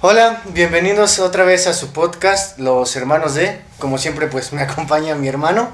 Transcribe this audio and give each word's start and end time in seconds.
Hola, 0.00 0.44
bienvenidos 0.54 1.18
otra 1.18 1.42
vez 1.42 1.66
a 1.66 1.74
su 1.74 1.92
podcast, 1.92 2.56
Los 2.60 2.94
Hermanos 2.94 3.34
de. 3.34 3.60
Como 3.80 3.98
siempre, 3.98 4.28
pues 4.28 4.52
me 4.52 4.62
acompaña 4.62 5.16
mi 5.16 5.26
hermano, 5.26 5.70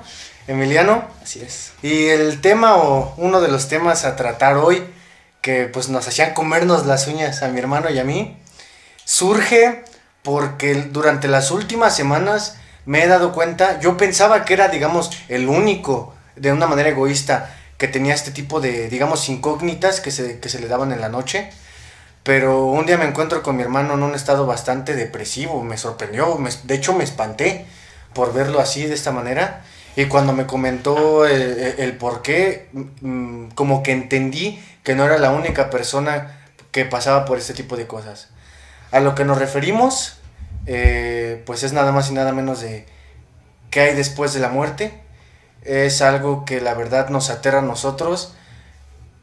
Emiliano. 0.47 1.05
Así 1.23 1.43
es. 1.43 1.73
Y 1.83 2.07
el 2.07 2.41
tema 2.41 2.77
o 2.77 3.13
uno 3.19 3.43
de 3.43 3.49
los 3.49 3.69
temas 3.69 4.07
a 4.07 4.17
tratar 4.17 4.57
hoy, 4.57 4.83
que 5.43 5.67
pues 5.67 5.91
nos 5.91 6.09
hacían 6.09 6.33
comernos 6.33 6.87
las 6.87 7.07
uñas 7.07 7.43
a 7.43 7.49
mi 7.49 7.59
hermano 7.59 7.91
y 7.91 7.99
a 7.99 8.05
mí, 8.05 8.39
surge 9.05 9.85
porque 10.23 10.73
durante 10.75 11.29
las 11.29 11.51
últimas 11.51 11.95
semanas 11.95 12.57
me 12.87 13.03
he 13.03 13.07
dado 13.07 13.35
cuenta, 13.35 13.79
yo 13.81 13.99
pensaba 13.99 14.47
que 14.47 14.55
era, 14.55 14.69
digamos, 14.69 15.11
el 15.29 15.51
único, 15.51 16.15
de 16.35 16.51
una 16.51 16.67
manera 16.67 16.89
egoísta, 16.89 17.55
que 17.77 17.89
tenía 17.89 18.15
este 18.15 18.31
tipo 18.31 18.63
de, 18.63 18.89
digamos, 18.89 19.29
incógnitas 19.29 20.01
que 20.01 20.11
se, 20.11 20.41
que 20.41 20.49
se 20.49 20.61
le 20.61 20.69
daban 20.69 20.93
en 20.93 21.03
la 21.03 21.11
noche. 21.11 21.51
Pero 22.25 22.65
un 22.65 22.87
día 22.87 22.97
me 22.97 23.05
encuentro 23.05 23.43
con 23.43 23.57
mi 23.57 23.63
hermano 23.63 23.95
en 23.95 24.03
un 24.03 24.15
estado 24.15 24.47
bastante 24.47 24.95
depresivo, 24.95 25.63
me 25.63 25.77
sorprendió, 25.77 26.39
de 26.65 26.75
hecho 26.75 26.95
me 26.95 27.05
espanté 27.05 27.67
por 28.15 28.33
verlo 28.33 28.61
así, 28.61 28.87
de 28.87 28.95
esta 28.95 29.13
manera. 29.13 29.63
Y 29.95 30.07
cuando 30.07 30.33
me 30.33 30.47
comentó 30.47 31.27
el, 31.27 31.97
por 31.99 32.23
qué, 32.23 32.71
mm, 32.73 33.49
como 33.55 33.83
que 33.83 33.93
entendí 33.93 34.59
que 34.83 34.95
no 34.95 35.05
era 35.05 35.19
la 35.19 35.31
única 35.33 35.69
persona 35.69 36.41
que 36.73 36.87
pasaba 36.87 37.27
por 37.27 37.37
este 37.37 37.53
tipo 37.53 37.77
de 37.77 37.87
cosas. 37.87 38.31
A 38.91 39.01
lo 39.01 39.15
que 39.15 39.27
nos 39.27 39.39
referimos, 39.39 40.19
eh, 40.67 41.43
pues 41.45 41.63
es 41.63 41.75
nada 41.75 41.93
más 41.93 42.11
y 42.11 42.15
nada 42.15 42.33
menos 42.33 42.61
de 42.63 42.87
qué 43.71 43.81
hay 43.81 43.95
después 43.95 44.33
de 44.33 44.41
la 44.41 44.49
muerte. 44.49 44.99
Es 45.63 46.01
algo 46.01 46.47
que 46.47 46.63
la 46.63 46.73
verdad 46.73 47.11
nos 47.11 47.29
aterra 47.29 47.59
a 47.59 47.63
nosotros 47.63 48.35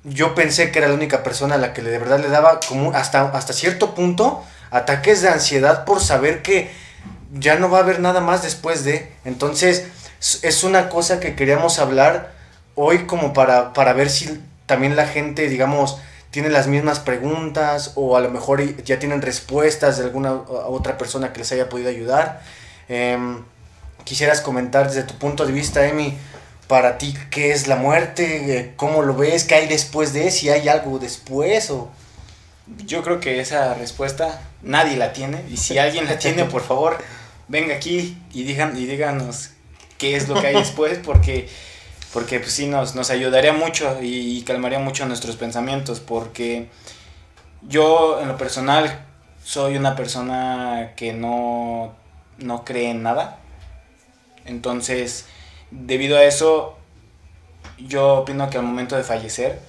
yo 0.03 0.35
pensé 0.35 0.71
que 0.71 0.79
era 0.79 0.87
la 0.87 0.95
única 0.95 1.23
persona 1.23 1.55
a 1.55 1.57
la 1.57 1.73
que 1.73 1.81
de 1.81 1.97
verdad 1.97 2.19
le 2.19 2.29
daba 2.29 2.59
como 2.67 2.91
hasta, 2.93 3.21
hasta 3.21 3.53
cierto 3.53 3.93
punto 3.93 4.43
ataques 4.71 5.21
de 5.21 5.29
ansiedad 5.29 5.85
por 5.85 6.01
saber 6.01 6.41
que 6.41 6.71
ya 7.33 7.55
no 7.57 7.69
va 7.69 7.79
a 7.79 7.81
haber 7.81 7.99
nada 7.99 8.21
más 8.21 8.41
después 8.43 8.83
de. 8.83 9.11
Entonces, 9.25 9.87
es 10.41 10.63
una 10.63 10.89
cosa 10.89 11.19
que 11.19 11.35
queríamos 11.35 11.79
hablar 11.79 12.31
hoy 12.75 13.05
como 13.05 13.33
para, 13.33 13.73
para 13.73 13.93
ver 13.93 14.09
si 14.09 14.41
también 14.65 14.95
la 14.95 15.07
gente, 15.07 15.47
digamos, 15.49 15.97
tiene 16.31 16.49
las 16.49 16.67
mismas 16.67 16.99
preguntas 16.99 17.91
o 17.95 18.15
a 18.15 18.21
lo 18.21 18.29
mejor 18.29 18.63
ya 18.83 18.99
tienen 18.99 19.21
respuestas 19.21 19.97
de 19.97 20.05
alguna 20.05 20.33
otra 20.33 20.97
persona 20.97 21.33
que 21.33 21.39
les 21.39 21.51
haya 21.51 21.69
podido 21.69 21.89
ayudar. 21.89 22.41
Em, 22.87 23.43
quisieras 24.05 24.41
comentar 24.41 24.87
desde 24.87 25.03
tu 25.03 25.15
punto 25.15 25.45
de 25.45 25.51
vista, 25.51 25.85
Emi, 25.85 26.17
para 26.71 26.97
ti 26.97 27.13
qué 27.29 27.51
es 27.51 27.67
la 27.67 27.75
muerte, 27.75 28.57
eh, 28.57 28.73
cómo 28.77 29.01
lo 29.01 29.13
ves, 29.13 29.43
qué 29.43 29.55
hay 29.55 29.67
después 29.67 30.13
de, 30.13 30.31
si 30.31 30.47
hay 30.47 30.69
algo 30.69 30.99
después 30.99 31.69
o... 31.69 31.91
Yo 32.85 33.03
creo 33.03 33.19
que 33.19 33.41
esa 33.41 33.73
respuesta 33.73 34.41
nadie 34.61 34.95
la 34.95 35.11
tiene. 35.11 35.43
Y 35.51 35.57
si 35.57 35.77
alguien 35.77 36.05
la 36.05 36.17
tiene, 36.17 36.45
por 36.45 36.61
favor, 36.61 36.97
venga 37.49 37.75
aquí 37.75 38.17
y, 38.31 38.43
digan, 38.43 38.77
y 38.77 38.85
díganos 38.85 39.49
qué 39.97 40.15
es 40.15 40.29
lo 40.29 40.39
que 40.39 40.47
hay 40.47 40.55
después 40.55 40.97
porque, 41.03 41.49
porque 42.13 42.39
pues 42.39 42.53
sí 42.53 42.67
nos, 42.67 42.95
nos 42.95 43.09
ayudaría 43.09 43.51
mucho 43.51 43.97
y, 44.01 44.41
calmaría 44.43 44.79
mucho 44.79 45.05
nuestros 45.05 45.35
pensamientos 45.35 45.99
porque 45.99 46.69
yo 47.63 48.21
en 48.21 48.29
lo 48.29 48.37
personal 48.37 49.05
soy 49.43 49.75
una 49.75 49.97
persona 49.97 50.93
que 50.95 51.11
no, 51.11 51.93
no 52.37 52.63
cree 52.63 52.91
en 52.91 53.03
nada. 53.03 53.39
Entonces, 54.45 55.25
debido 55.71 56.17
a 56.17 56.23
eso, 56.23 56.77
yo 57.79 58.17
opino 58.17 58.49
que 58.49 58.57
al 58.57 58.63
momento 58.63 58.95
de 58.95 59.03
fallecer 59.03 59.59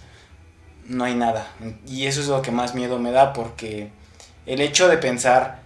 no 0.86 1.04
hay 1.04 1.14
nada. 1.14 1.48
Y 1.86 2.06
eso 2.06 2.20
es 2.20 2.26
lo 2.26 2.42
que 2.42 2.50
más 2.50 2.74
miedo 2.74 2.98
me 2.98 3.12
da 3.12 3.32
porque 3.32 3.90
el 4.46 4.60
hecho 4.60 4.88
de 4.88 4.98
pensar 4.98 5.60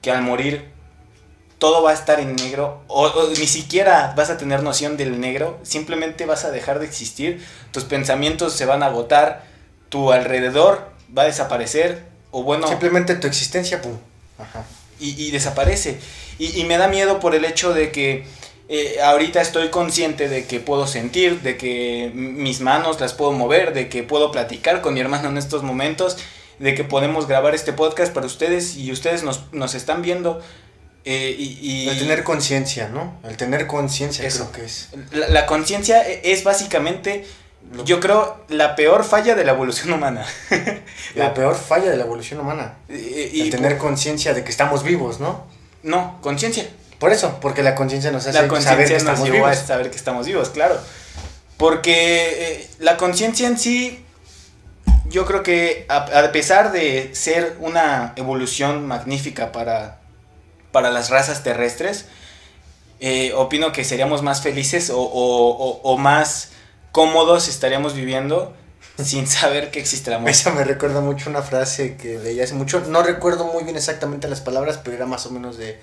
que 0.00 0.10
al 0.10 0.22
morir 0.22 0.70
todo 1.58 1.82
va 1.82 1.90
a 1.90 1.94
estar 1.94 2.18
en 2.18 2.34
negro 2.34 2.82
o, 2.88 3.28
ni 3.38 3.46
siquiera 3.46 4.14
vas 4.16 4.30
a 4.30 4.36
tener 4.36 4.64
noción 4.64 4.96
del 4.96 5.20
negro, 5.20 5.60
simplemente 5.62 6.26
vas 6.26 6.44
a 6.44 6.50
dejar 6.50 6.80
de 6.80 6.86
existir, 6.86 7.46
tus 7.70 7.84
pensamientos 7.84 8.52
se 8.54 8.66
van 8.66 8.82
a 8.82 8.86
agotar, 8.86 9.44
tu 9.88 10.10
alrededor 10.10 10.90
va 11.16 11.22
a 11.22 11.26
desaparecer 11.26 12.04
o 12.32 12.42
bueno... 12.42 12.66
Simplemente 12.66 13.14
tu 13.14 13.28
existencia, 13.28 13.80
pum. 13.80 13.96
Y, 14.98 15.30
desaparece. 15.32 15.98
Y, 16.38 16.60
y 16.60 16.64
me 16.64 16.78
da 16.78 16.86
miedo 16.86 17.18
por 17.18 17.34
el 17.34 17.44
hecho 17.44 17.74
de 17.74 17.90
que 17.90 18.24
eh, 18.68 19.00
ahorita 19.02 19.40
estoy 19.40 19.68
consciente 19.68 20.28
de 20.28 20.46
que 20.46 20.60
puedo 20.60 20.86
sentir, 20.86 21.42
de 21.42 21.56
que 21.56 22.10
mis 22.14 22.60
manos 22.60 23.00
las 23.00 23.12
puedo 23.12 23.32
mover, 23.32 23.74
de 23.74 23.88
que 23.88 24.02
puedo 24.02 24.30
platicar 24.30 24.80
con 24.80 24.94
mi 24.94 25.00
hermano 25.00 25.28
en 25.28 25.36
estos 25.36 25.62
momentos, 25.62 26.16
de 26.58 26.74
que 26.74 26.84
podemos 26.84 27.26
grabar 27.26 27.54
este 27.54 27.72
podcast 27.72 28.12
para 28.12 28.26
ustedes 28.26 28.76
y 28.76 28.92
ustedes 28.92 29.24
nos, 29.24 29.74
están 29.74 30.02
viendo. 30.02 30.40
Eh, 31.04 31.34
y, 31.36 31.88
El 31.88 31.98
tener 31.98 32.22
conciencia, 32.22 32.88
¿no? 32.88 33.18
El 33.24 33.36
tener 33.36 33.66
conciencia 33.66 34.28
creo 34.28 34.52
que 34.52 34.64
es. 34.64 34.90
La, 35.10 35.46
conciencia 35.46 36.00
es 36.02 36.44
básicamente, 36.44 37.26
yo 37.84 37.98
creo, 37.98 38.44
la 38.48 38.76
peor 38.76 39.02
falla 39.02 39.34
de 39.34 39.44
la 39.44 39.52
evolución 39.52 39.92
humana. 39.92 40.24
la 41.16 41.34
peor 41.34 41.56
falla 41.56 41.90
de 41.90 41.96
la 41.96 42.04
evolución 42.04 42.38
humana. 42.38 42.76
Y, 42.88 43.40
El 43.40 43.50
tener 43.50 43.78
conciencia 43.78 44.32
de 44.32 44.44
que 44.44 44.50
estamos 44.50 44.84
vivos, 44.84 45.18
¿no? 45.18 45.44
No, 45.82 46.20
conciencia. 46.22 46.68
Por 47.02 47.10
eso, 47.10 47.40
porque 47.40 47.64
la 47.64 47.74
conciencia 47.74 48.12
nos 48.12 48.28
hace 48.28 48.48
saber 48.60 48.86
que 48.86 48.94
estamos 48.94 49.28
vivos. 49.28 49.50
a 49.50 49.54
saber 49.56 49.90
que 49.90 49.96
estamos 49.96 50.24
vivos, 50.24 50.50
claro. 50.50 50.78
Porque 51.56 52.60
eh, 52.60 52.70
la 52.78 52.96
conciencia 52.96 53.48
en 53.48 53.58
sí, 53.58 54.04
yo 55.06 55.26
creo 55.26 55.42
que 55.42 55.84
a, 55.88 56.30
pesar 56.30 56.70
de 56.70 57.12
ser 57.12 57.56
una 57.58 58.12
evolución 58.14 58.86
magnífica 58.86 59.50
para, 59.50 59.98
para 60.70 60.92
las 60.92 61.10
razas 61.10 61.42
terrestres, 61.42 62.04
eh, 63.00 63.32
opino 63.34 63.72
que 63.72 63.82
seríamos 63.82 64.22
más 64.22 64.40
felices 64.40 64.88
o, 64.88 65.00
o, 65.00 65.80
o, 65.82 65.98
más 65.98 66.50
cómodos 66.92 67.48
estaríamos 67.48 67.94
viviendo 67.94 68.54
sin 69.02 69.26
saber 69.26 69.72
que 69.72 69.80
existe 69.80 70.12
la 70.12 70.20
muerte. 70.20 70.38
Eso 70.38 70.52
me 70.52 70.62
recuerda 70.62 71.00
mucho 71.00 71.28
una 71.28 71.42
frase 71.42 71.96
que 71.96 72.20
leí 72.20 72.40
hace 72.40 72.54
mucho. 72.54 72.78
No 72.86 73.02
recuerdo 73.02 73.46
muy 73.46 73.64
bien 73.64 73.74
exactamente 73.74 74.28
las 74.28 74.40
palabras, 74.40 74.78
pero 74.84 74.94
era 74.94 75.06
más 75.06 75.26
o 75.26 75.32
menos 75.32 75.58
de 75.58 75.80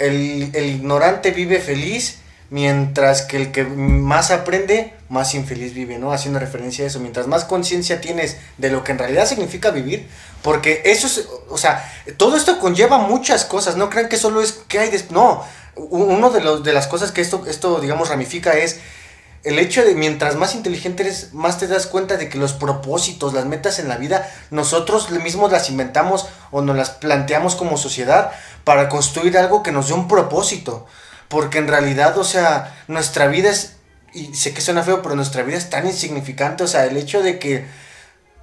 el, 0.00 0.50
ignorante 0.54 1.30
vive 1.30 1.60
feliz, 1.60 2.18
mientras 2.50 3.22
que 3.22 3.36
el 3.36 3.52
que 3.52 3.64
más 3.64 4.30
aprende, 4.30 4.92
más 5.08 5.34
infeliz 5.34 5.74
vive, 5.74 5.98
¿no? 5.98 6.12
Haciendo 6.12 6.40
referencia 6.40 6.84
a 6.84 6.88
eso. 6.88 6.98
Mientras 6.98 7.26
más 7.26 7.44
conciencia 7.44 8.00
tienes 8.00 8.38
de 8.58 8.70
lo 8.70 8.82
que 8.82 8.92
en 8.92 8.98
realidad 8.98 9.26
significa 9.26 9.70
vivir, 9.70 10.08
porque 10.42 10.82
eso 10.84 11.06
es, 11.06 11.28
o 11.48 11.58
sea, 11.58 11.88
todo 12.16 12.36
esto 12.36 12.58
conlleva 12.58 12.98
muchas 12.98 13.44
cosas, 13.44 13.76
no 13.76 13.90
crean 13.90 14.08
que 14.08 14.16
solo 14.16 14.42
es 14.42 14.52
que 14.66 14.78
hay, 14.78 14.90
no, 15.10 15.44
uno 15.76 16.30
de, 16.30 16.40
los, 16.40 16.64
de 16.64 16.72
las 16.72 16.86
cosas 16.86 17.12
que 17.12 17.20
esto, 17.20 17.44
esto, 17.46 17.80
digamos, 17.80 18.08
ramifica 18.08 18.52
es 18.52 18.80
el 19.42 19.58
hecho 19.58 19.84
de 19.84 19.94
mientras 19.94 20.36
más 20.36 20.54
inteligente 20.54 21.02
eres, 21.02 21.32
más 21.32 21.58
te 21.58 21.66
das 21.66 21.86
cuenta 21.86 22.16
de 22.16 22.28
que 22.28 22.38
los 22.38 22.52
propósitos, 22.52 23.32
las 23.32 23.46
metas 23.46 23.78
en 23.78 23.88
la 23.88 23.96
vida, 23.96 24.30
nosotros 24.50 25.10
mismos 25.10 25.50
las 25.50 25.70
inventamos 25.70 26.28
o 26.50 26.60
nos 26.60 26.76
las 26.76 26.90
planteamos 26.90 27.54
como 27.54 27.78
sociedad 27.78 28.32
para 28.64 28.88
construir 28.88 29.38
algo 29.38 29.62
que 29.62 29.72
nos 29.72 29.88
dé 29.88 29.94
un 29.94 30.08
propósito. 30.08 30.86
Porque 31.28 31.58
en 31.58 31.68
realidad, 31.68 32.18
o 32.18 32.24
sea, 32.24 32.82
nuestra 32.88 33.28
vida 33.28 33.50
es, 33.50 33.76
y 34.12 34.34
sé 34.34 34.52
que 34.52 34.60
suena 34.60 34.82
feo, 34.82 35.00
pero 35.00 35.14
nuestra 35.14 35.42
vida 35.42 35.56
es 35.56 35.70
tan 35.70 35.86
insignificante, 35.86 36.64
o 36.64 36.66
sea, 36.66 36.84
el 36.84 36.96
hecho 36.96 37.22
de 37.22 37.38
que 37.38 37.64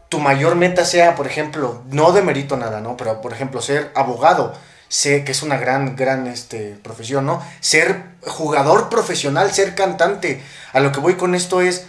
tu 0.09 0.19
mayor 0.19 0.55
meta 0.55 0.85
sea, 0.85 1.15
por 1.15 1.27
ejemplo, 1.27 1.83
no 1.89 2.11
de 2.11 2.21
mérito 2.21 2.57
nada, 2.57 2.79
¿no? 2.79 2.97
Pero, 2.97 3.21
por 3.21 3.33
ejemplo, 3.33 3.61
ser 3.61 3.91
abogado, 3.93 4.53
sé 4.89 5.23
que 5.23 5.31
es 5.31 5.41
una 5.41 5.57
gran, 5.57 5.95
gran 5.95 6.27
este, 6.27 6.77
profesión, 6.81 7.25
¿no? 7.25 7.43
Ser 7.59 8.03
jugador 8.21 8.89
profesional, 8.89 9.51
ser 9.51 9.75
cantante. 9.75 10.41
A 10.73 10.79
lo 10.79 10.91
que 10.91 10.99
voy 10.99 11.15
con 11.15 11.35
esto 11.35 11.61
es, 11.61 11.85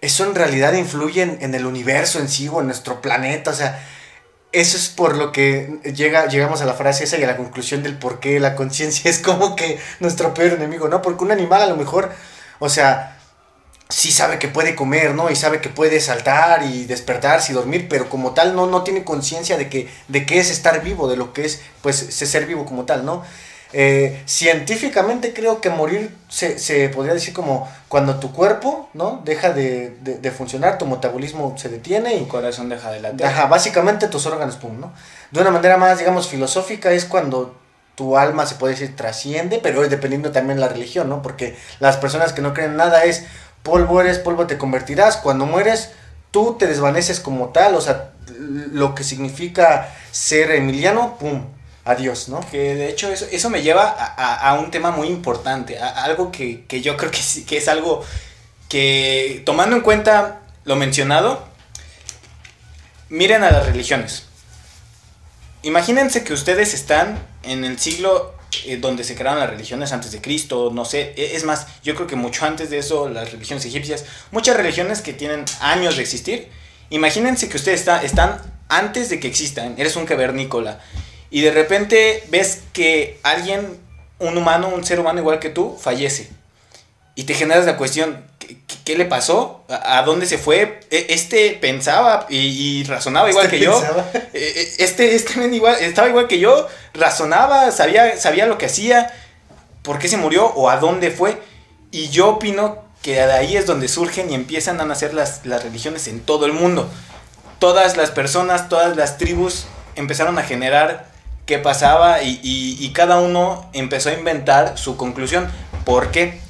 eso 0.00 0.24
en 0.24 0.34
realidad 0.34 0.74
influye 0.74 1.22
en, 1.22 1.54
el 1.54 1.66
universo 1.66 2.18
en 2.18 2.28
sí 2.28 2.48
o 2.48 2.60
en 2.60 2.66
nuestro 2.66 3.00
planeta, 3.00 3.50
o 3.50 3.54
sea, 3.54 3.82
eso 4.52 4.76
es 4.76 4.88
por 4.88 5.16
lo 5.16 5.32
que 5.32 5.80
llega, 5.94 6.26
llegamos 6.26 6.60
a 6.60 6.66
la 6.66 6.74
frase 6.74 7.04
esa 7.04 7.18
y 7.18 7.24
a 7.24 7.26
la 7.26 7.36
conclusión 7.36 7.82
del 7.82 7.98
por 7.98 8.20
qué 8.20 8.38
la 8.38 8.54
conciencia 8.54 9.10
es 9.10 9.18
como 9.18 9.56
que 9.56 9.80
nuestro 10.00 10.34
peor 10.34 10.52
enemigo, 10.52 10.88
¿no? 10.88 11.02
Porque 11.02 11.24
un 11.24 11.32
animal 11.32 11.62
a 11.62 11.66
lo 11.66 11.76
mejor, 11.76 12.12
o 12.58 12.68
sea, 12.68 13.18
sí 13.88 14.10
sabe 14.10 14.38
que 14.38 14.48
puede 14.48 14.74
comer, 14.74 15.14
¿no? 15.14 15.30
Y 15.30 15.36
sabe 15.36 15.60
que 15.60 15.68
puede 15.68 16.00
saltar 16.00 16.62
y 16.64 16.84
despertarse 16.84 17.52
y 17.52 17.54
dormir, 17.54 17.86
pero 17.88 18.08
como 18.08 18.32
tal 18.32 18.56
no, 18.56 18.66
no 18.66 18.82
tiene 18.82 19.04
conciencia 19.04 19.56
de 19.56 19.68
que 19.68 19.88
de 20.08 20.26
qué 20.26 20.38
es 20.38 20.50
estar 20.50 20.82
vivo, 20.82 21.08
de 21.08 21.16
lo 21.16 21.32
que 21.32 21.44
es, 21.44 21.60
pues, 21.82 21.96
ser 21.96 22.46
vivo 22.46 22.64
como 22.64 22.84
tal, 22.84 23.04
¿no? 23.04 23.22
Eh, 23.76 24.22
científicamente 24.24 25.34
creo 25.34 25.60
que 25.60 25.68
morir 25.68 26.16
se, 26.28 26.88
podría 26.90 27.12
decir 27.12 27.34
como 27.34 27.68
cuando 27.88 28.20
tu 28.20 28.30
cuerpo 28.32 28.88
no 28.94 29.20
deja 29.24 29.52
de, 29.52 30.32
funcionar, 30.36 30.78
tu 30.78 30.86
metabolismo 30.86 31.56
se 31.58 31.68
detiene 31.68 32.14
y 32.14 32.20
tu 32.20 32.28
corazón 32.28 32.68
deja 32.68 32.92
de 32.92 33.00
latir. 33.00 33.26
Ajá, 33.26 33.46
básicamente 33.46 34.06
tus 34.06 34.26
órganos, 34.26 34.56
pum, 34.56 34.78
¿no? 34.78 34.92
De 35.32 35.40
una 35.40 35.50
manera 35.50 35.76
más, 35.76 35.98
digamos, 35.98 36.28
filosófica 36.28 36.92
es 36.92 37.04
cuando 37.04 37.56
tu 37.96 38.16
alma 38.16 38.46
se 38.46 38.54
puede 38.54 38.74
decir 38.74 38.94
trasciende, 38.94 39.58
pero 39.60 39.82
es 39.82 39.90
dependiendo 39.90 40.30
también 40.30 40.58
de 40.58 40.60
la 40.60 40.68
religión, 40.68 41.08
¿no? 41.08 41.20
Porque 41.20 41.56
las 41.80 41.96
personas 41.96 42.32
que 42.32 42.42
no 42.42 42.54
creen 42.54 42.72
en 42.72 42.76
nada 42.76 43.02
es 43.02 43.24
polvo 43.64 44.00
eres, 44.00 44.18
polvo 44.18 44.46
te 44.46 44.58
convertirás, 44.58 45.16
cuando 45.16 45.46
mueres 45.46 45.90
tú 46.30 46.56
te 46.58 46.66
desvaneces 46.68 47.18
como 47.18 47.48
tal, 47.48 47.74
o 47.74 47.80
sea, 47.80 48.12
lo 48.38 48.94
que 48.94 49.02
significa 49.02 49.92
ser 50.12 50.52
emiliano, 50.52 51.16
¡pum! 51.18 51.46
Adiós, 51.84 52.28
¿no? 52.28 52.40
Que 52.50 52.74
de 52.74 52.88
hecho 52.88 53.10
eso, 53.12 53.26
eso 53.30 53.50
me 53.50 53.62
lleva 53.62 53.84
a, 53.88 54.54
un 54.54 54.70
tema 54.70 54.90
muy 54.90 55.08
importante, 55.08 55.78
a, 55.78 56.04
algo 56.04 56.30
que, 56.30 56.64
yo 56.82 56.96
creo 56.96 57.10
que, 57.10 57.20
que 57.46 57.56
es 57.56 57.68
algo 57.68 58.04
que, 58.68 59.42
tomando 59.44 59.76
en 59.76 59.82
cuenta 59.82 60.40
lo 60.64 60.76
mencionado, 60.76 61.46
miren 63.08 63.44
a 63.44 63.50
las 63.50 63.66
religiones. 63.66 64.24
Imagínense 65.62 66.24
que 66.24 66.32
ustedes 66.32 66.74
están 66.74 67.18
en 67.42 67.64
el 67.64 67.78
siglo 67.78 68.33
eh, 68.66 68.76
donde 68.76 69.04
se 69.04 69.14
crearon 69.14 69.40
las 69.40 69.50
religiones 69.50 69.92
antes 69.92 70.12
de 70.12 70.20
Cristo, 70.20 70.70
no 70.72 70.84
sé, 70.84 71.12
e, 71.16 71.36
es 71.36 71.44
más, 71.44 71.66
yo 71.82 71.94
creo 71.94 72.06
que 72.06 72.16
mucho 72.16 72.44
antes 72.44 72.70
de 72.70 72.78
eso, 72.78 73.08
las 73.08 73.32
religiones 73.32 73.64
egipcias, 73.64 74.04
muchas 74.30 74.56
religiones 74.56 75.02
que 75.02 75.12
tienen 75.12 75.44
años 75.60 75.96
de 75.96 76.02
existir, 76.02 76.48
imagínense 76.90 77.48
que 77.48 77.56
ustedes 77.56 77.80
está, 77.80 78.02
están 78.02 78.40
antes 78.68 79.08
de 79.10 79.20
que 79.20 79.28
existan, 79.28 79.74
eres 79.78 79.96
un 79.96 80.06
cavernícola, 80.06 80.80
y 81.30 81.40
de 81.40 81.50
repente 81.50 82.22
ves 82.28 82.62
que 82.72 83.18
alguien, 83.22 83.78
un 84.18 84.38
humano, 84.38 84.68
un 84.68 84.84
ser 84.84 85.00
humano 85.00 85.20
igual 85.20 85.38
que 85.38 85.50
tú, 85.50 85.76
fallece, 85.80 86.28
y 87.14 87.24
te 87.24 87.34
generas 87.34 87.66
la 87.66 87.76
cuestión, 87.76 88.24
¿qué, 88.84 88.96
le 88.96 89.04
pasó? 89.04 89.64
¿A, 89.68 90.02
dónde 90.02 90.26
se 90.26 90.38
fue? 90.38 90.80
E, 90.90 91.06
este 91.10 91.58
pensaba 91.60 92.26
y, 92.28 92.84
razonaba 92.84 93.30
igual 93.30 93.46
este 93.46 93.58
que 93.58 93.64
yo. 93.64 93.82
E, 94.32 94.38
e, 94.38 94.84
este, 94.84 95.14
este 95.14 95.44
igual, 95.46 95.76
estaba 95.80 96.08
igual 96.08 96.26
que 96.26 96.38
yo, 96.38 96.66
razonaba, 96.92 97.70
sabía, 97.70 98.16
sabía 98.18 98.46
lo 98.46 98.58
que 98.58 98.66
hacía, 98.66 99.12
por 99.82 99.98
qué 99.98 100.08
se 100.08 100.16
murió 100.16 100.46
o 100.46 100.70
a 100.70 100.76
dónde 100.78 101.10
fue. 101.10 101.40
Y 101.90 102.08
yo 102.08 102.28
opino 102.30 102.84
que 103.02 103.14
de 103.14 103.32
ahí 103.32 103.56
es 103.56 103.66
donde 103.66 103.88
surgen 103.88 104.30
y 104.30 104.34
empiezan 104.34 104.80
a 104.80 104.84
nacer 104.84 105.14
las, 105.14 105.44
las 105.44 105.62
religiones 105.62 106.08
en 106.08 106.20
todo 106.20 106.46
el 106.46 106.52
mundo. 106.52 106.90
Todas 107.58 107.96
las 107.96 108.10
personas, 108.10 108.68
todas 108.68 108.96
las 108.96 109.18
tribus 109.18 109.66
empezaron 109.94 110.38
a 110.38 110.42
generar 110.42 111.06
qué 111.46 111.58
pasaba 111.58 112.22
y, 112.22 112.40
y 112.42 112.92
cada 112.92 113.18
uno 113.18 113.68
empezó 113.72 114.08
a 114.08 114.14
inventar 114.14 114.78
su 114.78 114.96
conclusión. 114.96 115.50
¿Por 115.84 116.10
qué? 116.10 116.43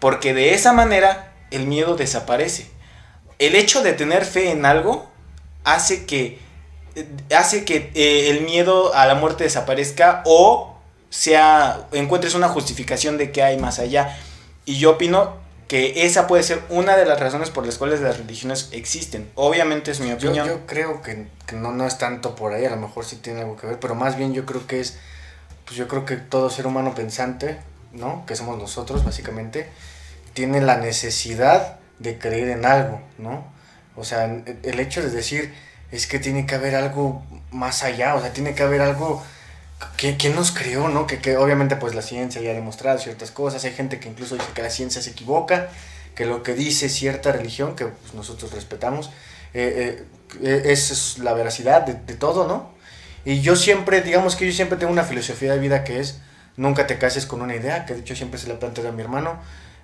Porque 0.00 0.34
de 0.34 0.54
esa 0.54 0.72
manera 0.72 1.32
el 1.50 1.66
miedo 1.66 1.96
desaparece. 1.96 2.70
El 3.38 3.54
hecho 3.54 3.82
de 3.82 3.92
tener 3.92 4.24
fe 4.24 4.50
en 4.50 4.64
algo 4.64 5.08
hace 5.64 6.06
que, 6.06 6.38
hace 7.36 7.64
que 7.64 7.90
eh, 7.94 8.30
el 8.30 8.42
miedo 8.42 8.94
a 8.94 9.06
la 9.06 9.14
muerte 9.14 9.44
desaparezca 9.44 10.22
o 10.24 10.76
sea, 11.10 11.86
encuentres 11.92 12.34
una 12.34 12.48
justificación 12.48 13.18
de 13.18 13.32
que 13.32 13.42
hay 13.42 13.58
más 13.58 13.78
allá. 13.78 14.16
Y 14.64 14.78
yo 14.78 14.92
opino 14.92 15.38
que 15.70 16.04
esa 16.04 16.26
puede 16.26 16.42
ser 16.42 16.60
una 16.68 16.96
de 16.96 17.04
las 17.04 17.20
razones 17.20 17.50
por 17.50 17.64
las 17.64 17.78
cuales 17.78 18.00
las 18.00 18.18
religiones 18.18 18.70
existen. 18.72 19.30
Obviamente 19.36 19.92
es 19.92 20.00
mi 20.00 20.10
opinión. 20.10 20.48
Yo, 20.48 20.66
creo 20.66 21.00
que, 21.00 21.26
no, 21.54 21.70
no 21.70 21.86
es 21.86 21.96
tanto 21.96 22.34
por 22.34 22.52
ahí, 22.52 22.64
a 22.64 22.70
lo 22.70 22.76
mejor 22.76 23.04
sí 23.04 23.16
tiene 23.16 23.42
algo 23.42 23.56
que 23.56 23.68
ver, 23.68 23.78
pero 23.78 23.94
más 23.94 24.16
bien 24.16 24.34
yo 24.34 24.44
creo 24.46 24.66
que 24.66 24.80
es, 24.80 24.98
pues 25.64 25.76
yo 25.76 25.86
creo 25.86 26.04
que 26.04 26.16
todo 26.16 26.50
ser 26.50 26.66
humano 26.66 26.94
pensante, 26.96 27.60
¿no? 27.92 28.24
Que 28.26 28.34
somos 28.34 28.58
nosotros 28.58 29.04
básicamente, 29.04 29.68
tiene 30.32 30.60
la 30.60 30.76
necesidad 30.76 31.78
de 31.98 32.18
creer 32.18 32.48
en 32.48 32.64
algo, 32.64 33.00
¿no? 33.18 33.44
O 33.96 34.04
sea, 34.04 34.24
el 34.24 34.80
hecho 34.80 35.02
de 35.02 35.10
decir 35.10 35.52
es 35.92 36.06
que 36.06 36.18
tiene 36.18 36.46
que 36.46 36.54
haber 36.54 36.74
algo 36.74 37.22
más 37.50 37.82
allá, 37.82 38.14
o 38.14 38.20
sea, 38.20 38.32
tiene 38.32 38.54
que 38.54 38.62
haber 38.62 38.80
algo 38.80 39.22
que, 39.96 40.30
nos 40.30 40.52
creó, 40.52 40.88
¿no? 40.88 41.06
Que, 41.06 41.18
que, 41.18 41.36
obviamente 41.36 41.76
pues 41.76 41.94
la 41.94 42.02
ciencia 42.02 42.40
ya 42.40 42.50
ha 42.50 42.54
demostrado 42.54 42.98
ciertas 42.98 43.30
cosas, 43.30 43.64
hay 43.64 43.72
gente 43.72 43.98
que 43.98 44.08
incluso 44.08 44.34
dice 44.34 44.48
que 44.54 44.62
la 44.62 44.70
ciencia 44.70 45.02
se 45.02 45.10
equivoca, 45.10 45.68
que 46.14 46.26
lo 46.26 46.42
que 46.42 46.54
dice 46.54 46.88
cierta 46.88 47.32
religión, 47.32 47.76
que 47.76 47.86
pues, 47.86 48.14
nosotros 48.14 48.52
respetamos, 48.52 49.10
eh, 49.52 50.04
eh, 50.42 50.62
es 50.66 51.18
la 51.18 51.32
veracidad 51.34 51.82
de, 51.82 51.94
de 51.94 52.14
todo, 52.14 52.46
¿no? 52.46 52.72
Y 53.24 53.40
yo 53.40 53.56
siempre, 53.56 54.00
digamos 54.00 54.36
que 54.36 54.46
yo 54.46 54.52
siempre 54.52 54.78
tengo 54.78 54.92
una 54.92 55.04
filosofía 55.04 55.52
de 55.52 55.58
vida 55.58 55.84
que 55.84 56.00
es, 56.00 56.20
nunca 56.56 56.86
te 56.86 56.98
cases 56.98 57.26
con 57.26 57.42
una 57.42 57.54
idea, 57.54 57.84
que 57.84 57.94
de 57.94 58.00
hecho 58.00 58.16
siempre 58.16 58.38
se 58.38 58.48
la 58.48 58.58
planteo 58.58 58.88
a 58.88 58.92
mi 58.92 59.02
hermano, 59.02 59.38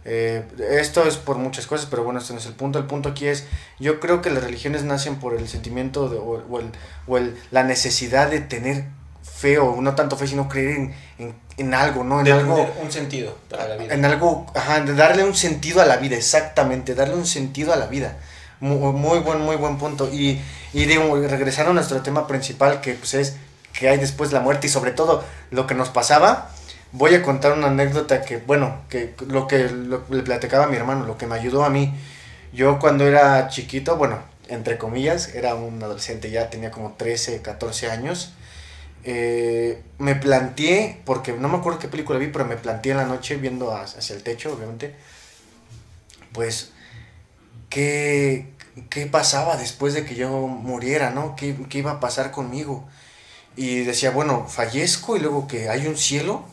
eh, 0.06 0.44
esto 0.70 1.05
es 1.05 1.17
por 1.17 1.37
muchas 1.37 1.67
cosas, 1.67 1.87
pero 1.91 2.05
bueno, 2.05 2.20
este 2.20 2.32
no 2.32 2.38
es 2.38 2.47
el 2.47 2.55
punto. 2.55 2.79
El 2.79 2.87
punto 2.87 3.08
aquí 3.08 3.26
es, 3.26 3.44
yo 3.81 3.99
creo 3.99 4.23
que 4.23 4.31
las 4.31 4.44
religiones 4.44 4.85
nacen 4.85 5.17
por 5.17 5.35
el 5.35 5.49
sentimiento 5.49 6.08
de, 6.08 6.17
o, 6.17 6.37
el, 6.58 6.70
o 7.06 7.19
el, 7.19 7.37
la 7.50 7.64
necesidad 7.64 8.31
de 8.31 8.41
tener 8.41 8.85
fe, 9.23 9.58
o 9.58 9.81
no 9.82 9.94
tanto 9.94 10.17
fe, 10.17 10.26
sino 10.26 10.49
creer 10.49 10.76
en, 10.76 10.94
en, 11.19 11.35
en 11.56 11.75
algo, 11.75 12.05
¿no? 12.05 12.20
En 12.20 12.25
de 12.25 12.32
algo, 12.32 12.73
un 12.81 12.93
sentido 12.93 13.37
para 13.50 13.67
la 13.69 13.76
vida. 13.76 13.94
En 13.94 14.05
algo, 14.05 14.47
ajá, 14.55 14.81
de 14.81 14.94
darle 14.94 15.25
un 15.25 15.35
sentido 15.35 15.82
a 15.82 15.87
la 15.87 15.97
vida, 15.97 16.17
exactamente, 16.17 16.94
darle 16.94 17.17
un 17.17 17.26
sentido 17.26 17.73
a 17.73 17.76
la 17.76 17.87
vida. 17.87 18.17
Muy, 18.61 18.93
muy 18.93 19.19
buen, 19.19 19.41
muy 19.41 19.56
buen 19.56 19.76
punto. 19.76 20.09
Y, 20.11 20.41
y 20.73 20.85
digo, 20.87 21.17
regresar 21.17 21.67
a 21.67 21.73
nuestro 21.73 22.00
tema 22.02 22.26
principal, 22.26 22.81
que 22.81 22.94
pues 22.94 23.14
es 23.14 23.37
que 23.79 23.88
hay 23.88 23.99
después 23.99 24.31
de 24.31 24.35
la 24.37 24.41
muerte 24.41 24.69
y 24.69 24.70
sobre 24.70 24.93
todo 24.93 25.23
lo 25.50 25.67
que 25.67 25.75
nos 25.75 25.91
pasaba 25.91 26.50
voy 26.93 27.15
a 27.15 27.23
contar 27.23 27.53
una 27.53 27.69
anécdota 27.69 28.23
que, 28.23 28.38
bueno, 28.38 28.83
que 28.88 29.15
lo 29.27 29.47
que 29.47 29.69
le 29.69 30.23
platicaba 30.23 30.65
a 30.65 30.69
mi 30.69 30.77
hermano, 30.77 31.06
lo 31.06 31.19
que 31.19 31.27
me 31.27 31.35
ayudó 31.35 31.65
a 31.65 31.71
mí. 31.71 31.94
Yo 32.53 32.79
cuando 32.79 33.06
era 33.06 33.49
chiquito, 33.49 33.97
bueno, 33.97 34.19
entre 34.49 34.79
comillas, 34.79 35.35
era 35.35 35.55
un 35.55 35.83
adolescente, 35.83 36.31
ya 36.31 36.50
tenía 36.50 36.71
como 36.71 36.93
13, 36.93 37.43
14 37.43 37.91
años. 37.91 38.33
Eh, 39.05 39.83
me 39.99 40.17
planteé, 40.17 41.00
porque 41.05 41.33
no 41.33 41.49
me 41.49 41.59
acuerdo 41.59 41.79
qué 41.79 41.88
película 41.88 42.19
vi, 42.19 42.29
pero 42.29 42.44
me 42.44 42.56
planteé 42.56 42.93
en 42.93 42.99
la 42.99 43.05
noche 43.05 43.37
viendo 43.37 43.75
hacia 43.75 44.17
el 44.17 44.23
techo, 44.23 44.53
obviamente, 44.53 44.94
pues, 46.33 46.73
¿qué, 47.69 48.53
qué 48.91 49.06
pasaba 49.06 49.56
después 49.56 49.94
de 49.94 50.05
que 50.05 50.15
yo 50.15 50.31
muriera, 50.31 51.11
no? 51.11 51.37
¿Qué, 51.37 51.56
¿Qué 51.69 51.79
iba 51.79 51.93
a 51.93 52.00
pasar 52.00 52.31
conmigo? 52.31 52.88
Y 53.56 53.85
decía, 53.85 54.11
bueno, 54.11 54.47
fallezco 54.49 55.17
y 55.17 55.21
luego 55.21 55.47
que 55.47 55.69
hay 55.69 55.87
un 55.87 55.97
cielo 55.97 56.44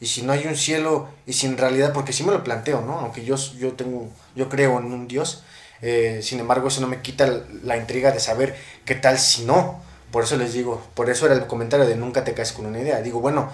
y 0.00 0.06
si 0.06 0.22
no 0.22 0.32
hay 0.32 0.46
un 0.46 0.56
cielo 0.56 1.08
y 1.26 1.32
si 1.32 1.46
en 1.46 1.56
realidad 1.56 1.92
porque 1.92 2.12
sí 2.12 2.22
me 2.22 2.32
lo 2.32 2.44
planteo 2.44 2.82
no 2.82 2.98
aunque 2.98 3.24
yo 3.24 3.36
yo 3.58 3.72
tengo 3.72 4.08
yo 4.34 4.48
creo 4.48 4.78
en 4.78 4.86
un 4.86 5.08
dios 5.08 5.42
eh, 5.82 6.20
sin 6.22 6.40
embargo 6.40 6.68
eso 6.68 6.80
no 6.80 6.86
me 6.86 7.02
quita 7.02 7.42
la 7.62 7.76
intriga 7.76 8.10
de 8.10 8.20
saber 8.20 8.56
qué 8.84 8.94
tal 8.94 9.18
si 9.18 9.44
no. 9.44 9.84
Por 10.10 10.24
eso 10.24 10.36
les 10.36 10.52
digo 10.52 10.82
por 10.94 11.10
eso 11.10 11.26
era 11.26 11.34
el 11.34 11.46
comentario 11.46 11.86
de 11.86 11.96
nunca 11.96 12.24
te 12.24 12.34
caes 12.34 12.52
con 12.52 12.66
una 12.66 12.80
idea. 12.80 13.00
Digo 13.02 13.20
bueno 13.20 13.50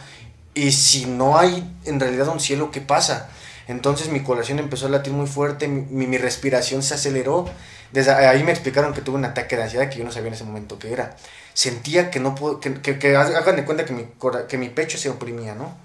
y 0.54 0.72
si 0.72 1.06
no 1.06 1.38
hay 1.38 1.64
en 1.84 1.98
realidad 1.98 2.28
un 2.28 2.40
cielo 2.40 2.70
qué 2.70 2.80
pasa 2.80 3.30
entonces 3.68 4.10
mi 4.10 4.22
corazón 4.22 4.58
empezó 4.58 4.86
a 4.86 4.90
latir 4.90 5.12
muy 5.12 5.26
fuerte 5.26 5.66
mi, 5.68 6.06
mi 6.06 6.18
respiración 6.18 6.82
se 6.82 6.94
aceleró. 6.94 7.46
Ahí 7.94 8.42
me 8.42 8.52
explicaron 8.52 8.94
que 8.94 9.02
tuve 9.02 9.16
un 9.16 9.24
ataque 9.24 9.56
de 9.56 9.64
ansiedad 9.64 9.88
que 9.88 9.98
yo 9.98 10.04
no 10.04 10.12
sabía 10.12 10.28
en 10.28 10.34
ese 10.34 10.44
momento 10.44 10.78
qué 10.78 10.92
era. 10.92 11.16
Sentía 11.54 12.10
que 12.10 12.20
no 12.20 12.34
puedo 12.34 12.60
que, 12.60 12.80
que, 12.80 12.98
que 12.98 13.16
hagan 13.16 13.56
de 13.56 13.64
cuenta 13.64 13.84
que 13.84 13.92
mi, 13.92 14.06
que 14.48 14.58
mi 14.58 14.68
pecho 14.70 14.96
se 14.98 15.10
oprimía 15.10 15.54
no 15.54 15.76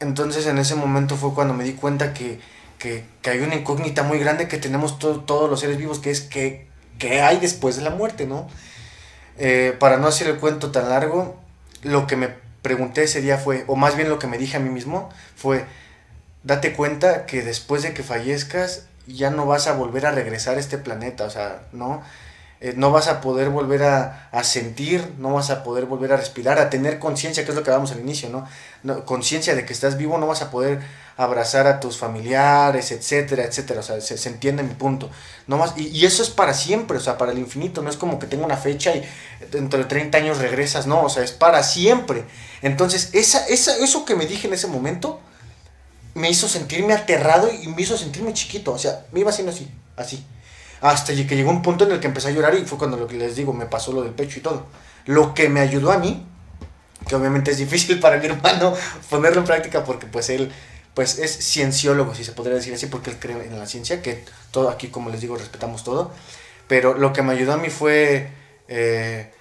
entonces 0.00 0.46
en 0.46 0.58
ese 0.58 0.74
momento 0.74 1.16
fue 1.16 1.34
cuando 1.34 1.54
me 1.54 1.64
di 1.64 1.72
cuenta 1.72 2.12
que, 2.14 2.40
que, 2.78 3.04
hay 3.24 3.40
una 3.40 3.54
incógnita 3.54 4.02
muy 4.02 4.18
grande 4.18 4.48
que 4.48 4.58
tenemos 4.58 4.98
todos 4.98 5.50
los 5.50 5.60
seres 5.60 5.78
vivos, 5.78 5.98
que 5.98 6.10
es 6.10 6.20
que, 6.20 6.68
hay 7.22 7.38
después 7.38 7.76
de 7.76 7.82
la 7.82 7.90
muerte, 7.90 8.26
¿no? 8.26 8.48
Eh, 9.36 9.74
para 9.78 9.96
no 9.96 10.06
hacer 10.06 10.28
el 10.28 10.36
cuento 10.36 10.70
tan 10.70 10.88
largo, 10.88 11.40
lo 11.82 12.06
que 12.06 12.16
me 12.16 12.28
pregunté 12.62 13.02
ese 13.02 13.20
día 13.20 13.36
fue, 13.36 13.64
o 13.66 13.76
más 13.76 13.96
bien 13.96 14.08
lo 14.08 14.18
que 14.18 14.26
me 14.26 14.38
dije 14.38 14.56
a 14.56 14.60
mí 14.60 14.70
mismo, 14.70 15.10
fue, 15.36 15.64
date 16.44 16.72
cuenta 16.72 17.26
que 17.26 17.42
después 17.42 17.82
de 17.82 17.94
que 17.94 18.02
fallezcas 18.02 18.86
ya 19.06 19.30
no 19.30 19.46
vas 19.46 19.66
a 19.66 19.74
volver 19.74 20.06
a 20.06 20.12
regresar 20.12 20.56
a 20.56 20.60
este 20.60 20.78
planeta, 20.78 21.24
o 21.24 21.30
sea, 21.30 21.62
¿no? 21.72 22.02
Eh, 22.64 22.72
no 22.78 22.90
vas 22.90 23.08
a 23.08 23.20
poder 23.20 23.50
volver 23.50 23.82
a, 23.82 24.42
sentir, 24.42 25.12
no 25.18 25.34
vas 25.34 25.50
a 25.50 25.62
poder 25.62 25.84
volver 25.84 26.14
a 26.14 26.16
respirar, 26.16 26.58
a 26.58 26.70
tener 26.70 26.98
conciencia, 26.98 27.44
que 27.44 27.50
es 27.50 27.54
lo 27.54 27.62
que 27.62 27.68
hablamos 27.68 27.92
al 27.92 28.00
inicio, 28.00 28.30
¿no? 28.30 29.04
conciencia 29.04 29.54
de 29.54 29.66
que 29.66 29.74
estás 29.74 29.98
vivo, 29.98 30.16
no 30.16 30.26
vas 30.26 30.40
a 30.40 30.50
poder 30.50 30.80
abrazar 31.18 31.66
a 31.66 31.78
tus 31.78 31.98
familiares, 31.98 32.90
etcétera, 32.90 33.44
etcétera, 33.44 33.80
o 33.80 33.82
sea, 33.82 34.00
se, 34.00 34.28
entiende 34.30 34.62
mi 34.62 34.72
punto. 34.72 35.10
No 35.46 35.58
más, 35.58 35.74
y, 35.76 36.06
eso 36.06 36.22
es 36.22 36.30
para 36.30 36.54
siempre, 36.54 36.96
o 36.96 37.00
sea, 37.00 37.18
para 37.18 37.32
el 37.32 37.38
infinito, 37.38 37.82
no 37.82 37.90
es 37.90 37.98
como 37.98 38.18
que 38.18 38.26
tenga 38.26 38.46
una 38.46 38.56
fecha 38.56 38.96
y 38.96 39.06
dentro 39.52 39.78
de 39.78 39.84
30 39.84 40.16
años 40.16 40.38
regresas, 40.38 40.86
no, 40.86 41.02
o 41.02 41.10
sea, 41.10 41.22
es 41.22 41.32
para 41.32 41.62
siempre. 41.62 42.24
Entonces, 42.62 43.10
esa, 43.12 43.46
esa, 43.46 43.76
eso 43.76 44.06
que 44.06 44.16
me 44.16 44.24
dije 44.24 44.48
en 44.48 44.54
ese 44.54 44.68
momento 44.68 45.20
me 46.14 46.30
hizo 46.30 46.48
sentirme 46.48 46.94
aterrado 46.94 47.50
y 47.52 47.68
me 47.68 47.82
hizo 47.82 47.98
sentirme 47.98 48.32
chiquito, 48.32 48.72
o 48.72 48.78
sea, 48.78 49.04
me 49.12 49.20
iba 49.20 49.28
haciendo 49.28 49.52
así, 49.52 49.70
así 49.98 50.24
hasta 50.84 51.14
que 51.14 51.34
llegó 51.34 51.50
un 51.50 51.62
punto 51.62 51.84
en 51.84 51.92
el 51.92 52.00
que 52.00 52.08
empecé 52.08 52.28
a 52.28 52.32
llorar 52.32 52.54
y 52.54 52.66
fue 52.66 52.76
cuando 52.76 52.98
lo 52.98 53.06
que 53.06 53.16
les 53.16 53.36
digo, 53.36 53.54
me 53.54 53.64
pasó 53.64 53.90
lo 53.90 54.02
del 54.02 54.12
pecho 54.12 54.38
y 54.38 54.42
todo. 54.42 54.66
Lo 55.06 55.32
que 55.32 55.48
me 55.48 55.60
ayudó 55.60 55.90
a 55.90 55.98
mí, 55.98 56.26
que 57.08 57.16
obviamente 57.16 57.52
es 57.52 57.56
difícil 57.56 57.98
para 58.00 58.18
mi 58.18 58.26
hermano 58.26 58.74
ponerlo 59.08 59.40
en 59.40 59.46
práctica 59.46 59.82
porque 59.82 60.06
pues 60.06 60.28
él 60.28 60.52
pues 60.92 61.18
es 61.18 61.38
cienciólogo, 61.38 62.14
si 62.14 62.22
se 62.22 62.32
podría 62.32 62.56
decir 62.56 62.74
así, 62.74 62.84
porque 62.84 63.08
él 63.08 63.16
cree 63.18 63.46
en 63.46 63.58
la 63.58 63.66
ciencia, 63.66 64.02
que 64.02 64.24
todo 64.50 64.68
aquí, 64.68 64.88
como 64.88 65.08
les 65.08 65.22
digo, 65.22 65.38
respetamos 65.38 65.84
todo. 65.84 66.12
Pero 66.68 66.92
lo 66.92 67.14
que 67.14 67.22
me 67.22 67.32
ayudó 67.32 67.54
a 67.54 67.56
mí 67.56 67.70
fue, 67.70 68.28
eh, 68.68 69.32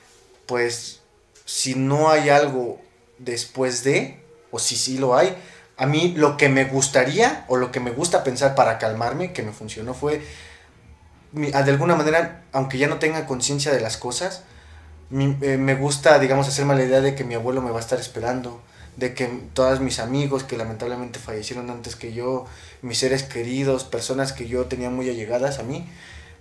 pues, 0.45 1.01
si 1.43 1.75
no 1.75 2.09
hay 2.09 2.29
algo 2.29 2.79
después 3.19 3.83
de, 3.83 4.23
o 4.49 4.59
si 4.59 4.77
sí 4.77 4.97
lo 4.97 5.15
hay, 5.15 5.35
a 5.75 5.85
mí 5.85 6.13
lo 6.15 6.37
que 6.37 6.47
me 6.47 6.63
gustaría, 6.63 7.43
o 7.49 7.57
lo 7.57 7.69
que 7.69 7.81
me 7.81 7.91
gusta 7.91 8.23
pensar 8.23 8.55
para 8.55 8.79
calmarme, 8.79 9.33
que 9.33 9.43
me 9.43 9.51
funcionó, 9.51 9.93
fue 9.93 10.23
de 11.33 11.71
alguna 11.71 11.95
manera, 11.95 12.43
aunque 12.51 12.77
ya 12.77 12.87
no 12.87 12.97
tenga 12.97 13.25
conciencia 13.25 13.71
de 13.71 13.81
las 13.81 13.97
cosas, 13.97 14.43
eh, 15.11 15.57
me 15.57 15.75
gusta, 15.75 16.19
digamos, 16.19 16.47
hacerme 16.47 16.75
la 16.75 16.83
idea 16.83 17.01
de 17.01 17.15
que 17.15 17.23
mi 17.23 17.35
abuelo 17.35 17.61
me 17.61 17.71
va 17.71 17.77
a 17.77 17.81
estar 17.81 17.99
esperando, 17.99 18.61
de 18.97 19.13
que 19.13 19.27
todos 19.53 19.79
mis 19.79 19.99
amigos 19.99 20.43
que 20.43 20.57
lamentablemente 20.57 21.19
fallecieron 21.19 21.69
antes 21.69 21.95
que 21.95 22.13
yo, 22.13 22.45
mis 22.81 22.99
seres 22.99 23.23
queridos, 23.23 23.83
personas 23.83 24.33
que 24.33 24.47
yo 24.47 24.65
tenía 24.65 24.89
muy 24.89 25.09
allegadas 25.09 25.59
a 25.59 25.63
mí, 25.63 25.87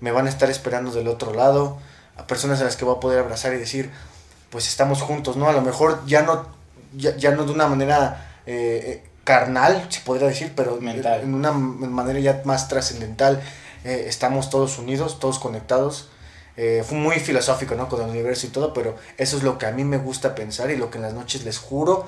me 0.00 0.11
van 0.11 0.26
a 0.26 0.30
estar 0.30 0.50
esperando 0.50 0.90
del 0.90 1.08
otro 1.08 1.34
lado, 1.34 1.78
a 2.16 2.26
personas 2.26 2.61
a 2.61 2.64
las 2.64 2.76
que 2.76 2.84
voy 2.84 2.96
a 2.96 3.00
poder 3.00 3.18
abrazar 3.20 3.54
y 3.54 3.58
decir, 3.58 3.90
pues 4.50 4.68
estamos 4.68 5.00
juntos, 5.00 5.37
¿no? 5.37 5.49
A 5.49 5.52
lo 5.52 5.62
mejor 5.62 6.04
ya 6.06 6.22
no, 6.22 6.46
ya, 6.94 7.30
no 7.30 7.44
de 7.44 7.52
una 7.52 7.66
manera 7.66 8.40
eh, 8.46 9.04
carnal, 9.25 9.87
se 9.88 10.00
podría 10.00 10.28
decir, 10.28 10.52
pero 10.54 10.78
en 10.78 11.34
una 11.34 11.52
manera 11.52 12.18
ya 12.20 12.42
más 12.44 12.68
trascendental, 12.68 13.40
eh, 13.84 14.04
estamos 14.06 14.50
todos 14.50 14.78
unidos, 14.78 15.18
todos 15.18 15.38
conectados. 15.38 16.08
Eh, 16.56 16.84
fue 16.86 16.98
muy 16.98 17.16
filosófico, 17.16 17.74
¿no? 17.74 17.88
Con 17.88 18.02
el 18.02 18.10
universo 18.10 18.46
y 18.46 18.50
todo, 18.50 18.72
pero 18.74 18.96
eso 19.16 19.36
es 19.36 19.42
lo 19.42 19.58
que 19.58 19.66
a 19.66 19.72
mí 19.72 19.84
me 19.84 19.98
gusta 19.98 20.34
pensar 20.34 20.70
y 20.70 20.76
lo 20.76 20.90
que 20.90 20.98
en 20.98 21.02
las 21.02 21.14
noches 21.14 21.44
les 21.44 21.58
juro 21.58 22.06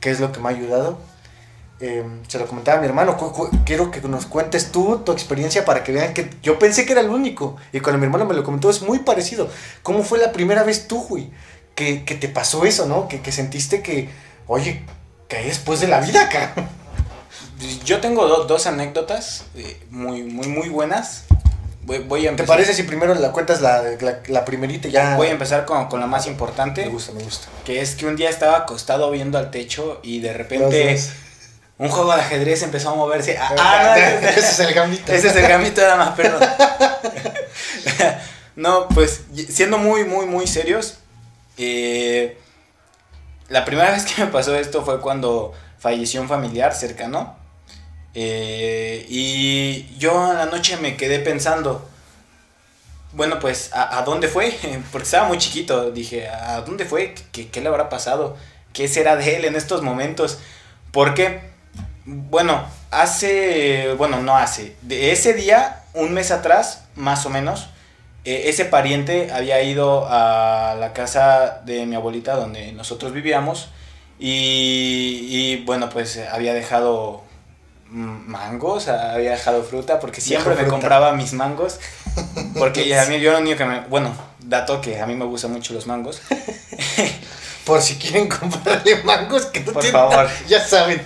que 0.00 0.10
es 0.10 0.20
lo 0.20 0.32
que 0.32 0.40
me 0.40 0.48
ha 0.48 0.52
ayudado. 0.52 0.98
se 1.78 2.38
lo 2.38 2.46
comentaba 2.46 2.78
a 2.78 2.80
mi 2.80 2.86
hermano, 2.86 3.16
quiero 3.64 3.90
que 3.90 4.00
nos 4.02 4.26
cuentes 4.26 4.72
tú 4.72 4.98
tu 5.04 5.12
experiencia 5.12 5.64
para 5.64 5.82
que 5.84 5.92
vean 5.92 6.14
que 6.14 6.30
yo 6.42 6.58
pensé 6.58 6.86
que 6.86 6.92
era 6.92 7.00
el 7.00 7.10
único. 7.10 7.56
Y 7.72 7.80
cuando 7.80 7.98
mi 7.98 8.04
hermano 8.04 8.24
me 8.24 8.34
lo 8.34 8.44
comentó 8.44 8.70
es 8.70 8.82
muy 8.82 9.00
parecido. 9.00 9.48
¿Cómo 9.82 10.02
fue 10.02 10.18
la 10.18 10.32
primera 10.32 10.62
vez 10.62 10.88
tú, 10.88 11.02
güey? 11.02 11.30
Que, 11.74 12.04
que 12.04 12.14
te 12.14 12.28
pasó 12.28 12.64
eso, 12.64 12.86
¿no? 12.86 13.08
Que, 13.08 13.20
que 13.20 13.32
sentiste 13.32 13.82
que, 13.82 14.08
oye, 14.46 14.84
hay 15.30 15.46
después 15.46 15.80
de 15.80 15.88
la 15.88 16.00
vida 16.00 16.22
acá. 16.22 16.54
Yo 17.84 18.00
tengo 18.00 18.26
dos 18.44 18.66
anécdotas 18.66 19.44
eh, 19.54 19.80
muy, 19.90 20.22
muy, 20.22 20.48
muy 20.48 20.68
buenas. 20.68 21.24
Voy, 21.82 22.26
a 22.26 22.34
¿Te 22.34 22.42
parece 22.42 22.74
si 22.74 22.82
primero 22.82 23.14
la 23.14 23.30
cuentas 23.30 23.60
la, 23.60 23.80
la, 24.26 24.44
primerita 24.44 24.88
ya? 24.88 25.14
Voy 25.14 25.28
a 25.28 25.30
empezar 25.30 25.64
con, 25.64 25.86
con, 25.86 26.00
la 26.00 26.08
más 26.08 26.26
importante. 26.26 26.84
Me 26.84 26.88
gusta, 26.88 27.12
me 27.12 27.22
gusta. 27.22 27.46
Que 27.64 27.80
es 27.80 27.94
que 27.94 28.06
un 28.06 28.16
día 28.16 28.28
estaba 28.28 28.56
acostado 28.56 29.08
viendo 29.12 29.38
al 29.38 29.52
techo 29.52 30.00
y 30.02 30.18
de 30.18 30.32
repente 30.32 30.98
un 31.78 31.88
juego 31.88 32.14
de 32.14 32.22
ajedrez 32.22 32.62
empezó 32.62 32.90
a 32.90 32.94
moverse. 32.96 33.38
Ah, 33.38 33.54
ah 33.58 33.98
ese 33.98 34.40
es 34.40 34.60
el 34.60 34.74
gambito. 34.74 35.12
Ese 35.12 35.28
es 35.28 35.36
el 35.36 35.46
gambito 35.46 35.80
nada 35.80 35.96
más, 35.96 36.16
perdón. 36.16 36.42
no, 38.56 38.88
pues 38.88 39.22
siendo 39.48 39.78
muy, 39.78 40.04
muy, 40.04 40.26
muy 40.26 40.48
serios. 40.48 40.98
Eh, 41.56 42.36
la 43.48 43.64
primera 43.64 43.92
vez 43.92 44.06
que 44.06 44.24
me 44.24 44.30
pasó 44.30 44.56
esto 44.56 44.84
fue 44.84 45.00
cuando 45.00 45.52
falleció 45.78 46.20
un 46.20 46.28
familiar 46.28 46.74
cercano. 46.74 47.45
Eh, 48.18 49.04
y 49.10 49.94
yo 49.98 50.30
en 50.32 50.38
la 50.38 50.46
noche 50.46 50.78
me 50.78 50.96
quedé 50.96 51.18
pensando, 51.20 51.86
bueno, 53.12 53.38
pues, 53.38 53.70
¿a, 53.74 54.02
dónde 54.02 54.28
fue? 54.28 54.56
Porque 54.90 55.04
estaba 55.04 55.28
muy 55.28 55.38
chiquito. 55.38 55.90
Dije, 55.90 56.28
¿a 56.28 56.62
dónde 56.62 56.86
fue? 56.86 57.14
¿Qué, 57.32 57.48
¿Qué, 57.48 57.60
le 57.60 57.68
habrá 57.68 57.90
pasado? 57.90 58.36
¿Qué 58.72 58.88
será 58.88 59.16
de 59.16 59.36
él 59.36 59.44
en 59.44 59.54
estos 59.54 59.82
momentos? 59.82 60.38
Porque, 60.92 61.42
bueno, 62.06 62.64
hace, 62.90 63.92
bueno, 63.98 64.22
no 64.22 64.36
hace, 64.36 64.74
de 64.80 65.12
ese 65.12 65.34
día, 65.34 65.84
un 65.92 66.14
mes 66.14 66.30
atrás, 66.30 66.84
más 66.94 67.26
o 67.26 67.30
menos, 67.30 67.68
e, 68.24 68.48
ese 68.48 68.64
pariente 68.64 69.30
había 69.32 69.62
ido 69.62 70.06
a 70.08 70.74
la 70.80 70.92
casa 70.94 71.62
de 71.66 71.84
mi 71.84 71.96
abuelita 71.96 72.34
donde 72.34 72.72
nosotros 72.72 73.12
vivíamos 73.12 73.68
y, 74.18 75.62
bueno, 75.66 75.90
pues 75.90 76.18
había 76.32 76.54
dejado 76.54 77.25
mangos, 77.90 78.88
había 78.88 79.32
dejado 79.32 79.62
fruta 79.62 80.00
porque 80.00 80.20
siempre 80.20 80.54
me 80.54 80.66
compraba 80.66 81.12
mis 81.12 81.32
mangos 81.32 81.78
porque 82.58 82.98
a 82.98 83.06
mí 83.06 83.20
yo 83.20 83.32
lo 83.32 83.38
único 83.38 83.58
que 83.58 83.64
me, 83.64 83.80
bueno, 83.82 84.14
dato 84.40 84.80
que 84.80 85.00
a 85.00 85.06
mí 85.06 85.14
me 85.14 85.24
gustan 85.24 85.52
mucho 85.52 85.74
los 85.74 85.86
mangos. 85.86 86.20
Por 87.64 87.82
si 87.82 87.96
quieren 87.96 88.28
comprarle 88.28 89.02
mangos 89.02 89.46
que 89.46 89.60
no 89.60 89.72
Por 89.72 89.84
favor. 89.84 90.28
ya 90.46 90.64
saben. 90.64 91.02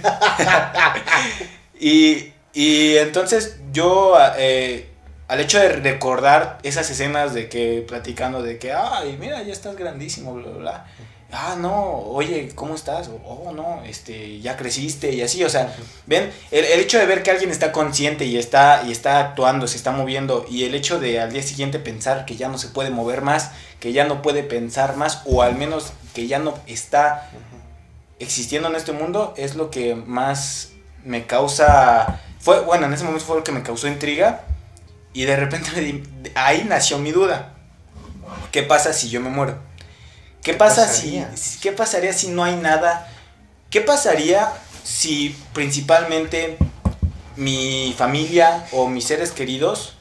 y, 1.80 2.32
y 2.52 2.96
entonces 2.98 3.56
yo 3.72 4.18
eh, 4.36 4.90
al 5.28 5.40
hecho 5.40 5.58
de 5.58 5.68
recordar 5.70 6.58
esas 6.62 6.90
escenas 6.90 7.32
de 7.32 7.48
que 7.48 7.84
platicando 7.88 8.42
de 8.42 8.58
que, 8.58 8.72
ay, 8.72 9.16
mira, 9.18 9.42
ya 9.42 9.52
estás 9.52 9.76
grandísimo, 9.76 10.34
bla, 10.34 10.48
bla, 10.48 10.58
bla. 10.58 10.86
Ah, 11.32 11.56
no, 11.56 11.98
oye, 11.98 12.50
¿cómo 12.56 12.74
estás? 12.74 13.08
Oh, 13.24 13.52
no, 13.52 13.82
este, 13.84 14.40
ya 14.40 14.56
creciste 14.56 15.12
y 15.12 15.22
así, 15.22 15.44
o 15.44 15.48
sea, 15.48 15.76
ven, 16.06 16.32
el, 16.50 16.64
hecho 16.80 16.98
de 16.98 17.06
ver 17.06 17.22
que 17.22 17.30
alguien 17.30 17.50
está 17.50 17.70
consciente 17.70 18.24
y 18.24 18.36
está, 18.36 18.82
y 18.84 18.90
está 18.90 19.20
actuando, 19.20 19.68
se 19.68 19.76
está 19.76 19.92
moviendo, 19.92 20.44
y 20.50 20.64
el 20.64 20.74
hecho 20.74 20.98
de 20.98 21.20
al 21.20 21.32
día 21.32 21.42
siguiente 21.42 21.78
pensar 21.78 22.24
que 22.24 22.34
ya 22.34 22.48
no 22.48 22.58
se 22.58 22.68
puede 22.68 22.90
mover 22.90 23.22
más, 23.22 23.52
que 23.78 23.92
ya 23.92 24.04
no 24.04 24.22
puede 24.22 24.42
pensar 24.42 24.96
más, 24.96 25.22
o 25.24 25.42
al 25.42 25.54
menos 25.54 25.92
que 26.14 26.26
ya 26.26 26.40
no 26.40 26.58
está 26.66 27.30
existiendo 28.18 28.68
en 28.68 28.74
este 28.74 28.90
mundo, 28.90 29.32
es 29.36 29.54
lo 29.54 29.70
que 29.70 29.94
más 29.94 30.72
me 31.04 31.26
causa, 31.26 32.20
fue, 32.40 32.60
bueno, 32.62 32.86
en 32.86 32.92
ese 32.92 33.04
momento 33.04 33.24
fue 33.24 33.36
lo 33.36 33.44
que 33.44 33.52
me 33.52 33.62
causó 33.62 33.86
intriga, 33.86 34.46
y 35.12 35.24
de 35.24 35.36
repente 35.36 36.02
ahí 36.34 36.64
nació 36.68 36.98
mi 36.98 37.12
duda. 37.12 37.54
¿Qué 38.50 38.62
pasa 38.62 38.92
si 38.92 39.08
yo 39.08 39.20
me 39.20 39.30
muero? 39.30 39.69
¿Qué, 40.42 40.54
pasa 40.54 40.88
si 40.88 41.24
qué 41.60 41.72
pasaría 41.72 42.12
si 42.12 42.28
no 42.28 42.44
hay 42.44 42.56
nada? 42.56 43.08
¿Qué 43.70 43.80
pasaría 43.80 44.52
si 44.82 45.36
principalmente 45.52 46.56
mi 47.36 47.94
familia 47.96 48.66
o 48.72 48.88
mis 48.88 49.04
seres 49.04 49.30
queridos 49.32 49.94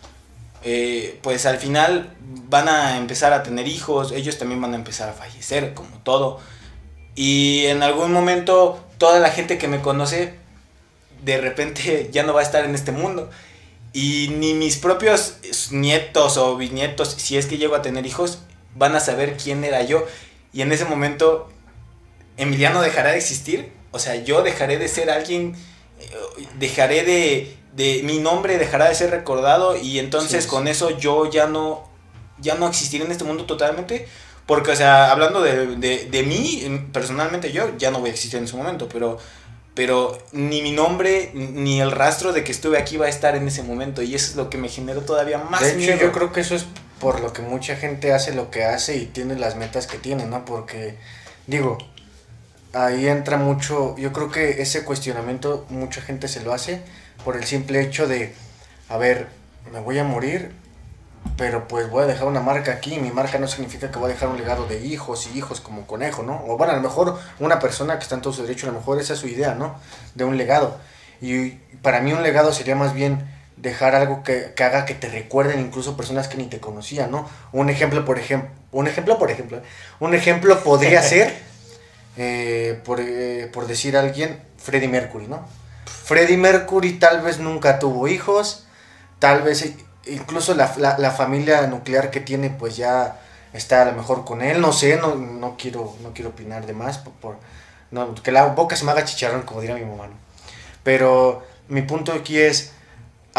eh, 0.62 1.18
pues 1.22 1.46
al 1.46 1.58
final 1.58 2.14
van 2.20 2.68
a 2.68 2.98
empezar 2.98 3.32
a 3.32 3.44
tener 3.44 3.68
hijos, 3.68 4.12
ellos 4.12 4.38
también 4.38 4.62
van 4.62 4.74
a 4.74 4.76
empezar 4.76 5.10
a 5.10 5.14
fallecer, 5.14 5.74
como 5.74 5.98
todo. 6.00 6.40
Y 7.16 7.66
en 7.68 7.82
algún 7.82 8.12
momento 8.12 8.84
toda 8.98 9.20
la 9.20 9.30
gente 9.30 9.58
que 9.58 9.68
me 9.68 9.82
conoce 9.82 10.36
de 11.24 11.40
repente 11.40 12.10
ya 12.12 12.24
no 12.24 12.34
va 12.34 12.42
a 12.42 12.44
estar 12.44 12.66
en 12.66 12.76
este 12.76 12.92
mundo. 12.92 13.30
Y 13.94 14.30
ni 14.38 14.54
mis 14.54 14.78
propios 14.78 15.38
nietos 15.72 16.38
o 16.38 16.56
bisnietos, 16.58 17.10
si 17.10 17.38
es 17.38 17.48
que 17.48 17.58
llego 17.58 17.76
a 17.76 17.82
tener 17.82 18.06
hijos, 18.06 18.40
van 18.76 18.96
a 18.96 19.00
saber 19.00 19.38
quién 19.38 19.64
era 19.64 19.82
yo. 19.84 20.06
Y 20.54 20.62
en 20.62 20.72
ese 20.72 20.86
momento, 20.86 21.50
Emiliano 22.38 22.82
dejará 22.82 23.12
de 23.12 23.18
existir. 23.18 23.72
O 23.92 24.00
sea, 24.00 24.16
yo 24.16 24.42
dejaré 24.44 24.78
de 24.78 24.88
ser 24.88 25.10
alguien, 25.10 25.56
eh, 26.00 26.48
dejaré 26.58 27.04
de, 27.04 27.58
de 27.74 28.02
mi 28.04 28.20
nombre 28.20 28.58
dejará 28.58 28.90
de 28.90 28.96
ser 28.96 29.12
recordado 29.12 29.78
y 29.78 30.00
entonces 30.00 30.48
con 30.48 30.68
eso 30.68 30.98
yo 30.98 31.30
ya 31.30 31.48
no, 31.48 31.88
ya 32.40 32.56
no 32.56 32.68
existiré 32.68 33.06
en 33.06 33.12
este 33.12 33.24
mundo 33.24 33.46
totalmente. 33.46 34.08
Porque, 34.46 34.72
o 34.72 34.76
sea, 34.76 35.12
hablando 35.12 35.42
de, 35.42 35.76
de, 35.76 36.06
de 36.06 36.24
mí, 36.24 36.90
personalmente 36.92 37.52
yo 37.52 37.78
ya 37.78 37.92
no 37.92 38.00
voy 38.00 38.10
a 38.10 38.14
existir 38.14 38.40
en 38.40 38.46
ese 38.46 38.56
momento, 38.56 38.90
pero 38.90 39.20
pero 39.80 40.18
ni 40.34 40.62
mi 40.62 40.74
nombre 40.74 41.32
ni 41.34 41.80
el 41.80 41.92
rastro 41.92 42.34
de 42.34 42.44
que 42.44 42.52
estuve 42.52 42.78
aquí 42.78 42.98
va 42.98 43.06
a 43.06 43.10
estar 43.10 43.38
en 43.38 43.48
ese 43.48 43.64
momento 43.64 44.02
y 44.02 44.14
eso 44.14 44.32
es 44.32 44.36
lo 44.36 44.50
que 44.50 44.58
me 44.58 44.68
generó 44.68 45.00
todavía 45.02 45.38
más 45.38 45.62
de 45.62 45.82
hecho, 45.82 45.96
yo 45.96 46.12
creo 46.12 46.34
que 46.34 46.42
eso 46.42 46.54
es 46.56 46.66
por 47.00 47.22
lo 47.22 47.34
que 47.34 47.42
mucha 47.42 47.76
gente 47.76 48.14
hace 48.14 48.34
lo 48.34 48.52
que 48.52 48.66
hace 48.66 48.98
y 48.98 49.06
tiene 49.06 49.36
las 49.36 49.56
metas 49.56 49.88
que 49.88 49.98
tiene, 49.98 50.26
¿no? 50.26 50.46
Porque 50.46 50.98
digo, 51.48 51.78
ahí 52.74 53.08
entra 53.08 53.38
mucho, 53.38 53.96
yo 53.98 54.14
creo 54.14 54.32
que 54.32 54.62
ese 54.62 54.84
cuestionamiento 54.84 55.66
mucha 55.70 56.02
gente 56.02 56.28
se 56.28 56.42
lo 56.42 56.54
hace 56.54 56.82
por 57.24 57.36
el 57.36 57.46
simple 57.46 57.82
hecho 57.82 58.08
de, 58.08 58.34
a 58.90 58.98
ver, 58.98 59.28
me 59.72 59.80
voy 59.80 59.98
a 60.00 60.04
morir, 60.04 60.52
pero 61.38 61.68
pues 61.68 61.90
voy 61.90 62.04
a 62.04 62.08
dejar 62.08 62.28
una 62.28 62.42
marca 62.42 62.72
aquí, 62.72 63.00
mi 63.00 63.12
marca 63.12 63.40
no 63.40 63.48
significa 63.48 63.92
que 63.92 64.00
voy 64.00 64.12
a 64.12 64.14
dejar 64.14 64.30
un 64.30 64.38
legado 64.38 64.66
de 64.68 64.86
hijos 64.86 65.30
y 65.34 65.38
hijos 65.38 65.62
como 65.62 65.86
conejo, 65.86 66.24
¿no? 66.24 66.44
O 66.48 66.58
bueno, 66.58 66.74
a 66.74 66.76
lo 66.76 66.82
mejor 66.82 67.18
una 67.40 67.60
persona 67.60 67.98
que 67.98 68.04
está 68.04 68.16
en 68.16 68.22
todo 68.22 68.34
su 68.34 68.44
derecho, 68.44 68.68
a 68.68 68.72
lo 68.72 68.80
mejor 68.80 69.00
esa 69.00 69.14
es 69.14 69.20
su 69.20 69.28
idea, 69.28 69.56
¿no? 69.56 69.76
De 70.16 70.24
un 70.24 70.38
legado. 70.38 70.78
Y 71.22 71.52
para 71.82 72.02
mí 72.02 72.14
un 72.14 72.24
legado 72.24 72.54
sería 72.54 72.76
más 72.76 72.94
bien 72.94 73.28
dejar 73.62 73.94
algo 73.94 74.24
que, 74.24 74.54
haga 74.64 74.86
que 74.86 74.94
te 74.94 75.10
recuerden 75.10 75.60
incluso 75.60 75.98
personas 75.98 76.28
que 76.28 76.38
ni 76.38 76.46
te 76.46 76.60
conocían, 76.60 77.12
¿no? 77.12 77.30
Un 77.52 77.70
ejemplo, 77.70 78.06
por 78.06 78.18
ejemplo, 78.18 78.50
un 78.72 78.88
ejemplo, 78.88 79.20
por 79.20 79.32
ejemplo, 79.32 79.62
un 80.00 80.14
ejemplo 80.16 80.64
podría 80.64 81.02
ser, 81.04 81.34
eh, 82.18 82.80
por, 82.86 83.00
eh, 83.02 83.50
por 83.52 83.68
decir 83.68 83.98
alguien, 83.98 84.42
Freddie 84.58 84.88
Mercury, 84.88 85.28
¿no? 85.28 85.46
Freddie 85.86 86.38
Mercury 86.38 86.94
tal 86.94 87.22
vez 87.22 87.40
nunca 87.40 87.80
tuvo 87.80 88.08
hijos, 88.08 88.66
tal 89.20 89.42
vez 89.42 89.74
incluso 90.08 90.56
la, 90.56 90.74
la, 90.98 91.12
familia 91.12 91.68
nuclear 91.68 92.10
que 92.12 92.22
tiene, 92.22 92.50
pues 92.50 92.78
ya 92.78 93.20
está 93.54 93.82
a 93.82 93.86
lo 93.86 93.92
mejor 93.92 94.26
con 94.26 94.42
él, 94.42 94.62
no 94.62 94.72
sé, 94.72 94.98
no, 94.98 95.16
no, 95.16 95.56
quiero, 95.58 95.96
no 96.02 96.14
quiero 96.14 96.30
opinar 96.30 96.66
de 96.66 96.74
más, 96.74 96.98
por, 96.98 97.36
no, 97.92 98.16
que 98.16 98.32
la 98.32 98.46
boca 98.48 98.76
se 98.76 98.86
me 98.86 98.92
haga 98.92 99.06
chicharrón, 99.06 99.44
como 99.44 99.62
diría 99.62 99.76
mi 99.76 99.86
mamá, 99.86 100.08
Pero 100.84 101.44
mi 101.68 101.82
punto 101.82 102.14
aquí 102.14 102.40
es, 102.40 102.72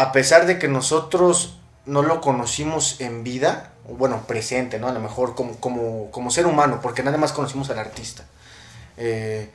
a 0.01 0.11
pesar 0.11 0.47
de 0.47 0.57
que 0.57 0.67
nosotros 0.67 1.59
no 1.85 2.01
lo 2.01 2.21
conocimos 2.21 2.99
en 3.01 3.23
vida, 3.23 3.71
bueno, 3.87 4.23
presente, 4.27 4.79
¿no? 4.79 4.87
A 4.87 4.93
lo 4.93 4.99
mejor 4.99 5.35
como, 5.35 5.57
como, 5.57 6.09
como 6.11 6.31
ser 6.31 6.47
humano, 6.47 6.79
porque 6.81 7.03
nada 7.03 7.17
más 7.17 7.33
conocimos 7.33 7.69
al 7.69 7.79
artista. 7.79 8.23
Eh, 8.97 9.49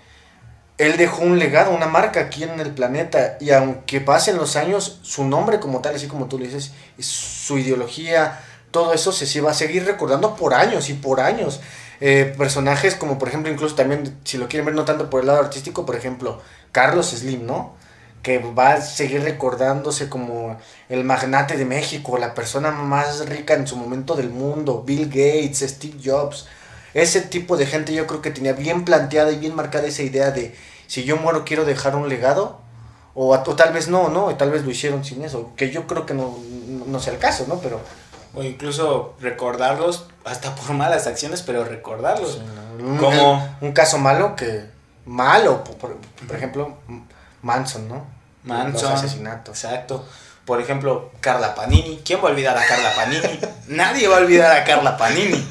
él 0.78 0.96
dejó 0.98 1.22
un 1.22 1.38
legado, 1.38 1.72
una 1.72 1.86
marca 1.86 2.20
aquí 2.20 2.44
en 2.44 2.60
el 2.60 2.70
planeta 2.72 3.38
y 3.40 3.50
aunque 3.50 4.00
pasen 4.00 4.36
los 4.36 4.56
años, 4.56 5.00
su 5.02 5.24
nombre 5.24 5.58
como 5.58 5.80
tal, 5.80 5.96
así 5.96 6.06
como 6.06 6.26
tú 6.26 6.38
le 6.38 6.46
dices, 6.46 6.72
su 6.98 7.58
ideología, 7.58 8.40
todo 8.70 8.92
eso 8.92 9.10
se 9.10 9.40
va 9.40 9.50
a 9.52 9.54
seguir 9.54 9.84
recordando 9.86 10.36
por 10.36 10.54
años 10.54 10.90
y 10.90 10.94
por 10.94 11.20
años. 11.20 11.60
eh, 12.00 12.34
personajes 12.36 12.94
como 12.94 13.18
por 13.18 13.28
ejemplo, 13.28 13.50
incluso 13.50 13.74
también, 13.74 14.18
si 14.24 14.38
lo 14.38 14.48
quieren 14.48 14.66
ver 14.66 14.74
no 14.74 14.84
tanto 14.84 15.08
por 15.10 15.20
el 15.22 15.26
lado 15.28 15.40
artístico, 15.40 15.86
por 15.86 15.96
ejemplo, 15.96 16.40
Carlos 16.72 17.08
Slim, 17.10 17.46
¿no? 17.46 17.75
Que 18.26 18.38
va 18.38 18.72
a 18.72 18.80
seguir 18.80 19.22
recordándose 19.22 20.08
como 20.08 20.58
el 20.88 21.04
magnate 21.04 21.56
de 21.56 21.64
México, 21.64 22.18
la 22.18 22.34
persona 22.34 22.72
más 22.72 23.28
rica 23.28 23.54
en 23.54 23.68
su 23.68 23.76
momento 23.76 24.16
del 24.16 24.30
mundo, 24.30 24.82
Bill 24.84 25.06
Gates, 25.06 25.60
Steve 25.60 25.98
Jobs. 26.04 26.48
Ese 26.92 27.20
tipo 27.20 27.56
de 27.56 27.66
gente 27.66 27.94
yo 27.94 28.08
creo 28.08 28.22
que 28.22 28.32
tenía 28.32 28.52
bien 28.52 28.84
planteada 28.84 29.30
y 29.30 29.36
bien 29.38 29.54
marcada 29.54 29.86
esa 29.86 30.02
idea 30.02 30.32
de 30.32 30.56
si 30.88 31.04
yo 31.04 31.16
muero 31.16 31.44
quiero 31.44 31.64
dejar 31.64 31.94
un 31.94 32.08
legado, 32.08 32.58
o, 33.14 33.32
o 33.32 33.56
tal 33.56 33.72
vez 33.72 33.86
no, 33.86 34.08
¿no? 34.08 34.32
Y 34.32 34.34
tal 34.34 34.50
vez 34.50 34.64
lo 34.64 34.72
hicieron 34.72 35.04
sin 35.04 35.22
eso, 35.22 35.52
que 35.56 35.70
yo 35.70 35.86
creo 35.86 36.04
que 36.04 36.14
no, 36.14 36.36
no 36.86 36.98
sea 36.98 37.12
el 37.12 37.20
caso, 37.20 37.44
¿no? 37.46 37.60
Pero 37.60 37.80
o 38.34 38.42
incluso 38.42 39.14
recordarlos 39.20 40.08
hasta 40.24 40.52
por 40.56 40.74
malas 40.74 41.06
acciones, 41.06 41.42
pero 41.42 41.64
recordarlos. 41.64 42.40
un, 42.78 42.98
como 42.98 43.56
un 43.60 43.72
caso 43.72 43.98
malo 43.98 44.34
que 44.34 44.64
malo, 45.06 45.62
por, 45.62 45.96
por 45.96 46.36
ejemplo, 46.36 46.76
Manson, 47.42 47.88
¿no? 47.88 48.15
Manson, 48.46 48.90
Los 48.90 49.02
asesinatos. 49.02 49.64
Exacto. 49.64 50.06
Por 50.44 50.60
ejemplo, 50.60 51.10
Carla 51.20 51.54
Panini. 51.54 52.00
¿Quién 52.04 52.20
va 52.20 52.28
a 52.28 52.30
olvidar 52.32 52.56
a 52.56 52.64
Carla 52.64 52.94
Panini? 52.94 53.40
Nadie 53.66 54.08
va 54.08 54.16
a 54.16 54.20
olvidar 54.20 54.56
a 54.56 54.64
Carla 54.64 54.96
Panini. 54.96 55.44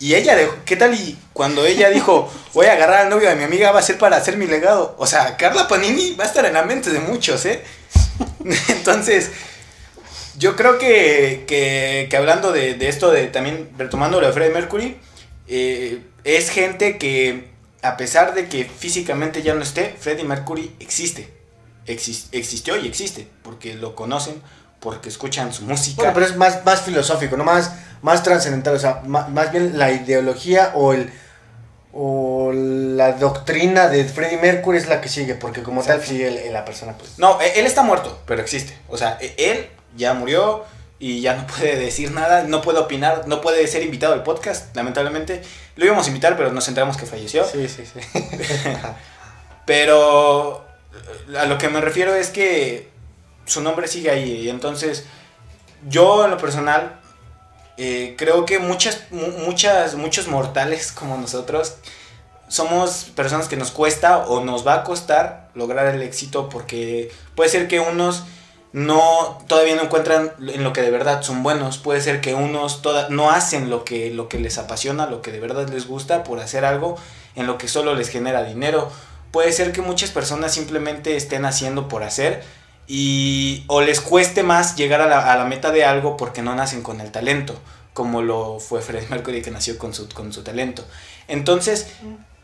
Y 0.00 0.14
ella 0.14 0.34
dejó, 0.34 0.54
¿qué 0.64 0.76
tal? 0.76 0.94
Y 0.94 1.16
cuando 1.32 1.64
ella 1.64 1.90
dijo, 1.90 2.30
voy 2.52 2.66
a 2.66 2.72
agarrar 2.72 3.02
al 3.02 3.10
novio 3.10 3.28
de 3.28 3.36
mi 3.36 3.44
amiga, 3.44 3.70
va 3.70 3.78
a 3.78 3.82
ser 3.82 3.98
para 3.98 4.16
hacer 4.16 4.36
mi 4.36 4.46
legado. 4.46 4.94
O 4.98 5.06
sea, 5.06 5.36
Carla 5.36 5.68
Panini 5.68 6.14
va 6.14 6.24
a 6.24 6.26
estar 6.26 6.44
en 6.44 6.54
la 6.54 6.64
mente 6.64 6.90
de 6.90 7.00
muchos, 7.00 7.46
¿eh? 7.46 7.62
Entonces, 8.68 9.30
yo 10.36 10.56
creo 10.56 10.78
que, 10.78 11.44
que, 11.46 12.08
que 12.10 12.16
hablando 12.16 12.52
de, 12.52 12.74
de, 12.74 12.88
esto, 12.88 13.10
de 13.10 13.28
también 13.28 13.70
retomando 13.78 14.20
lo 14.20 14.26
de 14.26 14.32
Freddie 14.32 14.52
Mercury, 14.52 14.96
eh, 15.48 16.02
es 16.24 16.50
gente 16.50 16.98
que, 16.98 17.50
a 17.82 17.96
pesar 17.96 18.34
de 18.34 18.48
que 18.48 18.64
físicamente 18.64 19.42
ya 19.42 19.54
no 19.54 19.62
esté, 19.62 19.94
Freddie 19.98 20.24
Mercury 20.24 20.74
existe. 20.80 21.35
Exist, 21.86 22.34
existió 22.34 22.76
y 22.76 22.86
existe, 22.86 23.28
porque 23.42 23.74
lo 23.74 23.94
conocen, 23.94 24.42
porque 24.80 25.08
escuchan 25.08 25.52
su 25.52 25.64
música. 25.64 25.96
Bueno, 25.96 26.14
pero 26.14 26.26
es 26.26 26.36
más, 26.36 26.64
más 26.64 26.82
filosófico, 26.82 27.36
no 27.36 27.44
más, 27.44 27.72
más 28.02 28.22
trascendental, 28.22 28.74
o 28.74 28.78
sea, 28.78 29.02
más, 29.06 29.28
más, 29.30 29.52
bien 29.52 29.78
la 29.78 29.90
ideología 29.92 30.72
o 30.74 30.92
el 30.92 31.12
o 31.98 32.52
la 32.52 33.12
doctrina 33.12 33.88
de 33.88 34.04
Freddie 34.04 34.36
Mercury 34.36 34.76
es 34.76 34.86
la 34.86 35.00
que 35.00 35.08
sigue, 35.08 35.34
porque 35.34 35.62
como 35.62 35.80
Exacto. 35.80 36.02
tal 36.02 36.08
sigue 36.08 36.50
la 36.50 36.64
persona 36.64 36.92
pues. 36.98 37.18
No, 37.18 37.40
e, 37.40 37.58
él 37.58 37.64
está 37.64 37.82
muerto, 37.82 38.20
pero 38.26 38.42
existe. 38.42 38.76
O 38.88 38.98
sea, 38.98 39.16
e, 39.18 39.34
él 39.38 39.66
ya 39.96 40.12
murió 40.12 40.64
y 40.98 41.22
ya 41.22 41.34
no 41.34 41.46
puede 41.46 41.76
decir 41.76 42.10
nada, 42.12 42.42
no 42.42 42.60
puede 42.60 42.80
opinar, 42.80 43.26
no 43.26 43.40
puede 43.40 43.66
ser 43.66 43.82
invitado 43.82 44.12
al 44.12 44.22
podcast, 44.22 44.76
lamentablemente. 44.76 45.40
Lo 45.76 45.86
íbamos 45.86 46.04
a 46.04 46.08
invitar, 46.08 46.36
pero 46.36 46.52
nos 46.52 46.68
enteramos 46.68 46.98
que 46.98 47.06
falleció. 47.06 47.44
Sí, 47.44 47.66
sí, 47.66 47.84
sí. 47.86 48.00
pero 49.64 50.65
a 51.38 51.46
lo 51.46 51.58
que 51.58 51.68
me 51.68 51.80
refiero 51.80 52.14
es 52.14 52.30
que 52.30 52.88
su 53.44 53.60
nombre 53.60 53.88
sigue 53.88 54.10
ahí. 54.10 54.42
Y 54.42 54.48
entonces, 54.50 55.04
yo 55.88 56.24
en 56.24 56.30
lo 56.30 56.38
personal, 56.38 57.00
eh, 57.76 58.14
creo 58.16 58.46
que 58.46 58.58
muchas, 58.58 59.10
muchas, 59.10 59.94
muchos 59.94 60.28
mortales 60.28 60.92
como 60.92 61.16
nosotros 61.16 61.76
somos 62.48 63.04
personas 63.16 63.48
que 63.48 63.56
nos 63.56 63.70
cuesta 63.70 64.18
o 64.18 64.44
nos 64.44 64.66
va 64.66 64.74
a 64.74 64.84
costar 64.84 65.48
lograr 65.54 65.92
el 65.92 66.02
éxito 66.02 66.48
porque 66.48 67.10
puede 67.34 67.50
ser 67.50 67.66
que 67.66 67.80
unos 67.80 68.24
no 68.72 69.38
todavía 69.48 69.74
no 69.74 69.82
encuentran 69.82 70.32
en 70.38 70.62
lo 70.62 70.72
que 70.72 70.82
de 70.82 70.90
verdad 70.90 71.22
son 71.22 71.42
buenos. 71.42 71.78
Puede 71.78 72.02
ser 72.02 72.20
que 72.20 72.34
unos 72.34 72.82
toda, 72.82 73.08
no 73.08 73.30
hacen 73.30 73.70
lo 73.70 73.84
que, 73.84 74.10
lo 74.10 74.28
que 74.28 74.38
les 74.38 74.58
apasiona, 74.58 75.06
lo 75.06 75.22
que 75.22 75.32
de 75.32 75.40
verdad 75.40 75.66
les 75.68 75.86
gusta 75.86 76.24
por 76.24 76.40
hacer 76.40 76.64
algo 76.64 76.96
en 77.36 77.46
lo 77.46 77.56
que 77.56 77.68
solo 77.68 77.94
les 77.94 78.10
genera 78.10 78.44
dinero. 78.44 78.90
Puede 79.30 79.52
ser 79.52 79.72
que 79.72 79.82
muchas 79.82 80.10
personas 80.10 80.52
simplemente 80.52 81.16
estén 81.16 81.44
haciendo 81.44 81.88
por 81.88 82.02
hacer 82.02 82.42
y 82.86 83.64
o 83.66 83.80
les 83.80 84.00
cueste 84.00 84.42
más 84.42 84.76
llegar 84.76 85.00
a 85.00 85.06
la, 85.06 85.32
a 85.32 85.36
la 85.36 85.44
meta 85.44 85.70
de 85.72 85.84
algo 85.84 86.16
porque 86.16 86.42
no 86.42 86.54
nacen 86.54 86.82
con 86.82 87.00
el 87.00 87.10
talento, 87.10 87.58
como 87.92 88.22
lo 88.22 88.60
fue 88.60 88.80
Freddie 88.82 89.08
Mercury 89.08 89.42
que 89.42 89.50
nació 89.50 89.78
con 89.78 89.92
su, 89.92 90.08
con 90.08 90.32
su 90.32 90.42
talento. 90.42 90.84
Entonces, 91.28 91.88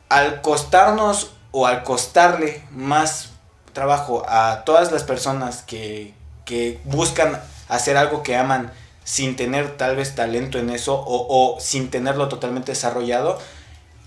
al 0.09 0.41
costarnos 0.43 1.33
o 1.53 1.67
al 1.67 1.85
costarle 1.85 2.63
más 2.71 3.31
trabajo 3.73 4.25
a 4.29 4.65
todas 4.65 4.93
las 4.93 5.05
personas 5.05 5.63
que, 5.63 6.13
que 6.45 6.81
buscan 6.85 7.41
hacer 7.69 7.97
algo 7.97 8.23
que 8.23 8.37
aman 8.37 8.73
sin 9.05 9.37
tener 9.37 9.77
tal 9.77 9.97
vez 9.97 10.15
talento 10.15 10.59
en 10.59 10.71
eso 10.71 10.95
o, 10.95 11.27
o 11.29 11.61
sin 11.61 11.91
tenerlo 11.91 12.29
totalmente 12.29 12.73
desarrollado, 12.73 13.39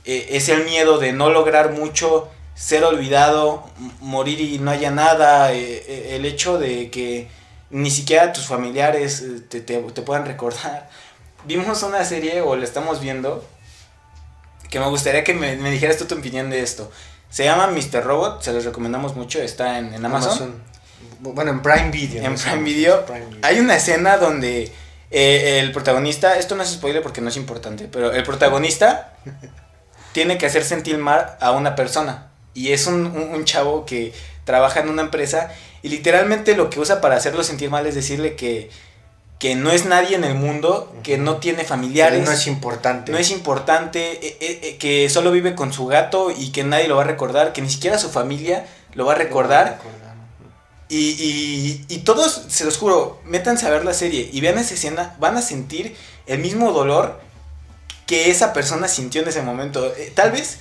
eh, 0.06 0.28
es 0.32 0.50
el 0.50 0.64
miedo 0.66 1.00
de 1.00 1.14
no 1.14 1.30
lograr 1.30 1.72
mucho, 1.72 2.30
ser 2.56 2.84
olvidado, 2.84 3.70
morir 4.00 4.40
y 4.40 4.58
no 4.60 4.72
haya 4.72 4.90
nada, 4.90 5.52
eh, 5.52 6.16
el 6.16 6.26
hecho 6.26 6.58
de 6.58 6.90
que 6.90 7.28
ni 7.70 7.92
siquiera 7.92 8.32
tus 8.32 8.46
familiares 8.46 9.24
te, 9.50 9.60
te, 9.60 9.78
te, 9.78 10.02
puedan 10.02 10.26
recordar. 10.26 10.90
Vimos 11.46 11.84
una 11.84 12.04
serie 12.06 12.42
o 12.42 12.56
la 12.56 12.64
estamos 12.64 13.02
viendo 13.02 13.46
que 14.70 14.80
me 14.80 14.88
gustaría 14.88 15.24
que 15.24 15.34
me, 15.34 15.58
me 15.58 15.70
dijeras 15.70 15.98
tú 15.98 16.06
tu 16.06 16.16
opinión 16.16 16.50
de 16.50 16.62
esto. 16.62 16.92
Se 17.30 17.44
llama 17.44 17.68
Mr. 17.68 18.04
Robot, 18.04 18.42
se 18.42 18.54
los 18.54 18.64
recomendamos 18.64 19.16
mucho, 19.16 19.42
está 19.42 19.78
en, 19.78 19.94
en 19.94 20.06
Amazon. 20.06 20.32
Amazon. 20.32 20.64
Bueno, 21.20 21.52
en 21.52 21.62
Prime 21.62 21.92
Video. 21.92 22.24
En 22.24 22.34
no 22.34 22.40
Prime, 22.40 22.64
Video. 22.64 23.06
Prime 23.06 23.26
Video. 23.26 23.40
Hay 23.44 23.60
una 23.60 23.76
escena 23.76 24.18
donde 24.18 24.72
eh, 25.12 25.60
el 25.60 25.72
protagonista, 25.72 26.38
esto 26.38 26.56
no 26.56 26.64
es 26.64 26.70
spoiler 26.70 27.04
porque 27.04 27.22
no 27.22 27.30
es 27.30 27.38
importante, 27.38 27.90
pero 27.92 28.12
el 28.12 28.24
protagonista 28.24 29.14
tiene 30.14 30.38
que 30.38 30.46
hacer 30.46 30.64
sentir 30.64 30.98
mal 30.98 31.36
a 31.42 31.52
una 31.52 31.76
persona. 31.76 32.32
Y 32.56 32.72
es 32.72 32.88
un, 32.88 33.06
un, 33.06 33.30
un, 33.36 33.46
chavo 33.46 33.86
que 33.86 34.14
trabaja 34.44 34.80
en 34.80 34.90
una 34.90 35.04
empresa 35.04 35.52
y 35.84 35.90
literalmente 35.90 36.56
lo 36.56 36.72
que 36.72 36.80
usa 36.80 37.02
para 37.02 37.16
hacerlo 37.16 37.44
sentir 37.44 37.70
mal 37.70 37.86
es 37.86 37.94
decirle 37.94 38.36
que, 38.36 38.72
que 39.38 39.56
no 39.56 39.70
es 39.72 39.86
nadie 39.86 40.16
en 40.16 40.24
el 40.24 40.34
mundo, 40.34 40.92
que 41.04 41.18
no 41.18 41.38
tiene 41.38 41.64
familiares. 41.64 42.22
Que 42.22 42.26
no 42.26 42.32
es 42.32 42.48
importante. 42.48 43.12
No 43.12 43.18
es 43.18 43.30
importante, 43.30 44.26
eh, 44.26 44.38
eh, 44.40 44.78
que 44.78 45.10
solo 45.10 45.32
vive 45.32 45.54
con 45.54 45.74
su 45.74 45.86
gato 45.86 46.32
y 46.36 46.52
que 46.52 46.64
nadie 46.64 46.88
lo 46.88 46.96
va 46.96 47.04
a 47.04 47.06
recordar, 47.06 47.54
que 47.54 47.62
ni 47.62 47.70
siquiera 47.70 48.00
su 48.00 48.10
familia 48.10 48.66
lo 48.94 49.06
va 49.06 49.14
a 49.14 49.16
recordar. 49.16 49.80
Y, 50.88 51.84
y, 51.90 51.98
todos, 52.00 52.46
se 52.48 52.64
los 52.64 52.78
juro, 52.78 53.20
métanse 53.26 53.66
a 53.66 53.72
ver 53.72 53.84
la 53.84 53.94
serie 53.94 54.30
y 54.32 54.40
vean 54.40 54.60
esa 54.60 54.76
escena, 54.76 55.16
van 55.20 55.36
a 55.36 55.42
sentir 55.42 55.96
el 56.28 56.40
mismo 56.40 56.72
dolor 56.72 57.20
que 58.06 58.30
esa 58.30 58.54
persona 58.54 58.88
sintió 58.88 59.22
en 59.22 59.28
ese 59.28 59.42
momento. 59.42 59.94
Eh, 59.98 60.12
tal 60.16 60.32
vez 60.32 60.60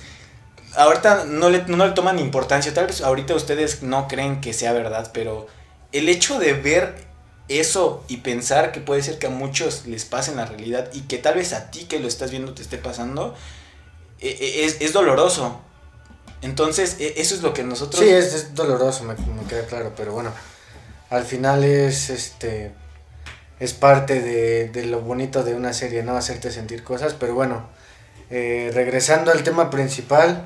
ahorita 0.77 1.25
no 1.25 1.49
le, 1.49 1.63
no 1.65 1.85
le 1.85 1.93
toman 1.93 2.19
importancia, 2.19 2.73
tal 2.73 2.87
vez 2.87 3.01
ahorita 3.01 3.35
ustedes 3.35 3.83
no 3.83 4.07
creen 4.07 4.41
que 4.41 4.53
sea 4.53 4.73
verdad, 4.73 5.11
pero 5.13 5.47
el 5.91 6.09
hecho 6.09 6.39
de 6.39 6.53
ver 6.53 6.95
eso 7.47 8.03
y 8.07 8.17
pensar 8.17 8.71
que 8.71 8.79
puede 8.79 9.03
ser 9.03 9.19
que 9.19 9.27
a 9.27 9.29
muchos 9.29 9.85
les 9.85 10.05
pase 10.05 10.31
en 10.31 10.37
la 10.37 10.45
realidad 10.45 10.89
y 10.93 11.01
que 11.01 11.17
tal 11.17 11.35
vez 11.35 11.53
a 11.53 11.69
ti 11.71 11.85
que 11.85 11.99
lo 11.99 12.07
estás 12.07 12.31
viendo 12.31 12.53
te 12.53 12.61
esté 12.61 12.77
pasando, 12.77 13.35
es, 14.19 14.77
es 14.79 14.93
doloroso. 14.93 15.61
Entonces, 16.41 16.97
eso 16.99 17.35
es 17.35 17.41
lo 17.41 17.53
que 17.53 17.63
nosotros... 17.63 18.03
Sí, 18.03 18.09
es, 18.09 18.53
doloroso, 18.53 19.03
me, 19.03 19.13
me, 19.13 19.47
queda 19.47 19.65
claro, 19.65 19.93
pero 19.95 20.13
bueno, 20.13 20.31
al 21.09 21.23
final 21.23 21.63
es 21.63 22.09
este... 22.09 22.71
Es 23.59 23.73
parte 23.73 24.21
de, 24.21 24.67
de 24.67 24.85
lo 24.85 24.99
bonito 24.99 25.43
de 25.43 25.55
una 25.55 25.71
serie, 25.71 26.03
¿no? 26.03 26.17
Hacerte 26.17 26.51
sentir 26.51 26.83
cosas, 26.83 27.15
pero 27.17 27.33
bueno, 27.33 27.69
eh, 28.29 28.69
regresando 28.73 29.31
al 29.31 29.43
tema 29.43 29.69
principal, 29.69 30.45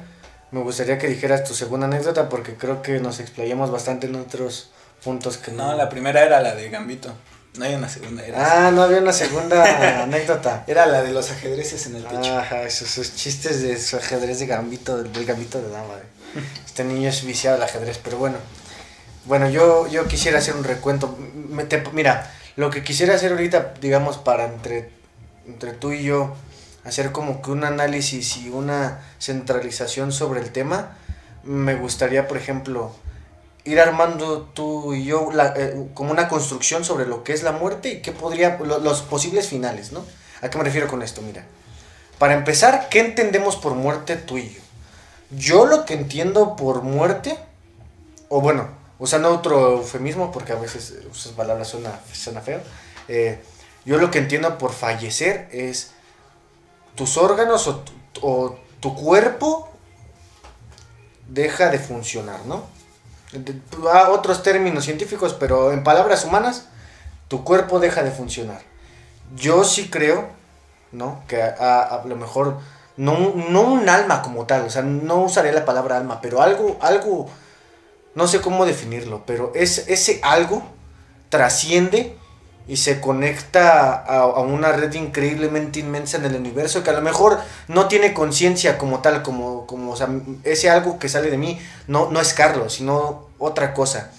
me 0.52 0.62
gustaría 0.62 0.98
que 0.98 1.08
dijeras 1.08 1.44
tu 1.44 1.54
segunda 1.54 1.88
anécdota 1.88 2.30
porque 2.30 2.56
creo 2.56 2.82
que 2.82 3.00
nos 3.00 3.20
explayamos 3.20 3.72
bastante 3.72 4.08
en 4.08 4.16
otros 4.16 4.72
puntos 5.04 5.38
que 5.38 5.52
no. 5.52 5.68
No, 5.68 5.76
la 5.76 5.90
primera 5.90 6.24
era 6.24 6.40
la 6.42 6.56
de 6.56 6.70
Gambito. 6.70 7.14
No 7.58 7.66
hay 7.66 7.76
una 7.76 7.90
segunda. 7.90 8.26
Era 8.26 8.68
ah, 8.68 8.72
no 8.72 8.84
había 8.84 9.00
una 9.00 9.14
segunda 9.14 10.04
anécdota. 10.04 10.64
Era 10.68 10.86
la 10.86 11.02
de 11.02 11.12
los 11.12 11.32
ajedrezes 11.32 11.88
en 11.88 11.96
el 11.96 12.06
techo. 12.06 12.38
Ajá, 12.38 12.64
esos, 12.64 12.90
esos 12.90 13.16
chistes 13.16 13.62
de 13.62 13.80
su 13.80 13.98
ajedrez 13.98 14.40
de 14.40 14.46
Gambito, 14.46 14.98
del 14.98 15.26
Gambito 15.26 15.62
de 15.62 15.70
Dama. 15.70 15.96
Este 16.66 16.84
niño 16.84 17.10
es 17.10 17.26
viciado 17.26 17.58
al 17.58 17.64
ajedrez, 17.64 18.00
pero 18.04 18.18
bueno. 18.18 18.38
Bueno, 19.26 19.50
yo, 19.50 19.88
yo 19.88 20.08
quisiera 20.08 20.40
hacer 20.40 20.56
un 20.56 20.64
recuento. 20.64 21.18
Me 21.50 21.66
te, 21.66 21.84
mira, 21.92 22.32
lo 22.56 22.70
que 22.70 22.84
quisiera 22.84 23.16
hacer 23.16 23.32
ahorita, 23.32 23.74
digamos, 23.82 24.18
para 24.18 24.46
entre, 24.46 24.92
entre 25.48 25.74
tú 25.74 25.92
y 25.92 26.04
yo, 26.04 26.36
hacer 26.84 27.12
como 27.12 27.42
que 27.42 27.52
un 27.52 27.64
análisis 27.64 28.38
y 28.38 28.50
una 28.50 29.02
centralización 29.20 30.12
sobre 30.12 30.40
el 30.40 30.52
tema, 30.52 30.98
me 31.44 31.76
gustaría, 31.76 32.28
por 32.28 32.38
ejemplo, 32.38 32.92
ir 33.66 33.80
armando 33.80 34.42
tú 34.54 34.94
y 34.94 35.06
yo 35.06 35.30
eh, 35.56 35.88
como 35.94 36.12
una 36.12 36.28
construcción 36.28 36.84
sobre 36.84 37.06
lo 37.06 37.24
que 37.24 37.34
es 37.34 37.44
la 37.44 37.52
muerte 37.52 37.90
y 37.90 38.02
qué 38.02 38.12
podría, 38.12 38.58
lo, 38.58 38.80
los 38.80 39.02
posibles 39.02 39.48
finales, 39.48 39.92
¿no? 39.92 40.04
¿A 40.42 40.50
qué 40.50 40.58
me 40.58 40.64
refiero 40.64 40.88
con 40.88 41.02
esto? 41.02 41.22
Mira, 41.22 41.46
para 42.18 42.34
empezar, 42.34 42.88
¿qué 42.90 43.00
entendemos 43.00 43.56
por 43.56 43.76
muerte 43.76 44.16
tú 44.16 44.38
y 44.38 44.50
yo? 44.50 44.62
Yo 45.32 45.66
lo 45.66 45.86
que 45.86 45.94
entiendo 45.94 46.56
por 46.56 46.82
muerte, 46.82 47.38
o 48.30 48.42
bueno, 48.42 48.68
usando 48.98 49.34
otro 49.34 49.74
eufemismo, 49.78 50.32
porque 50.32 50.54
a 50.54 50.56
veces 50.56 50.94
esas 51.12 51.34
palabras 51.34 51.68
suena, 51.68 52.00
suena 52.12 52.42
feo, 52.42 52.62
eh, 53.08 53.40
yo 53.86 53.98
lo 53.98 54.12
que 54.12 54.20
entiendo 54.20 54.58
por 54.58 54.74
fallecer 54.74 55.48
es 55.52 55.92
tus 56.96 57.18
órganos 57.18 57.68
o, 57.68 57.84
o 58.22 58.58
tu 58.80 58.96
cuerpo 58.96 59.70
deja 61.28 61.70
de 61.70 61.80
funcionar, 61.80 62.46
¿no? 62.46 62.64
A 63.92 64.10
otros 64.10 64.42
términos 64.42 64.86
científicos, 64.86 65.36
pero 65.40 65.72
en 65.72 65.84
palabras 65.84 66.26
humanas, 66.26 66.66
tu 67.28 67.44
cuerpo 67.44 67.80
deja 67.80 68.04
de 68.04 68.12
funcionar. 68.12 68.62
Yo 69.36 69.64
sí 69.64 69.90
creo, 69.90 70.30
¿no? 70.92 71.24
Que 71.28 71.42
a, 71.42 72.02
lo 72.06 72.16
mejor, 72.16 72.58
no, 72.98 73.34
no 73.36 73.62
un 73.62 73.88
alma 73.88 74.22
como 74.24 74.46
tal, 74.46 74.64
o 74.64 74.70
sea, 74.70 74.82
no 74.82 75.22
usaré 75.22 75.52
la 75.54 75.66
palabra 75.66 75.98
alma, 75.98 76.22
pero 76.22 76.42
algo, 76.42 76.78
algo, 76.82 77.30
no 78.16 78.28
sé 78.28 78.42
cómo 78.42 78.66
definirlo, 78.66 79.24
pero 79.26 79.52
es, 79.54 79.88
ese 79.88 80.20
algo 80.24 80.64
trasciende 81.30 82.18
y 82.70 82.78
se 82.78 83.02
conecta 83.02 83.96
a, 83.96 84.20
a 84.20 84.40
una 84.42 84.72
red 84.72 84.94
increíblemente 84.94 85.80
inmensa 85.80 86.18
en 86.18 86.26
el 86.26 86.36
universo 86.36 86.84
que 86.84 86.92
a 86.92 86.94
lo 86.94 87.02
mejor 87.02 87.40
no 87.68 87.88
tiene 87.88 88.14
conciencia 88.14 88.78
como 88.78 89.00
tal, 89.00 89.24
como, 89.24 89.66
como 89.66 89.94
o 89.94 89.96
sea, 89.96 90.08
ese 90.44 90.70
algo 90.70 91.00
que 91.00 91.10
sale 91.10 91.32
de 91.32 91.38
mí 91.38 91.60
no, 91.88 92.12
no 92.12 92.22
es 92.22 92.36
Carlos, 92.36 92.74
sino 92.74 93.30
otra 93.40 93.74
cosa. 93.74 94.12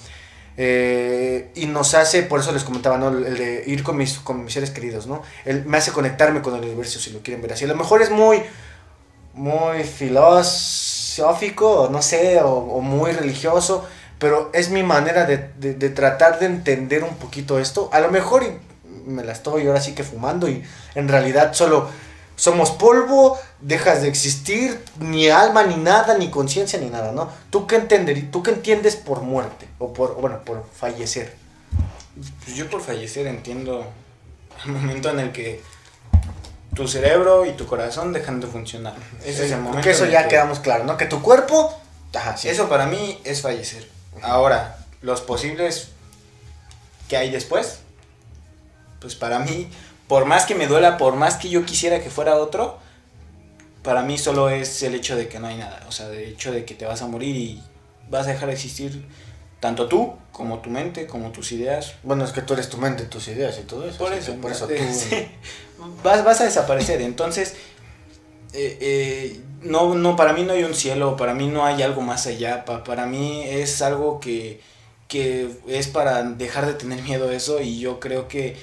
Eh, 0.56 1.52
y 1.54 1.66
nos 1.66 1.94
hace, 1.94 2.24
por 2.24 2.40
eso 2.40 2.50
les 2.50 2.64
comentaba, 2.64 2.98
¿no? 2.98 3.08
El 3.08 3.38
de 3.38 3.62
ir 3.66 3.84
con 3.84 3.96
mis, 3.96 4.18
con 4.18 4.44
mis 4.44 4.52
seres 4.52 4.70
queridos, 4.70 5.06
¿no? 5.06 5.22
Él 5.44 5.64
me 5.64 5.78
hace 5.78 5.92
conectarme 5.92 6.42
con 6.42 6.56
el 6.56 6.62
universo, 6.62 6.98
si 6.98 7.12
lo 7.12 7.20
quieren 7.20 7.40
ver 7.40 7.52
así. 7.52 7.66
A 7.66 7.68
lo 7.68 7.76
mejor 7.76 8.02
es 8.02 8.10
muy, 8.10 8.42
muy 9.32 9.84
filosófico, 9.84 11.88
no 11.90 12.02
sé, 12.02 12.40
o, 12.40 12.50
o 12.50 12.80
muy 12.80 13.12
religioso, 13.12 13.86
pero 14.20 14.50
es 14.52 14.70
mi 14.70 14.84
manera 14.84 15.24
de, 15.26 15.50
de- 15.58 15.74
de 15.74 15.88
tratar 15.90 16.38
de 16.38 16.46
entender 16.46 17.02
un 17.02 17.16
poquito 17.16 17.58
esto. 17.58 17.90
A 17.92 17.98
lo 17.98 18.10
mejor 18.12 18.44
me 19.06 19.24
la 19.24 19.32
estoy 19.32 19.66
ahora 19.66 19.80
sí 19.80 19.94
que 19.96 20.04
fumando 20.04 20.48
y 20.48 20.62
en 20.94 21.08
realidad 21.08 21.52
solo 21.54 21.88
somos 22.36 22.70
polvo, 22.70 23.38
dejas 23.60 24.00
de 24.02 24.08
existir, 24.08 24.82
ni 24.98 25.28
alma, 25.28 25.62
ni 25.64 25.74
nada, 25.76 26.16
ni 26.16 26.30
conciencia, 26.30 26.78
ni 26.78 26.88
nada, 26.88 27.10
¿no? 27.12 27.28
¿Tú 27.50 27.66
qué, 27.66 27.76
entender, 27.76 28.30
¿Tú 28.30 28.42
qué 28.42 28.52
entiendes 28.52 28.94
por 28.96 29.20
muerte? 29.22 29.66
O 29.78 29.92
por, 29.92 30.14
bueno, 30.20 30.38
por 30.44 30.64
fallecer. 30.74 31.34
Pues 32.44 32.56
yo 32.56 32.68
por 32.70 32.80
fallecer 32.82 33.26
entiendo 33.26 33.84
el 34.64 34.72
momento 34.72 35.10
en 35.10 35.20
el 35.20 35.32
que 35.32 35.62
tu 36.74 36.86
cerebro 36.88 37.44
y 37.46 37.52
tu 37.52 37.66
corazón 37.66 38.12
dejan 38.12 38.40
de 38.40 38.46
funcionar. 38.46 38.94
Ese 39.24 39.46
es 39.46 39.52
el 39.52 39.58
momento. 39.58 39.72
Porque 39.78 39.90
eso 39.90 40.06
ya 40.06 40.22
que- 40.24 40.30
quedamos 40.30 40.60
claros, 40.60 40.86
¿no? 40.86 40.96
Que 40.96 41.06
tu 41.06 41.20
cuerpo... 41.22 41.74
Ajá, 42.14 42.36
sí. 42.36 42.48
Eso 42.48 42.68
para 42.68 42.86
mí 42.86 43.20
es 43.24 43.40
fallecer. 43.42 43.86
Ahora, 44.22 44.78
los 45.02 45.20
posibles 45.20 45.88
que 47.08 47.16
hay 47.16 47.30
después, 47.30 47.80
pues 49.00 49.14
para 49.14 49.38
mí, 49.38 49.68
por 50.08 50.24
más 50.24 50.44
que 50.44 50.54
me 50.54 50.66
duela, 50.66 50.96
por 50.96 51.16
más 51.16 51.36
que 51.36 51.48
yo 51.48 51.64
quisiera 51.64 52.00
que 52.00 52.10
fuera 52.10 52.36
otro, 52.36 52.78
para 53.82 54.02
mí 54.02 54.18
solo 54.18 54.50
es 54.50 54.82
el 54.82 54.94
hecho 54.94 55.16
de 55.16 55.28
que 55.28 55.38
no 55.38 55.46
hay 55.46 55.56
nada. 55.56 55.84
O 55.88 55.92
sea, 55.92 56.08
el 56.08 56.18
hecho 56.18 56.52
de 56.52 56.64
que 56.64 56.74
te 56.74 56.84
vas 56.84 57.02
a 57.02 57.06
morir 57.06 57.36
y 57.36 57.62
vas 58.08 58.26
a 58.26 58.32
dejar 58.32 58.48
de 58.48 58.54
existir 58.54 59.04
tanto 59.60 59.88
tú, 59.88 60.14
como 60.32 60.60
tu 60.60 60.70
mente, 60.70 61.06
como 61.06 61.32
tus 61.32 61.52
ideas. 61.52 61.94
Bueno, 62.02 62.24
es 62.24 62.32
que 62.32 62.42
tú 62.42 62.54
eres 62.54 62.68
tu 62.68 62.78
mente, 62.78 63.04
tus 63.04 63.28
ideas 63.28 63.58
y 63.58 63.62
todo 63.62 63.86
eso. 63.86 63.98
Por 63.98 64.12
eso, 64.12 64.34
por 64.36 64.52
eso 64.52 64.66
tú... 64.68 64.74
vas, 66.02 66.24
vas 66.24 66.40
a 66.40 66.44
desaparecer. 66.44 67.00
Entonces, 67.02 67.54
eh, 68.52 68.78
eh, 68.80 69.40
no, 69.62 69.94
no, 69.94 70.16
para 70.16 70.32
mí 70.32 70.42
no 70.44 70.52
hay 70.52 70.64
un 70.64 70.74
cielo, 70.74 71.16
para 71.16 71.34
mí 71.34 71.46
no 71.48 71.64
hay 71.64 71.82
algo 71.82 72.00
más 72.02 72.26
allá. 72.26 72.64
pa- 72.64 72.84
para 72.84 73.06
mí 73.06 73.42
es 73.46 73.82
algo 73.82 74.20
que, 74.20 74.60
que 75.08 75.50
es 75.68 75.88
para 75.88 76.22
dejar 76.22 76.66
de 76.66 76.74
tener 76.74 77.02
miedo 77.02 77.28
a 77.28 77.34
eso. 77.34 77.60
Y 77.60 77.78
yo 77.80 78.00
creo 78.00 78.28
que 78.28 78.56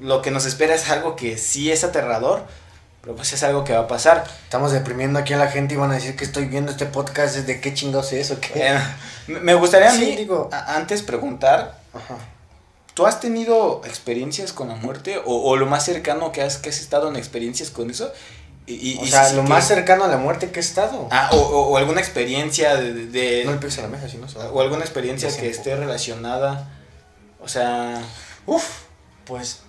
lo 0.00 0.22
que 0.22 0.30
nos 0.30 0.44
espera 0.46 0.74
es 0.74 0.88
algo 0.90 1.16
que 1.16 1.38
sí 1.38 1.70
es 1.70 1.84
aterrador, 1.84 2.44
pero 3.00 3.14
pues 3.16 3.32
es 3.32 3.42
algo 3.42 3.64
que 3.64 3.72
va 3.72 3.80
a 3.80 3.88
pasar. 3.88 4.24
Estamos 4.44 4.72
deprimiendo 4.72 5.18
aquí 5.18 5.32
a 5.32 5.38
la 5.38 5.48
gente 5.48 5.74
y 5.74 5.76
van 5.76 5.90
a 5.90 5.94
decir 5.94 6.16
que 6.16 6.24
estoy 6.24 6.46
viendo 6.46 6.70
este 6.72 6.86
podcast, 6.86 7.36
¿de 7.36 7.60
qué 7.60 7.72
chingados 7.74 8.12
es 8.12 8.30
o 8.30 8.40
qué? 8.40 8.52
Eh, 8.66 8.78
me 9.28 9.54
gustaría 9.54 9.90
a 9.90 9.94
mí, 9.94 10.16
digo- 10.16 10.48
a- 10.52 10.76
antes 10.76 11.02
preguntar, 11.02 11.78
Ajá. 11.94 12.16
¿Tú 12.94 13.06
has 13.06 13.20
tenido 13.20 13.80
experiencias 13.84 14.52
con 14.52 14.66
la 14.68 14.74
muerte? 14.74 15.18
¿O, 15.24 15.48
o 15.48 15.56
lo 15.56 15.66
más 15.66 15.84
cercano 15.84 16.32
que 16.32 16.42
has, 16.42 16.56
que 16.58 16.68
has 16.70 16.80
estado 16.80 17.08
en 17.08 17.14
experiencias 17.14 17.70
con 17.70 17.90
eso? 17.90 18.10
Y, 18.70 18.74
y- 18.92 18.98
O 19.00 19.04
y 19.04 19.08
sea, 19.10 19.24
si- 19.24 19.34
lo 19.36 19.42
que- 19.44 19.48
más 19.48 19.66
cercano 19.66 20.04
a 20.04 20.08
la 20.08 20.18
muerte 20.18 20.50
que 20.50 20.60
he 20.60 20.62
estado. 20.62 21.08
Ah, 21.10 21.30
o, 21.32 21.36
o- 21.38 21.68
o 21.70 21.76
alguna 21.78 22.00
experiencia 22.00 22.76
de... 22.76 23.42
No 23.46 23.52
le 23.52 23.58
pegues 23.58 23.78
a 23.78 23.82
la 23.82 23.88
mesa, 23.88 24.08
si 24.08 24.18
no 24.18 24.28
se 24.28 24.38
va. 24.38 24.50
o 24.50 24.60
alguna 24.60 24.82
experiencia 24.82 25.34
que 25.34 25.48
esté 25.48 25.74
relacionada. 25.74 26.70
O 27.40 27.48
sea... 27.48 28.00
Uf, 28.46 28.64
pues. 29.24 29.60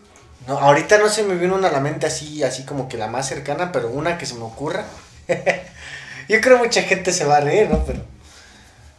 No, 0.47 0.57
ahorita 0.57 0.97
no 0.97 1.07
se 1.09 1.23
me 1.23 1.35
vino 1.35 1.55
una 1.55 1.69
a 1.69 1.71
la 1.71 1.79
mente 1.79 2.07
así, 2.07 2.43
así 2.43 2.63
como 2.63 2.87
que 2.89 2.97
la 2.97 3.07
más 3.07 3.27
cercana, 3.27 3.71
pero 3.71 3.89
una 3.89 4.17
que 4.17 4.25
se 4.25 4.35
me 4.35 4.43
ocurra. 4.43 4.83
yo 6.29 6.41
creo 6.41 6.57
mucha 6.57 6.81
gente 6.81 7.11
se 7.13 7.25
va 7.25 7.37
a 7.37 7.41
reír, 7.41 7.69
¿no? 7.69 7.83
Pero. 7.85 8.03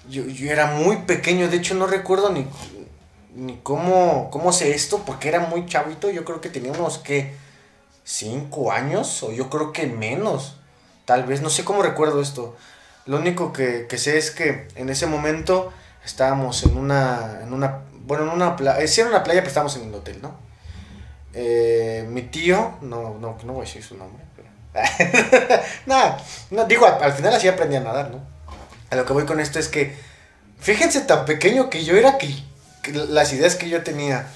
Yo, 0.09 0.25
yo 0.27 0.51
era 0.51 0.67
muy 0.67 0.97
pequeño, 1.03 1.49
de 1.49 1.59
hecho 1.59 1.75
no 1.75 1.87
recuerdo 1.87 2.31
ni, 2.31 2.47
ni 3.37 3.59
cómo, 3.63 4.29
cómo 4.31 4.53
sé 4.53 4.75
esto, 4.75 5.03
porque 5.07 5.29
era 5.29 5.41
muy 5.41 5.67
chavito, 5.67 6.11
yo 6.11 6.25
creo 6.25 6.41
que 6.41 6.49
tenía 6.49 6.73
unos 6.73 6.99
que 6.99 7.33
cinco 8.11 8.73
años, 8.73 9.23
o 9.23 9.33
yo 9.33 9.49
creo 9.49 9.73
que 9.73 9.87
menos, 9.87 10.57
tal 11.05 11.25
vez, 11.25 11.42
no 11.42 11.49
sé 11.49 11.64
cómo 11.64 11.83
recuerdo 11.83 12.20
esto. 12.20 12.57
Lo 13.07 13.18
único 13.18 13.53
que, 13.53 13.87
que 13.88 13.99
sé 13.99 14.18
es 14.18 14.31
que 14.31 14.68
en 14.75 14.88
ese 14.88 15.07
momento 15.07 15.73
estábamos 16.05 16.64
en 16.64 16.77
una, 16.77 17.40
en 17.42 17.53
una, 17.53 17.83
bueno, 18.05 18.25
en 18.25 18.31
una 18.31 18.57
playa, 18.57 18.87
sí 18.88 19.01
era 19.01 19.11
una 19.11 19.23
playa, 19.23 19.40
pero 19.40 19.49
estábamos 19.49 19.77
en 19.77 19.88
el 19.88 19.94
hotel, 19.94 20.20
¿no? 20.20 20.35
Eh, 21.33 22.05
mi 22.09 22.23
tío, 22.23 22.75
no, 22.81 23.16
no, 23.20 23.38
no 23.44 23.53
voy 23.53 23.62
a 23.62 23.66
decir 23.66 23.83
su 23.85 23.96
nombre, 23.96 24.25
pero... 24.35 24.49
Nada, 25.87 26.20
no, 26.51 26.64
digo, 26.64 26.87
al, 26.87 27.03
al 27.03 27.12
final 27.12 27.35
así 27.35 27.46
aprendí 27.46 27.77
a 27.77 27.81
nadar, 27.81 28.11
¿no? 28.11 28.20
A 28.90 28.96
lo 28.96 29.07
que 29.07 29.12
voy 29.12 29.25
con 29.25 29.38
esto 29.38 29.61
es 29.61 29.68
que, 29.68 29.96
fíjense 30.59 31.03
tan 31.03 31.25
pequeño 31.25 31.70
que 31.70 31.85
yo 31.85 31.96
era 31.96 32.18
que 32.18 32.35
las 32.92 33.33
ideas 33.33 33.55
que 33.55 33.68
yo 33.68 33.85
tenía, 33.85 34.27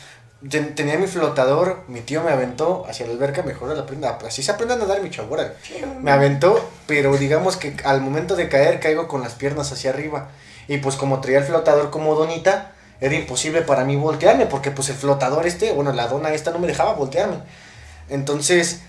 ten- 0.48 0.74
tenía 0.74 0.98
mi 0.98 1.06
flotador, 1.06 1.82
mi 1.88 2.00
tío 2.00 2.22
me 2.22 2.30
aventó 2.32 2.84
hacia 2.88 3.06
la 3.06 3.12
alberca, 3.12 3.42
mejor 3.42 3.76
la 3.76 3.86
prenda, 3.86 4.18
así 4.26 4.42
se 4.42 4.50
aprende 4.52 4.74
a 4.74 4.76
nadar 4.76 5.02
mi 5.02 5.10
chavo. 5.10 5.36
Me 6.00 6.10
aventó, 6.10 6.70
pero 6.86 7.16
digamos 7.16 7.56
que 7.56 7.76
al 7.84 8.00
momento 8.00 8.36
de 8.36 8.48
caer 8.48 8.80
caigo 8.80 9.08
con 9.08 9.22
las 9.22 9.34
piernas 9.34 9.72
hacia 9.72 9.90
arriba. 9.90 10.28
Y 10.68 10.78
pues 10.78 10.96
como 10.96 11.20
traía 11.20 11.38
el 11.38 11.44
flotador 11.44 11.90
como 11.90 12.14
donita, 12.14 12.72
era 13.00 13.14
imposible 13.14 13.62
para 13.62 13.84
mí 13.84 13.96
voltearme, 13.96 14.46
porque 14.46 14.70
pues 14.70 14.88
el 14.88 14.96
flotador 14.96 15.46
este, 15.46 15.72
bueno, 15.72 15.92
la 15.92 16.06
dona 16.08 16.32
esta 16.32 16.50
no 16.52 16.58
me 16.58 16.66
dejaba 16.66 16.94
voltearme. 16.94 17.38
Entonces, 18.08 18.80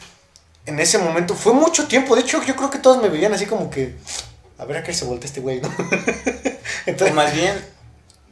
en 0.65 0.79
ese 0.79 0.97
momento, 0.97 1.35
fue 1.35 1.53
mucho 1.53 1.87
tiempo, 1.87 2.15
de 2.15 2.21
hecho 2.21 2.41
yo 2.43 2.55
creo 2.55 2.69
que 2.69 2.79
todos 2.79 3.01
me 3.01 3.09
veían 3.09 3.33
así 3.33 3.45
como 3.45 3.69
que, 3.69 3.95
a 4.57 4.65
ver 4.65 4.77
a 4.77 4.83
qué 4.83 4.93
se 4.93 5.05
voltea 5.05 5.27
este 5.27 5.41
güey, 5.41 5.59
¿no? 5.61 5.67
O 6.87 6.89
Entonces, 6.89 7.15
más 7.15 7.33
bien, 7.33 7.55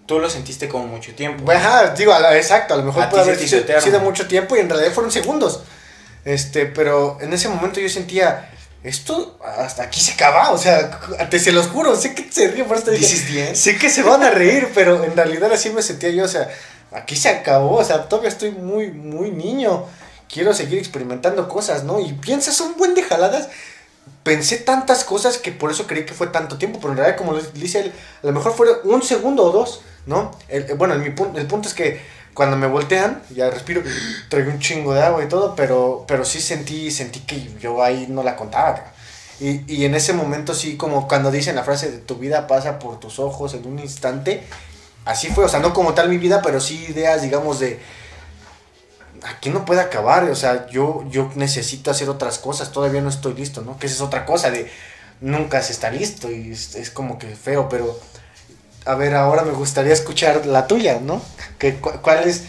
tú 0.06 0.20
lo 0.20 0.30
sentiste 0.30 0.68
como 0.68 0.88
mucho 0.88 1.14
tiempo. 1.14 1.50
Ajá, 1.52 1.94
digo, 1.94 2.14
exacto, 2.32 2.74
a 2.74 2.78
lo 2.78 2.84
mejor 2.84 3.04
A 3.04 3.10
puede 3.10 3.24
haber 3.24 3.38
sido, 3.40 3.82
sido 3.82 4.00
mucho 4.00 4.28
tiempo 4.28 4.56
y 4.56 4.60
en 4.60 4.70
realidad 4.70 4.92
fueron 4.94 5.12
segundos. 5.12 5.62
Este, 6.26 6.66
pero 6.66 7.18
en 7.22 7.34
ese 7.34 7.50
momento 7.50 7.80
yo 7.80 7.90
sentía, 7.90 8.50
esto 8.84 9.38
hasta 9.44 9.84
aquí 9.84 10.00
se 10.00 10.14
acaba, 10.14 10.52
o 10.52 10.58
sea, 10.58 11.00
te 11.30 11.40
se 11.40 11.52
los 11.52 11.68
juro, 11.68 11.96
sé 11.96 12.14
que 12.14 12.32
se 12.32 12.50
ríen 12.50 12.68
por 12.68 12.78
esto. 12.78 12.92
Sé 13.54 13.78
que 13.78 13.90
se 13.90 14.04
van 14.04 14.24
a 14.24 14.30
reír, 14.30 14.70
pero 14.74 15.04
en 15.04 15.16
realidad 15.16 15.52
así 15.52 15.70
me 15.70 15.82
sentía 15.82 16.10
yo, 16.10 16.26
o 16.26 16.30
sea, 16.30 16.50
aquí 16.92 17.16
se 17.16 17.30
acabó, 17.30 17.78
o 17.78 17.84
sea, 17.84 18.08
todavía 18.08 18.30
estoy 18.30 18.52
muy, 18.52 18.92
muy 18.92 19.32
niño, 19.32 19.86
quiero 20.32 20.54
seguir 20.54 20.80
experimentando 20.80 21.48
cosas, 21.50 21.84
¿no? 21.84 22.00
Y 22.00 22.14
piensas 22.14 22.60
un 22.62 22.78
buen 22.78 22.94
de 22.96 23.04
jaladas, 23.04 23.50
pensé 24.24 24.58
tantas 24.58 25.04
cosas 25.04 25.38
que 25.38 25.52
por 25.52 25.72
eso 25.72 25.88
creí 25.88 26.06
que 26.06 26.14
fue 26.14 26.28
tanto 26.28 26.58
tiempo, 26.58 26.80
pero 26.80 26.92
en 26.92 26.98
realidad, 26.98 27.18
como 27.18 27.36
dice 27.36 27.82
él, 27.82 27.94
a 28.24 28.28
lo 28.28 28.34
mejor 28.34 28.54
fue 28.54 28.68
un 28.84 29.02
segundo 29.02 29.44
o 29.44 29.52
dos, 29.52 29.82
¿no? 30.06 30.32
El- 30.50 30.64
el- 30.72 30.76
bueno, 30.76 30.94
el, 30.96 31.02
mi 31.02 31.10
pun- 31.10 31.36
el 31.38 31.46
punto 31.48 31.68
es 31.68 31.74
que 31.74 32.02
cuando 32.34 32.58
me 32.58 32.68
voltean, 32.68 33.22
ya 33.32 33.50
respiro, 33.50 33.82
traigo 34.30 34.52
un 34.52 34.60
chingo 34.60 34.94
de 34.94 35.04
agua 35.04 35.24
y 35.24 35.28
todo, 35.28 35.56
pero, 35.56 36.06
pero 36.08 36.26
sí 36.26 36.42
sentí, 36.42 36.92
sentí 36.92 37.22
que 37.22 37.50
yo 37.60 37.84
ahí 37.84 38.08
no 38.10 38.24
la 38.24 38.36
contaba. 38.36 38.92
Y, 39.40 39.62
y 39.74 39.86
en 39.86 39.96
ese 39.96 40.14
momento 40.14 40.54
sí, 40.54 40.78
como 40.78 41.08
cuando 41.08 41.32
dicen 41.32 41.56
la 41.56 41.64
frase 41.64 41.92
de 41.92 41.98
tu 41.98 42.16
vida 42.16 42.48
pasa 42.48 42.80
por 42.80 43.00
tus 43.00 43.20
ojos 43.20 43.54
en 43.56 43.66
un 43.68 43.80
instante, 43.80 44.44
así 45.06 45.28
fue, 45.30 45.46
o 45.46 45.50
sea, 45.50 45.60
no 45.60 45.74
como 45.74 45.94
tal 45.94 46.10
mi 46.10 46.18
vida, 46.18 46.42
pero 46.44 46.60
sí 46.62 46.86
ideas, 46.90 47.22
digamos, 47.24 47.60
de 47.60 47.80
aquí 49.24 49.50
no 49.50 49.66
puede 49.66 49.82
acabar, 49.82 50.24
o 50.26 50.36
sea, 50.36 50.68
yo, 50.70 51.04
yo 51.10 51.32
necesito 51.36 51.92
hacer 51.92 52.10
otras 52.10 52.40
cosas, 52.40 52.72
todavía 52.72 53.02
no 53.02 53.10
estoy 53.10 53.34
listo, 53.34 53.62
¿no? 53.62 53.78
Que 53.78 53.88
esa 53.88 53.96
es 53.96 54.02
otra 54.02 54.26
cosa 54.26 54.52
de 54.52 54.70
nunca 55.22 55.62
se 55.62 55.72
está 55.74 55.90
listo 55.90 56.30
y 56.32 56.52
es 56.52 56.90
como 56.94 57.18
que 57.18 57.28
feo, 57.36 57.70
pero 57.70 57.98
a 58.86 58.96
ver, 58.96 59.16
ahora 59.16 59.44
me 59.44 59.52
gustaría 59.52 59.94
escuchar 59.94 60.46
la 60.46 60.68
tuya, 60.68 61.00
¿no? 61.02 61.22
Que, 61.58 61.76
cu- 61.76 62.00
¿Cuál 62.02 62.28
es 62.28 62.44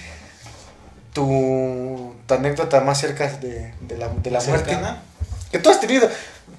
tu, 1.12 2.14
tu 2.26 2.34
anécdota 2.34 2.80
más 2.80 2.98
cerca 3.00 3.28
de, 3.28 3.72
de 3.80 3.98
la, 3.98 4.08
de 4.08 4.30
la 4.30 4.40
muerte? 4.40 4.72
Que 5.52 5.58
tú 5.58 5.70
has 5.70 5.80
tenido. 5.80 6.08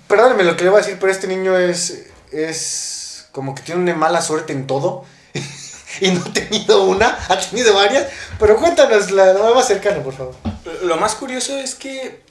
Perdóname 0.08 0.44
lo 0.44 0.56
que 0.56 0.64
le 0.64 0.70
voy 0.70 0.80
a 0.80 0.84
decir, 0.84 0.98
pero 1.00 1.12
este 1.12 1.28
niño 1.28 1.58
es. 1.58 2.08
Es 2.32 3.28
como 3.32 3.54
que 3.56 3.62
tiene 3.64 3.82
una 3.82 3.94
mala 3.96 4.22
suerte 4.22 4.54
en 4.54 4.68
todo. 4.68 5.04
y 6.02 6.12
no 6.12 6.22
ha 6.26 6.34
tenido 6.34 6.84
una, 6.86 7.18
ha 7.30 7.40
tenido 7.40 7.74
varias. 7.74 8.08
Pero 8.40 8.58
cuéntanos 8.58 9.12
la, 9.12 9.34
la 9.34 9.54
más 9.54 9.68
cercana, 9.68 10.02
por 10.04 10.14
favor. 10.14 10.36
Lo 10.84 10.98
más 10.98 11.16
curioso 11.16 11.58
es 11.58 11.76
que 11.76 12.22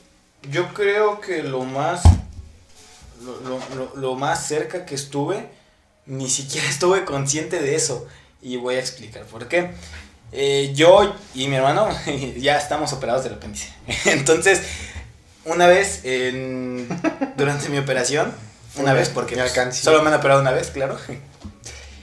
yo 0.50 0.72
creo 0.74 1.20
que 1.20 1.42
lo 1.42 1.64
más 1.64 2.02
lo, 3.96 4.14
más 4.16 4.46
cerca 4.46 4.84
que 4.84 4.94
estuve, 4.94 5.48
ni 6.06 6.28
siquiera 6.28 6.68
estuve 6.68 7.04
consciente 7.04 7.60
de 7.60 7.74
eso. 7.74 8.06
Y 8.42 8.56
voy 8.56 8.76
a 8.76 8.80
explicar 8.80 9.24
por 9.24 9.48
qué. 9.48 9.70
Eh, 10.32 10.72
yo 10.74 11.14
y 11.34 11.46
mi 11.48 11.56
hermano 11.56 11.88
ya 12.36 12.58
estamos 12.58 12.92
operados 12.92 13.24
del 13.24 13.34
apéndice. 13.34 13.72
Entonces, 14.06 14.62
una 15.44 15.66
vez, 15.66 16.02
durante 17.36 17.68
mi 17.68 17.78
operación, 17.78 18.32
una 18.76 18.92
vez, 18.92 19.08
porque 19.08 19.36
pues, 19.36 19.76
solo 19.76 20.02
me 20.02 20.08
han 20.08 20.14
operado 20.14 20.40
una 20.40 20.50
vez, 20.50 20.70
claro. 20.70 20.98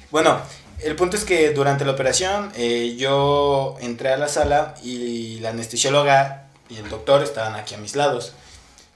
Bueno, 0.10 0.42
el 0.80 0.96
punto 0.96 1.18
es 1.18 1.26
que 1.26 1.52
durante 1.52 1.86
la 1.86 1.92
operación 1.92 2.52
eh, 2.56 2.96
yo 2.98 3.78
entré 3.82 4.10
a 4.10 4.18
la 4.18 4.28
sala 4.28 4.76
y 4.82 5.40
la 5.40 5.50
anestesióloga 5.50 6.48
y 6.70 6.78
el 6.78 6.90
doctor 6.90 7.22
estaban 7.24 7.56
aquí 7.56 7.76
a 7.76 7.78
mis 7.78 7.96
lados. 7.96 8.34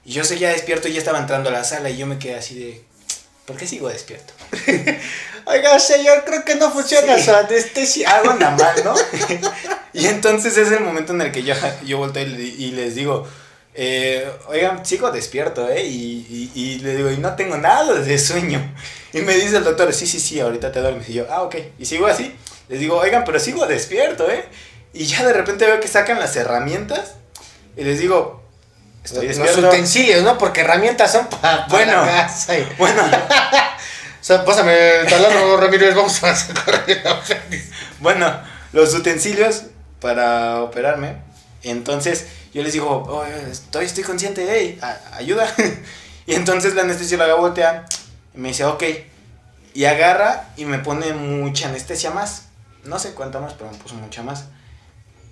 Y 0.04 0.12
yo 0.12 0.24
seguía 0.24 0.48
despierto 0.50 0.88
y 0.88 0.92
ya 0.92 0.98
estaba 0.98 1.18
entrando 1.18 1.50
a 1.50 1.52
la 1.52 1.64
sala 1.64 1.90
y 1.90 1.96
yo 1.96 2.06
me 2.06 2.18
quedé 2.18 2.36
así 2.36 2.58
de, 2.58 2.84
¿por 3.46 3.56
qué 3.56 3.66
sigo 3.66 3.88
despierto? 3.88 4.32
Oiga, 5.46 5.78
señor, 5.78 6.24
creo 6.26 6.44
que 6.44 6.56
no 6.56 6.70
funciona 6.72 7.18
su 7.18 7.30
anestesia. 7.30 8.16
Algo 8.16 8.32
anda 8.32 8.50
mal, 8.50 8.74
¿no? 8.84 8.94
y 9.92 10.06
entonces 10.06 10.56
es 10.58 10.72
el 10.72 10.80
momento 10.80 11.12
en 11.12 11.22
el 11.22 11.32
que 11.32 11.44
yo, 11.44 11.54
yo 11.84 11.98
volteo 11.98 12.26
y, 12.26 12.72
les 12.72 12.96
digo, 12.96 13.26
eh, 13.74 14.28
oigan, 14.48 14.84
sigo 14.84 15.10
despierto, 15.12 15.70
¿eh? 15.70 15.86
Y, 15.86 16.50
y, 16.54 16.60
y, 16.60 16.78
le 16.80 16.96
digo, 16.96 17.10
y 17.12 17.18
no 17.18 17.36
tengo 17.36 17.56
nada 17.56 17.94
de 17.94 18.18
sueño. 18.18 18.74
Y 19.12 19.20
me 19.20 19.34
dice 19.34 19.58
el 19.58 19.64
doctor, 19.64 19.92
sí, 19.94 20.06
sí, 20.06 20.18
sí, 20.18 20.40
ahorita 20.40 20.72
te 20.72 20.80
duermes. 20.80 21.08
Y 21.08 21.14
yo, 21.14 21.26
ah, 21.30 21.42
ok. 21.42 21.56
Y 21.78 21.86
sigo 21.86 22.06
así. 22.06 22.34
Les 22.68 22.80
digo, 22.80 22.96
oigan, 22.96 23.24
pero 23.24 23.38
sigo 23.38 23.66
despierto, 23.66 24.28
¿eh? 24.28 24.44
Y 24.92 25.06
ya 25.06 25.24
de 25.24 25.32
repente 25.32 25.66
veo 25.66 25.78
que 25.78 25.88
sacan 25.88 26.18
las 26.18 26.34
herramientas. 26.34 27.14
Y 27.76 27.84
les 27.84 28.00
digo, 28.00 28.42
Estoy 29.06 29.32
Los 29.34 29.56
utensilios, 29.58 30.24
¿no? 30.24 30.36
Porque 30.36 30.62
herramientas 30.62 31.12
son 31.12 31.28
para 31.28 31.66
bueno, 31.68 32.04
Bueno. 32.78 33.02
o 34.20 34.24
sea, 34.24 34.44
pásame 34.44 35.00
el 35.00 35.06
taladro, 35.06 35.56
Ramírez, 35.58 35.94
vamos 35.94 36.20
a 36.24 36.34
correr 36.64 37.04
Bueno, 38.00 38.40
los 38.72 38.92
utensilios 38.94 39.62
para 40.00 40.60
operarme. 40.62 41.18
Entonces 41.62 42.26
yo 42.52 42.64
les 42.64 42.72
digo, 42.72 43.04
oh, 43.08 43.24
estoy, 43.24 43.84
estoy 43.84 44.02
consciente, 44.02 44.44
hey, 44.50 44.80
ayuda. 45.12 45.46
y 46.26 46.34
entonces 46.34 46.74
la 46.74 46.82
anestesia 46.82 47.16
la 47.16 47.34
voltea 47.34 47.86
y 48.34 48.38
me 48.38 48.48
dice, 48.48 48.64
ok. 48.64 48.82
Y 49.72 49.84
agarra 49.84 50.48
y 50.56 50.64
me 50.64 50.80
pone 50.80 51.12
mucha 51.12 51.68
anestesia 51.68 52.10
más. 52.10 52.46
No 52.82 52.98
sé 52.98 53.14
cuánta 53.14 53.38
más, 53.38 53.54
pero 53.54 53.70
me 53.70 53.78
puso 53.78 53.94
mucha 53.94 54.24
más. 54.24 54.46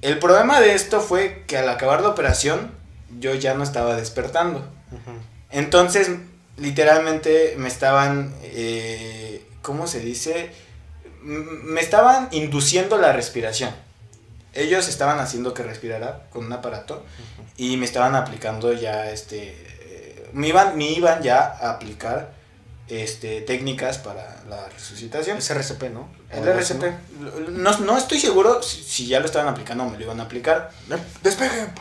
El 0.00 0.20
problema 0.20 0.60
de 0.60 0.74
esto 0.74 1.00
fue 1.00 1.42
que 1.48 1.58
al 1.58 1.68
acabar 1.68 2.02
la 2.02 2.10
operación 2.10 2.83
yo 3.18 3.34
ya 3.34 3.54
no 3.54 3.62
estaba 3.62 3.96
despertando. 3.96 4.64
Entonces, 5.50 6.10
literalmente 6.56 7.54
me 7.58 7.68
estaban, 7.68 8.34
eh, 8.42 9.46
¿cómo 9.62 9.86
se 9.86 10.00
dice? 10.00 10.52
me 11.24 11.80
estaban 11.80 12.28
induciendo 12.32 12.98
la 12.98 13.12
respiración. 13.12 13.70
Ellos 14.52 14.88
estaban 14.88 15.18
haciendo 15.18 15.54
que 15.54 15.62
respirara 15.62 16.26
con 16.30 16.44
un 16.44 16.52
aparato 16.52 17.04
y 17.56 17.76
me 17.76 17.86
estaban 17.86 18.14
aplicando 18.14 18.72
ya, 18.72 19.10
este, 19.10 19.56
eh, 19.80 20.30
me, 20.32 20.48
iban, 20.48 20.76
me 20.76 20.90
iban 20.90 21.22
ya 21.22 21.40
a 21.40 21.70
aplicar 21.70 22.32
este, 22.88 23.40
técnicas 23.40 23.98
para 23.98 24.44
la 24.48 24.68
resucitación. 24.68 25.38
Es 25.38 25.50
RCP, 25.50 25.84
¿no? 25.84 26.08
El 26.30 26.46
RCP. 26.46 26.84
No, 27.50 27.78
no 27.78 27.98
estoy 27.98 28.20
seguro 28.20 28.62
si, 28.62 28.82
si, 28.82 29.06
ya 29.06 29.18
lo 29.18 29.26
estaban 29.26 29.48
aplicando 29.48 29.84
o 29.84 29.90
me 29.90 29.96
lo 29.96 30.04
iban 30.04 30.20
a 30.20 30.24
aplicar. 30.24 30.70
Despeguen. 31.22 31.72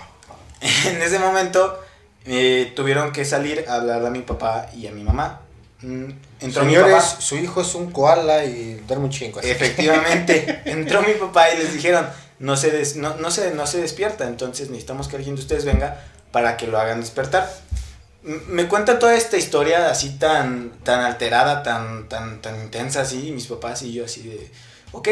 en 0.85 1.01
ese 1.01 1.19
momento 1.19 1.79
eh, 2.25 2.71
tuvieron 2.75 3.11
que 3.11 3.25
salir 3.25 3.65
a 3.67 3.75
hablar 3.75 4.05
a 4.05 4.09
mi 4.09 4.21
papá 4.21 4.67
y 4.73 4.87
a 4.87 4.91
mi 4.91 5.03
mamá. 5.03 5.41
Mm, 5.81 6.09
entró 6.39 6.63
mi 6.63 6.75
papá. 6.75 7.01
su 7.01 7.35
hijo 7.35 7.61
es 7.61 7.75
un 7.75 7.91
koala 7.91 8.45
y 8.45 8.81
duerme 8.87 9.05
un 9.05 9.11
chingo. 9.11 9.41
Efectivamente. 9.41 10.61
entró 10.65 11.01
mi 11.01 11.13
papá 11.13 11.51
y 11.51 11.57
les 11.57 11.73
dijeron, 11.73 12.07
no 12.39 12.55
se, 12.55 12.95
no, 12.95 13.15
no, 13.15 13.29
se, 13.29 13.53
no 13.53 13.67
se 13.67 13.81
despierta, 13.81 14.27
entonces 14.27 14.69
necesitamos 14.69 15.07
que 15.07 15.17
alguien 15.17 15.35
de 15.35 15.41
ustedes 15.41 15.65
venga 15.65 16.01
para 16.31 16.55
que 16.55 16.67
lo 16.67 16.79
hagan 16.79 17.01
despertar. 17.01 17.51
Me 18.23 18.69
cuenta 18.69 18.99
toda 18.99 19.15
esta 19.15 19.35
historia 19.35 19.89
así 19.89 20.11
tan, 20.11 20.71
tan 20.83 21.01
alterada, 21.01 21.61
tan, 21.61 22.07
tan, 22.07 22.41
tan 22.41 22.55
intensa 22.61 23.01
así, 23.01 23.31
mis 23.31 23.47
papás 23.47 23.81
y 23.81 23.91
yo 23.91 24.05
así 24.05 24.23
de, 24.29 24.49
ok, 24.93 25.09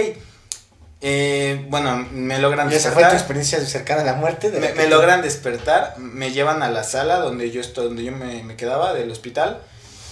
eh, 1.04 1.66
bueno, 1.68 2.08
me 2.12 2.38
logran 2.38 2.70
despertar. 2.70 2.74
¿Y 2.74 2.76
esa 2.76 2.92
fue 2.92 3.04
tu 3.10 3.16
experiencia 3.16 3.60
cercana 3.66 4.02
a 4.02 4.06
la 4.06 4.14
muerte? 4.14 4.52
me, 4.52 4.88
logran 4.88 5.24
despertar, 5.24 5.98
me 5.98 6.32
llevan 6.32 6.62
a 6.62 6.70
la 6.70 6.84
sala 6.84 7.18
donde 7.18 7.50
yo, 7.50 7.60
estoy, 7.60 7.86
donde 7.86 8.04
yo 8.04 8.12
me, 8.12 8.56
quedaba 8.56 8.94
del 8.94 9.10
hospital. 9.10 9.62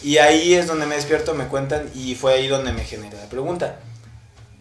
Y 0.02 0.18
ahí 0.18 0.56
es 0.56 0.66
donde 0.66 0.88
me 0.88 0.96
despierto, 0.96 1.36
me 1.36 1.46
cuentan 1.46 1.90
y 1.94 2.16
fue 2.16 2.34
ahí 2.34 2.48
donde 2.48 2.74
me 2.74 2.84
genera 2.84 3.20
la 3.20 3.30
pregunta. 3.30 3.80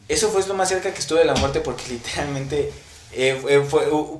Eso 0.09 0.29
fue 0.31 0.47
lo 0.47 0.55
más 0.55 0.69
cerca 0.69 0.93
que 0.93 0.99
estuve 0.99 1.21
de 1.21 1.25
la 1.25 1.35
muerte 1.35 1.61
porque 1.61 1.85
literalmente 1.88 2.73
eh, 3.12 3.41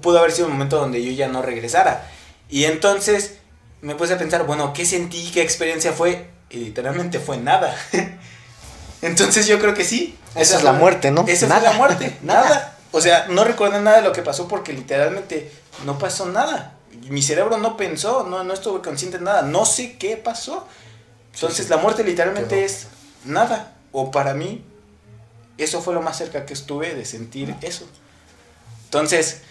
pudo 0.01 0.19
haber 0.19 0.33
sido 0.33 0.47
un 0.47 0.55
momento 0.55 0.79
donde 0.79 1.05
yo 1.05 1.13
ya 1.13 1.29
no 1.29 1.43
regresara. 1.43 2.11
Y 2.49 2.65
entonces 2.65 3.37
me 3.83 3.95
puse 3.95 4.15
a 4.15 4.19
pensar, 4.19 4.47
bueno, 4.47 4.73
¿qué 4.73 4.87
sentí? 4.87 5.31
¿Qué 5.31 5.43
experiencia 5.43 5.93
fue? 5.93 6.31
Y 6.49 6.59
literalmente 6.59 7.19
fue 7.19 7.37
nada. 7.37 7.77
entonces 9.03 9.47
yo 9.47 9.59
creo 9.59 9.75
que 9.75 9.85
sí, 9.85 10.17
esa, 10.35 10.59
es 10.59 10.65
la 10.65 10.73
muerte, 10.73 11.11
¿no? 11.11 11.25
Esa 11.27 11.57
es 11.57 11.63
la 11.63 11.73
muerte, 11.73 12.17
nada. 12.23 12.77
O 12.91 13.01
sea, 13.01 13.27
no 13.29 13.45
recuerdo 13.45 13.81
nada 13.81 13.99
de 13.99 14.03
lo 14.03 14.13
que 14.13 14.23
pasó 14.23 14.49
porque 14.49 14.73
literalmente 14.73 15.53
no 15.85 15.99
pasó 15.99 16.27
nada. 16.27 16.75
Mi 17.09 17.23
cerebro 17.23 17.59
no 17.59 17.77
pensó, 17.77 18.25
no, 18.25 18.43
no 18.45 18.55
estuve 18.55 18.81
consciente 18.81 19.19
de 19.19 19.25
nada, 19.25 19.43
no 19.43 19.67
sé 19.67 19.99
qué 19.99 20.17
pasó. 20.17 20.67
Entonces 21.35 21.69
la 21.69 21.77
muerte 21.77 22.03
literalmente 22.03 22.65
es 22.65 22.89
nada. 23.25 23.75
O 23.93 24.11
para 24.11 24.35
mí, 24.35 24.65
eso 25.59 25.81
fue 25.83 25.95
lo 25.95 26.03
más 26.03 26.17
cerca 26.17 26.47
que 26.47 26.55
estuve 26.55 26.95
de 26.95 27.05
sentir 27.05 27.55
eso. 27.63 27.87
Entonces, 28.85 29.43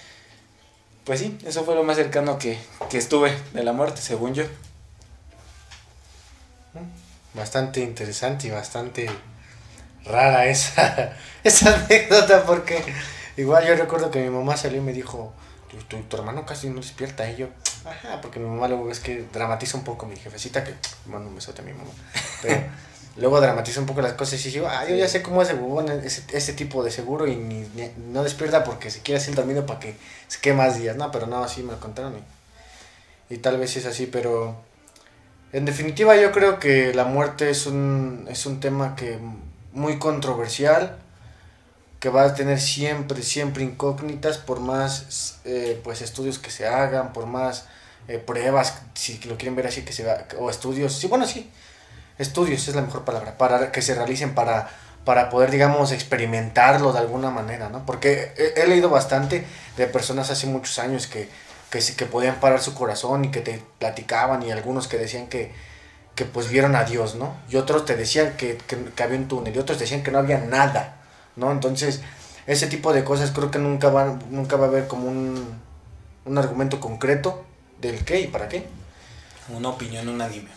pues 1.06 1.20
sí, 1.20 1.38
eso 1.46 1.64
fue 1.64 1.76
lo 1.76 1.84
más 1.84 1.96
cercano 1.96 2.38
que, 2.38 2.60
que 2.90 2.98
estuve 2.98 3.38
de 3.54 3.64
la 3.64 3.72
muerte, 3.72 4.02
según 4.02 4.34
yo. 4.34 4.44
Bastante 7.34 7.82
interesante 7.82 8.48
y 8.48 8.52
bastante 8.52 9.10
rara 10.08 10.48
esa, 10.48 11.14
esa 11.44 11.76
anécdota 11.76 12.46
porque 12.46 12.84
igual 13.38 13.66
yo 13.68 13.76
recuerdo 13.76 14.12
que 14.12 14.24
mi 14.24 14.30
mamá 14.30 14.58
salió 14.58 14.80
y 14.80 14.84
me 14.84 14.94
dijo, 14.94 15.34
tu, 15.88 15.98
tu, 16.04 16.18
hermano 16.18 16.46
casi 16.46 16.70
no 16.70 16.78
despierta. 16.78 17.30
Y 17.30 17.38
yo, 17.38 17.48
ajá, 17.86 18.22
porque 18.22 18.40
mi 18.40 18.48
mamá 18.48 18.68
luego 18.68 18.90
es 18.92 19.00
que 19.00 19.26
dramatiza 19.34 19.78
un 19.78 19.84
poco 19.84 20.06
mi 20.06 20.16
jefecita, 20.16 20.64
que 20.64 20.74
mando 21.06 21.30
un 21.30 21.36
besote 21.36 21.62
a 21.62 21.66
mi 21.66 21.74
mamá. 21.74 21.92
Pero 22.42 22.64
luego 23.18 23.42
dramatiza 23.42 23.80
un 23.80 23.86
poco 23.86 24.02
las 24.02 24.14
cosas 24.14 24.44
y 24.46 24.52
digo, 24.52 24.68
ah, 24.68 24.86
yo 24.88 24.96
ya 24.96 25.08
sé 25.08 25.22
cómo 25.22 25.42
hace 25.42 25.56
ese, 26.04 26.24
ese 26.34 26.54
tipo 26.54 26.84
de 26.84 26.92
seguro 26.92 27.28
y 27.28 27.36
ni, 27.36 27.68
no 28.12 28.24
despierta 28.24 28.64
porque 28.64 28.90
se 28.90 29.02
quiere 29.02 29.20
hacer 29.20 29.36
dormido 29.36 29.66
para 29.66 29.80
que 29.80 29.96
se 30.28 30.40
quede 30.40 30.54
más 30.54 30.80
días. 30.80 30.96
No, 30.96 31.12
pero 31.12 31.28
no, 31.28 31.44
así 31.44 31.64
me 31.64 31.74
lo 31.74 31.80
contaron 31.80 32.16
y, 33.30 33.36
y 33.36 33.38
tal 33.38 33.58
vez 33.58 33.76
es 33.78 33.86
así, 33.86 34.08
pero... 34.08 34.66
En 35.54 35.64
definitiva 35.64 36.18
yo 36.18 36.34
creo 36.34 36.60
que 36.60 36.94
la 36.94 37.06
muerte 37.06 37.50
es 37.50 37.68
un, 37.68 38.28
es 38.30 38.46
un 38.46 38.60
tema 38.60 38.98
que 38.98 39.18
muy 39.78 40.00
controversial, 40.00 40.98
que 42.00 42.10
va 42.10 42.24
a 42.24 42.34
tener 42.36 42.60
siempre, 42.60 43.24
siempre 43.24 43.64
incógnitas 43.64 44.38
por 44.38 44.60
más 44.60 45.40
eh, 45.46 45.80
pues 45.84 46.02
estudios 46.02 46.40
que 46.40 46.52
se 46.52 46.68
hagan, 46.68 47.14
por 47.14 47.26
más 47.26 47.66
eh, 48.08 48.18
pruebas, 48.18 48.82
si 48.94 49.20
lo 49.20 49.38
quieren 49.38 49.56
ver 49.56 49.68
así, 49.68 49.84
que 49.84 49.94
se 49.94 50.06
o 50.40 50.50
estudios, 50.50 50.94
sí, 50.94 51.08
bueno, 51.08 51.26
sí, 51.26 51.50
estudios 52.18 52.68
es 52.68 52.76
la 52.76 52.82
mejor 52.82 53.04
palabra, 53.04 53.38
para 53.38 53.72
que 53.72 53.82
se 53.82 53.96
realicen 53.96 54.36
para, 54.36 54.70
para 55.06 55.30
poder, 55.30 55.52
digamos, 55.52 55.92
experimentarlo 55.92 56.94
de 56.94 57.00
alguna 57.00 57.30
manera, 57.30 57.70
¿no? 57.70 57.86
Porque 57.86 58.34
he, 58.56 58.68
leído 58.68 58.90
bastante 58.90 59.46
de 59.78 59.88
personas 59.88 60.30
hace 60.30 60.48
muchos 60.48 60.80
años 60.80 61.08
que, 61.08 61.30
que, 61.70 61.80
que 61.80 62.06
podían 62.06 62.40
parar 62.40 62.62
su 62.62 62.74
corazón 62.74 63.26
y 63.26 63.32
que 63.32 63.42
te 63.42 63.64
platicaban 63.80 64.44
y 64.44 64.52
algunos 64.52 64.88
que 64.88 64.98
decían 64.98 65.28
que, 65.28 65.52
que 66.18 66.26
pues 66.26 66.50
vieron 66.50 66.76
a 66.76 66.84
Dios, 66.84 67.14
¿no? 67.14 67.38
Y 67.48 67.58
otros 67.58 67.86
te 67.86 67.96
decían 67.96 68.36
que, 68.38 68.58
que, 68.58 69.04
había 69.04 69.20
un 69.20 69.28
túnel 69.28 69.56
y 69.56 69.60
otros 69.60 69.78
decían 69.78 70.02
que 70.02 70.10
no 70.10 70.18
había 70.18 70.40
nada, 70.40 70.98
¿no? 71.36 71.52
Entonces, 71.52 72.02
ese 72.48 72.66
tipo 72.66 72.92
de 72.92 73.04
cosas 73.04 73.30
creo 73.30 73.52
que 73.52 73.60
nunca, 73.60 73.90
van, 73.90 74.20
nunca 74.32 74.56
va 74.56 74.66
a 74.66 74.68
haber 74.68 74.88
como 74.88 75.08
un, 75.08 75.62
un 76.26 76.38
argumento 76.40 76.80
concreto 76.80 77.46
del 77.80 78.04
qué 78.04 78.22
y 78.22 78.28
para 78.28 78.50
qué. 78.50 78.66
Una 79.50 79.70
opinión 79.70 80.10
unánime. 80.10 80.50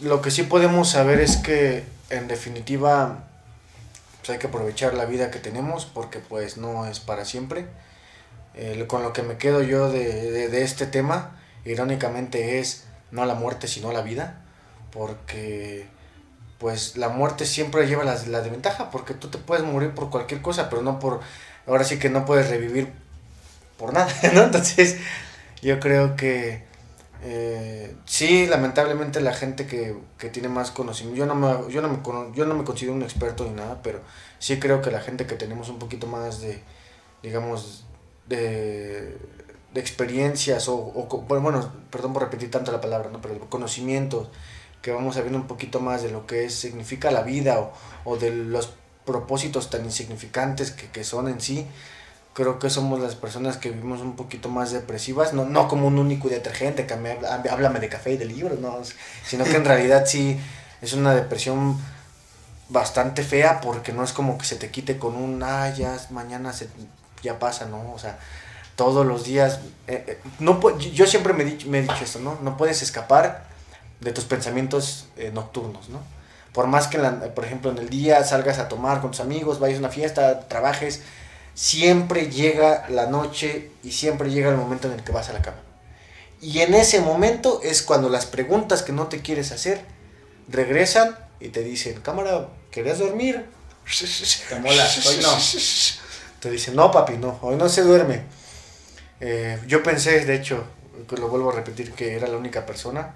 Lo 0.00 0.22
que 0.22 0.30
sí 0.30 0.44
podemos 0.44 0.88
saber 0.88 1.20
es 1.20 1.36
que, 1.36 1.84
en 2.08 2.26
definitiva, 2.26 3.24
pues 4.20 4.30
hay 4.30 4.38
que 4.38 4.46
aprovechar 4.46 4.94
la 4.94 5.04
vida 5.04 5.30
que 5.30 5.38
tenemos 5.38 5.84
porque 5.84 6.18
pues 6.18 6.56
no 6.56 6.86
es 6.86 6.98
para 6.98 7.26
siempre. 7.26 7.66
con 8.86 9.02
lo 9.02 9.12
que 9.12 9.22
me 9.22 9.36
quedo 9.36 9.62
yo 9.62 9.92
de, 9.92 10.30
de, 10.30 10.48
de 10.48 10.62
este 10.62 10.86
tema, 10.86 11.38
irónicamente, 11.66 12.58
es 12.58 12.84
no 13.10 13.26
la 13.26 13.34
muerte, 13.34 13.68
sino 13.68 13.92
la 13.92 14.00
vida 14.00 14.40
porque 14.94 15.88
pues 16.58 16.96
la 16.96 17.10
muerte 17.10 17.46
siempre 17.46 17.86
lleva 17.88 18.04
la, 18.04 18.16
la 18.28 18.42
desventaja, 18.42 18.90
porque 18.90 19.14
tú 19.14 19.28
te 19.30 19.38
puedes 19.38 19.64
morir 19.66 19.92
por 19.94 20.10
cualquier 20.10 20.42
cosa, 20.42 20.70
pero 20.70 20.82
no 20.82 20.98
por, 21.00 21.20
ahora 21.66 21.84
sí 21.84 21.98
que 22.00 22.10
no 22.10 22.26
puedes 22.26 22.50
revivir 22.50 22.92
por 23.78 23.92
nada, 23.94 24.12
¿no? 24.34 24.44
Entonces 24.44 24.98
yo 25.62 25.80
creo 25.80 26.16
que 26.16 26.64
Eh, 27.26 27.96
sí, 28.06 28.46
lamentablemente 28.46 29.20
la 29.20 29.32
gente 29.34 29.66
que, 29.66 29.96
tiene 30.30 30.48
más 30.48 30.70
conocimiento, 30.70 31.18
yo 31.18 31.26
no, 31.26 31.34
me, 31.34 31.72
yo, 31.72 31.80
no 31.82 31.88
me, 31.88 32.00
yo 32.36 32.46
no 32.46 32.54
me 32.54 32.64
considero 32.64 32.94
un 32.94 33.02
experto 33.02 33.44
ni 33.46 33.52
nada, 33.52 33.80
pero 33.82 34.00
sí 34.38 34.58
creo 34.60 34.82
que 34.82 34.90
la 34.90 35.00
gente 35.00 35.26
que 35.26 35.36
tenemos 35.36 35.70
un 35.70 35.78
poquito 35.78 36.06
más 36.06 36.40
de, 36.42 36.62
digamos, 37.22 37.86
de, 38.28 39.16
de 39.72 39.80
experiencias 39.80 40.68
o, 40.68 40.76
bueno, 41.28 41.72
perdón 41.90 42.12
por 42.12 42.22
repetir 42.22 42.50
tanto 42.50 42.72
la 42.72 42.80
palabra, 42.80 43.10
¿no? 43.10 43.20
pero 43.20 43.48
conocimientos, 43.50 44.28
que 44.84 44.92
vamos 44.92 45.16
a 45.16 45.22
ver 45.22 45.34
un 45.34 45.46
poquito 45.46 45.80
más 45.80 46.02
de 46.02 46.10
lo 46.10 46.26
que 46.26 46.44
es, 46.44 46.54
significa 46.54 47.10
la 47.10 47.22
vida 47.22 47.58
o, 47.58 47.72
o 48.04 48.18
de 48.18 48.30
los 48.30 48.74
propósitos 49.06 49.70
tan 49.70 49.82
insignificantes 49.82 50.72
que, 50.72 50.88
que 50.88 51.04
son 51.04 51.26
en 51.28 51.40
sí, 51.40 51.66
creo 52.34 52.58
que 52.58 52.68
somos 52.68 53.00
las 53.00 53.14
personas 53.14 53.56
que 53.56 53.70
vivimos 53.70 54.02
un 54.02 54.14
poquito 54.14 54.50
más 54.50 54.72
depresivas, 54.72 55.32
no, 55.32 55.46
no 55.46 55.68
como 55.68 55.86
un 55.86 55.98
único 55.98 56.28
detergente 56.28 56.86
que 56.86 56.96
me 56.96 57.12
habla, 57.12 57.42
háblame 57.50 57.80
de 57.80 57.88
café 57.88 58.12
y 58.12 58.16
de 58.18 58.26
libros, 58.26 58.60
no, 58.60 58.76
sino 59.26 59.44
que 59.44 59.56
en 59.56 59.64
realidad 59.72 60.04
sí 60.04 60.38
es 60.82 60.92
una 60.92 61.14
depresión 61.14 61.78
bastante 62.68 63.22
fea 63.22 63.62
porque 63.62 63.94
no 63.94 64.04
es 64.04 64.12
como 64.12 64.36
que 64.36 64.44
se 64.44 64.56
te 64.56 64.70
quite 64.70 64.98
con 64.98 65.16
un, 65.16 65.42
ah, 65.42 65.70
ya 65.70 65.96
mañana 66.10 66.52
se, 66.52 66.68
ya 67.22 67.38
pasa, 67.38 67.64
¿no? 67.64 67.90
O 67.94 67.98
sea, 67.98 68.18
todos 68.76 69.06
los 69.06 69.24
días, 69.24 69.60
eh, 69.86 70.04
eh, 70.06 70.18
no, 70.40 70.78
yo 70.78 71.06
siempre 71.06 71.32
me 71.32 71.44
he, 71.44 71.46
dicho, 71.46 71.68
me 71.70 71.78
he 71.78 71.82
dicho 71.82 72.04
esto, 72.04 72.18
¿no? 72.18 72.38
No 72.42 72.58
puedes 72.58 72.82
escapar 72.82 73.53
de 74.04 74.12
tus 74.12 74.24
pensamientos 74.24 75.06
eh, 75.16 75.30
nocturnos, 75.32 75.88
¿no? 75.88 76.00
Por 76.52 76.68
más 76.68 76.86
que, 76.86 76.98
por 76.98 77.44
ejemplo, 77.44 77.72
en 77.72 77.78
el 77.78 77.88
día 77.88 78.22
salgas 78.22 78.60
a 78.60 78.68
tomar 78.68 79.00
con 79.00 79.10
tus 79.10 79.20
amigos, 79.20 79.58
vayas 79.58 79.78
a 79.78 79.80
una 79.80 79.88
fiesta, 79.88 80.46
trabajes, 80.46 81.02
siempre 81.54 82.30
llega 82.30 82.86
la 82.88 83.06
noche 83.06 83.70
y 83.82 83.90
siempre 83.90 84.30
llega 84.30 84.50
el 84.50 84.56
momento 84.56 84.86
en 84.86 84.94
el 84.94 85.02
que 85.02 85.10
vas 85.10 85.28
a 85.30 85.32
la 85.32 85.42
cama. 85.42 85.56
Y 86.40 86.60
en 86.60 86.74
ese 86.74 87.00
momento 87.00 87.60
es 87.64 87.82
cuando 87.82 88.08
las 88.08 88.26
preguntas 88.26 88.82
que 88.82 88.92
no 88.92 89.08
te 89.08 89.20
quieres 89.20 89.50
hacer 89.50 89.80
regresan 90.48 91.18
y 91.40 91.48
te 91.48 91.64
dicen, 91.64 92.00
cámara, 92.02 92.48
¿querías 92.70 92.98
dormir? 92.98 93.46
Te 94.48 94.60
mola, 94.60 94.86
hoy 95.06 95.16
no. 95.22 95.36
Te 96.38 96.50
dicen, 96.50 96.76
no 96.76 96.90
papi, 96.90 97.16
no, 97.16 97.38
hoy 97.42 97.56
no 97.56 97.68
se 97.68 97.82
duerme. 97.82 98.22
Eh, 99.20 99.58
yo 99.66 99.82
pensé, 99.82 100.24
de 100.24 100.34
hecho, 100.36 100.64
lo 101.10 101.28
vuelvo 101.28 101.50
a 101.50 101.54
repetir, 101.54 101.92
que 101.92 102.14
era 102.14 102.28
la 102.28 102.36
única 102.36 102.64
persona. 102.64 103.14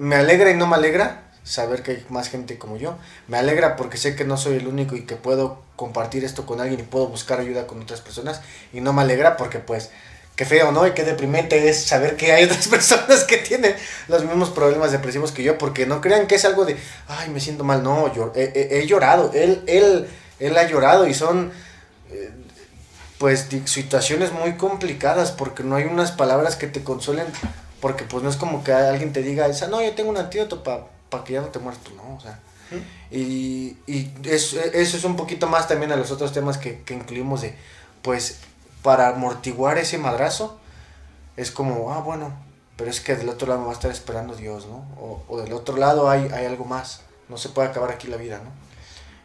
Me 0.00 0.16
alegra 0.16 0.50
y 0.50 0.54
no 0.54 0.66
me 0.66 0.76
alegra, 0.76 1.24
saber 1.44 1.82
que 1.82 1.90
hay 1.90 2.06
más 2.08 2.30
gente 2.30 2.56
como 2.56 2.78
yo. 2.78 2.96
Me 3.28 3.36
alegra 3.36 3.76
porque 3.76 3.98
sé 3.98 4.16
que 4.16 4.24
no 4.24 4.38
soy 4.38 4.56
el 4.56 4.66
único 4.66 4.96
y 4.96 5.04
que 5.04 5.14
puedo 5.14 5.60
compartir 5.76 6.24
esto 6.24 6.46
con 6.46 6.58
alguien 6.58 6.80
y 6.80 6.84
puedo 6.84 7.08
buscar 7.08 7.38
ayuda 7.38 7.66
con 7.66 7.82
otras 7.82 8.00
personas. 8.00 8.40
Y 8.72 8.80
no 8.80 8.94
me 8.94 9.02
alegra 9.02 9.36
porque 9.36 9.58
pues 9.58 9.90
qué 10.36 10.46
feo, 10.46 10.72
¿no? 10.72 10.86
Y 10.86 10.92
qué 10.92 11.04
deprimente 11.04 11.68
es 11.68 11.84
saber 11.84 12.16
que 12.16 12.32
hay 12.32 12.44
otras 12.46 12.66
personas 12.68 13.24
que 13.24 13.36
tienen 13.36 13.76
los 14.08 14.24
mismos 14.24 14.48
problemas 14.48 14.90
depresivos 14.90 15.32
que 15.32 15.42
yo. 15.42 15.58
Porque 15.58 15.84
no 15.84 16.00
crean 16.00 16.26
que 16.26 16.36
es 16.36 16.46
algo 16.46 16.64
de, 16.64 16.78
ay, 17.06 17.28
me 17.28 17.38
siento 17.38 17.62
mal. 17.62 17.82
No, 17.82 18.10
yo 18.14 18.32
he, 18.34 18.86
llorado. 18.86 19.32
Él, 19.34 19.62
él, 19.66 20.08
él 20.38 20.56
ha 20.56 20.66
llorado 20.66 21.06
y 21.06 21.12
son... 21.12 21.52
Eh, 22.10 22.30
pues 23.18 23.48
situaciones 23.66 24.32
muy 24.32 24.54
complicadas 24.54 25.30
porque 25.30 25.62
no 25.62 25.76
hay 25.76 25.84
unas 25.84 26.10
palabras 26.10 26.56
que 26.56 26.66
te 26.66 26.82
consuelen 26.82 27.26
porque 27.80 28.04
pues 28.04 28.22
no 28.22 28.30
es 28.30 28.36
como 28.36 28.62
que 28.64 28.72
alguien 28.72 29.12
te 29.12 29.22
diga, 29.22 29.48
no, 29.70 29.82
yo 29.82 29.94
tengo 29.94 30.10
un 30.10 30.16
antídoto 30.16 30.62
para 30.62 30.84
para 31.10 31.24
que 31.24 31.34
ya 31.34 31.40
no 31.42 31.48
te 31.48 31.58
mueras 31.58 31.82
tú, 31.82 31.94
¿no? 31.94 32.16
O 32.16 32.20
sea, 32.20 32.38
y, 33.10 33.76
y 33.86 34.12
eso, 34.24 34.58
eso, 34.60 34.96
es 34.96 35.04
un 35.04 35.16
poquito 35.16 35.48
más 35.48 35.66
también 35.66 35.90
a 35.90 35.96
los 35.96 36.12
otros 36.12 36.32
temas 36.32 36.56
que, 36.56 36.82
que 36.82 36.94
incluimos 36.94 37.42
de, 37.42 37.54
pues, 38.00 38.38
para 38.82 39.08
amortiguar 39.08 39.76
ese 39.76 39.98
madrazo, 39.98 40.58
es 41.36 41.50
como, 41.50 41.92
ah, 41.92 41.98
bueno, 41.98 42.32
pero 42.76 42.88
es 42.88 43.00
que 43.00 43.16
del 43.16 43.28
otro 43.28 43.48
lado 43.48 43.60
me 43.60 43.66
va 43.66 43.72
a 43.72 43.74
estar 43.74 43.90
esperando 43.90 44.36
Dios, 44.36 44.66
¿no? 44.66 44.86
O, 44.98 45.22
o 45.28 45.40
del 45.40 45.52
otro 45.52 45.76
lado 45.76 46.08
hay, 46.08 46.28
hay 46.32 46.46
algo 46.46 46.64
más, 46.64 47.02
no 47.28 47.36
se 47.36 47.48
puede 47.48 47.68
acabar 47.68 47.90
aquí 47.90 48.06
la 48.06 48.16
vida, 48.16 48.38
¿no? 48.38 48.50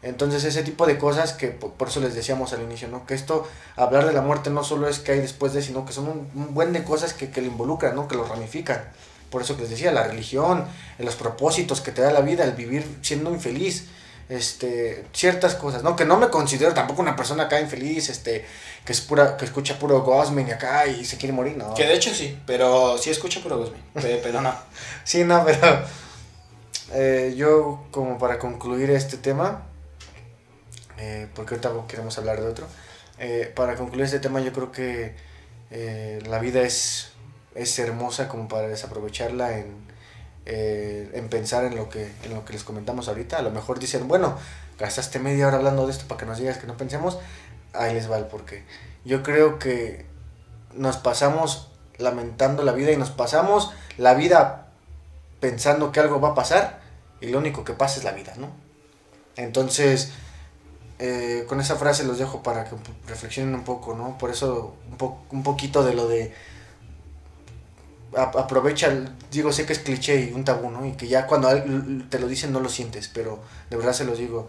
Entonces 0.05 0.43
ese 0.43 0.63
tipo 0.63 0.85
de 0.85 0.97
cosas 0.97 1.33
que 1.33 1.47
por, 1.47 1.87
eso 1.87 1.99
les 1.99 2.13
decíamos 2.13 2.53
al 2.53 2.61
inicio, 2.61 2.87
¿no? 2.87 3.05
Que 3.05 3.15
esto, 3.15 3.47
hablar 3.75 4.05
de 4.05 4.13
la 4.13 4.21
muerte 4.21 4.49
no 4.49 4.63
solo 4.63 4.87
es 4.87 4.99
que 4.99 5.13
hay 5.13 5.19
después 5.19 5.53
de, 5.53 5.61
sino 5.61 5.85
que 5.85 5.93
son 5.93 6.07
un, 6.07 6.29
un 6.35 6.53
buen 6.53 6.73
de 6.73 6.83
cosas 6.83 7.13
que, 7.13 7.31
que 7.31 7.41
le 7.41 7.47
involucran, 7.47 7.95
¿no? 7.95 8.07
Que 8.07 8.15
lo 8.15 8.23
ramifican. 8.23 8.83
Por 9.29 9.41
eso 9.41 9.55
que 9.55 9.63
les 9.63 9.71
decía, 9.71 9.91
la 9.91 10.03
religión, 10.03 10.65
los 10.99 11.15
propósitos 11.15 11.81
que 11.81 11.91
te 11.91 12.01
da 12.01 12.11
la 12.13 12.21
vida, 12.21 12.43
el 12.43 12.51
vivir 12.51 12.85
siendo 13.01 13.31
infeliz, 13.31 13.85
este, 14.29 15.05
ciertas 15.13 15.55
cosas, 15.55 15.83
¿no? 15.83 15.95
Que 15.95 16.05
no 16.05 16.17
me 16.17 16.29
considero 16.29 16.73
tampoco 16.73 17.01
una 17.01 17.15
persona 17.15 17.43
acá 17.43 17.59
infeliz, 17.59 18.09
este, 18.09 18.45
que 18.85 18.91
es 18.91 19.01
pura, 19.01 19.37
que 19.37 19.45
escucha 19.45 19.77
puro 19.77 20.01
Gosmin 20.01 20.51
acá 20.51 20.87
y 20.87 21.05
se 21.05 21.17
quiere 21.17 21.33
morir, 21.33 21.57
¿no? 21.57 21.73
Que 21.73 21.85
de 21.85 21.95
hecho 21.95 22.13
sí, 22.13 22.37
pero 22.45 22.97
sí 22.97 23.09
escucha 23.09 23.41
puro 23.41 23.57
Gosmin, 23.57 23.81
pero 23.93 24.41
no. 24.41 24.53
sí, 25.03 25.23
no, 25.23 25.43
pero 25.45 25.79
eh, 26.93 27.33
yo 27.35 27.83
como 27.91 28.17
para 28.17 28.39
concluir 28.39 28.89
este 28.91 29.17
tema, 29.17 29.63
eh, 30.97 31.27
porque 31.35 31.55
ahorita 31.55 31.71
queremos 31.87 32.17
hablar 32.17 32.41
de 32.41 32.47
otro, 32.47 32.67
eh, 33.19 33.51
para 33.55 33.75
concluir 33.75 34.05
este 34.05 34.19
tema 34.19 34.41
yo 34.41 34.51
creo 34.53 34.71
que 34.71 35.15
la 36.27 36.39
vida 36.39 36.61
es 36.61 37.15
es 37.55 37.79
hermosa 37.79 38.27
como 38.27 38.47
para 38.47 38.67
desaprovecharla 38.67 39.57
en, 39.57 39.73
eh, 40.45 41.09
en 41.13 41.29
pensar 41.29 41.63
en 41.63 41.75
lo, 41.75 41.89
que, 41.89 42.11
en 42.23 42.33
lo 42.33 42.45
que 42.45 42.53
les 42.53 42.63
comentamos 42.63 43.07
ahorita. 43.07 43.37
A 43.37 43.41
lo 43.41 43.49
mejor 43.49 43.79
dicen, 43.79 44.07
bueno, 44.07 44.37
gastaste 44.77 45.19
media 45.19 45.47
hora 45.47 45.57
hablando 45.57 45.87
de 45.87 45.93
esto 45.93 46.05
para 46.07 46.19
que 46.19 46.25
nos 46.25 46.37
digas 46.37 46.57
que 46.57 46.67
no 46.67 46.77
pensemos. 46.77 47.17
Ahí 47.73 47.93
les 47.93 48.11
va 48.11 48.17
el 48.17 48.25
porqué. 48.25 48.63
Yo 49.05 49.23
creo 49.23 49.57
que 49.57 50.05
nos 50.73 50.97
pasamos 50.97 51.71
lamentando 51.97 52.63
la 52.63 52.73
vida 52.73 52.91
y 52.91 52.97
nos 52.97 53.09
pasamos 53.09 53.71
la 53.97 54.13
vida 54.13 54.67
pensando 55.39 55.91
que 55.93 56.01
algo 56.01 56.19
va 56.19 56.29
a 56.29 56.35
pasar 56.35 56.81
y 57.21 57.27
lo 57.27 57.37
único 57.37 57.63
que 57.63 57.73
pasa 57.73 57.99
es 57.99 58.03
la 58.03 58.11
vida, 58.11 58.33
¿no? 58.37 58.49
Entonces, 59.37 60.11
eh, 60.99 61.45
con 61.47 61.59
esa 61.59 61.75
frase 61.75 62.03
los 62.03 62.17
dejo 62.17 62.41
para 62.43 62.65
que 62.65 62.75
reflexionen 63.07 63.53
un 63.55 63.63
poco, 63.63 63.95
¿no? 63.95 64.17
Por 64.17 64.29
eso 64.29 64.75
un, 64.89 65.15
un 65.31 65.43
poquito 65.43 65.83
de 65.83 65.93
lo 65.93 66.07
de 66.07 66.33
aprovecha, 68.15 68.93
digo, 69.31 69.51
sé 69.51 69.65
que 69.65 69.73
es 69.73 69.79
cliché 69.79 70.29
y 70.29 70.33
un 70.33 70.45
tabú, 70.45 70.69
¿no? 70.69 70.85
Y 70.85 70.93
que 70.93 71.07
ya 71.07 71.27
cuando 71.27 71.49
te 72.09 72.19
lo 72.19 72.27
dicen 72.27 72.51
no 72.51 72.59
lo 72.59 72.69
sientes, 72.69 73.09
pero 73.13 73.39
de 73.69 73.77
verdad 73.77 73.93
se 73.93 74.05
los 74.05 74.17
digo, 74.17 74.47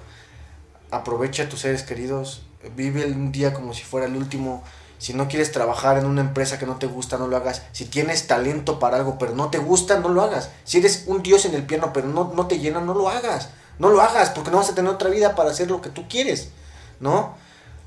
aprovecha 0.90 1.48
tus 1.48 1.60
seres 1.60 1.82
queridos, 1.82 2.42
vive 2.76 3.04
un 3.06 3.32
día 3.32 3.52
como 3.52 3.74
si 3.74 3.82
fuera 3.82 4.06
el 4.06 4.16
último. 4.16 4.62
Si 4.98 5.12
no 5.12 5.28
quieres 5.28 5.52
trabajar 5.52 5.98
en 5.98 6.06
una 6.06 6.22
empresa 6.22 6.58
que 6.58 6.64
no 6.64 6.76
te 6.76 6.86
gusta, 6.86 7.18
no 7.18 7.28
lo 7.28 7.36
hagas. 7.36 7.62
Si 7.72 7.84
tienes 7.84 8.26
talento 8.26 8.78
para 8.78 8.96
algo, 8.96 9.18
pero 9.18 9.34
no 9.34 9.50
te 9.50 9.58
gusta, 9.58 10.00
no 10.00 10.08
lo 10.08 10.22
hagas. 10.22 10.50
Si 10.64 10.78
eres 10.78 11.04
un 11.06 11.22
dios 11.22 11.44
en 11.44 11.54
el 11.54 11.64
piano, 11.64 11.92
pero 11.92 12.08
no, 12.08 12.32
no 12.34 12.46
te 12.46 12.58
llena, 12.58 12.80
no 12.80 12.94
lo 12.94 13.10
hagas. 13.10 13.50
No 13.78 13.90
lo 13.90 14.00
hagas, 14.00 14.30
porque 14.30 14.50
no 14.50 14.58
vas 14.58 14.70
a 14.70 14.74
tener 14.74 14.90
otra 14.90 15.10
vida 15.10 15.34
para 15.34 15.50
hacer 15.50 15.70
lo 15.70 15.80
que 15.80 15.90
tú 15.90 16.08
quieres, 16.08 16.50
¿no? 17.00 17.36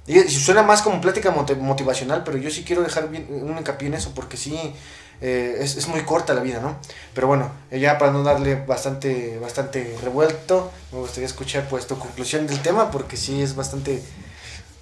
Y 0.08 0.22
suena 0.24 0.64
más 0.64 0.82
como 0.82 1.02
plática 1.02 1.32
motivacional, 1.32 2.24
pero 2.24 2.38
yo 2.38 2.50
sí 2.50 2.64
quiero 2.64 2.82
dejar 2.82 3.06
un 3.06 3.58
hincapié 3.60 3.90
en 3.90 3.94
eso, 3.94 4.12
porque 4.16 4.38
sí, 4.38 4.74
eh, 5.22 5.58
es, 5.60 5.88
muy 5.88 6.02
corta 6.02 6.34
la 6.34 6.42
vida, 6.42 6.60
¿no? 6.62 6.78
Pero 7.14 7.28
bueno, 7.28 7.52
ya 7.72 7.98
para 7.98 8.12
no 8.12 8.24
darle 8.24 8.56
bastante, 8.56 9.38
bastante 9.38 9.98
revuelto, 10.02 10.72
me 10.92 11.00
gustaría 11.00 11.28
escuchar 11.28 11.68
pues 11.70 11.86
tu 11.88 12.00
conclusión 12.00 12.48
del 12.48 12.62
tema, 12.62 12.90
porque 12.90 13.18
sí 13.18 13.42
es 13.42 13.56
bastante 13.56 14.02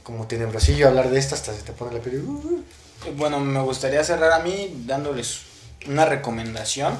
como 0.04 0.28
tenebrosillo 0.28 0.88
hablar 0.88 1.10
de 1.10 1.20
esto, 1.20 1.36
hasta 1.36 1.54
se 1.54 1.64
te 1.64 1.74
pone 1.74 1.98
la 1.98 2.02
piel. 2.02 2.22
Uh. 2.22 2.64
Bueno, 3.18 3.40
me 3.40 3.62
gustaría 3.62 4.04
cerrar 4.04 4.32
a 4.32 4.40
mí 4.40 4.84
dándoles 4.86 5.42
una 5.88 6.06
recomendación 6.06 6.94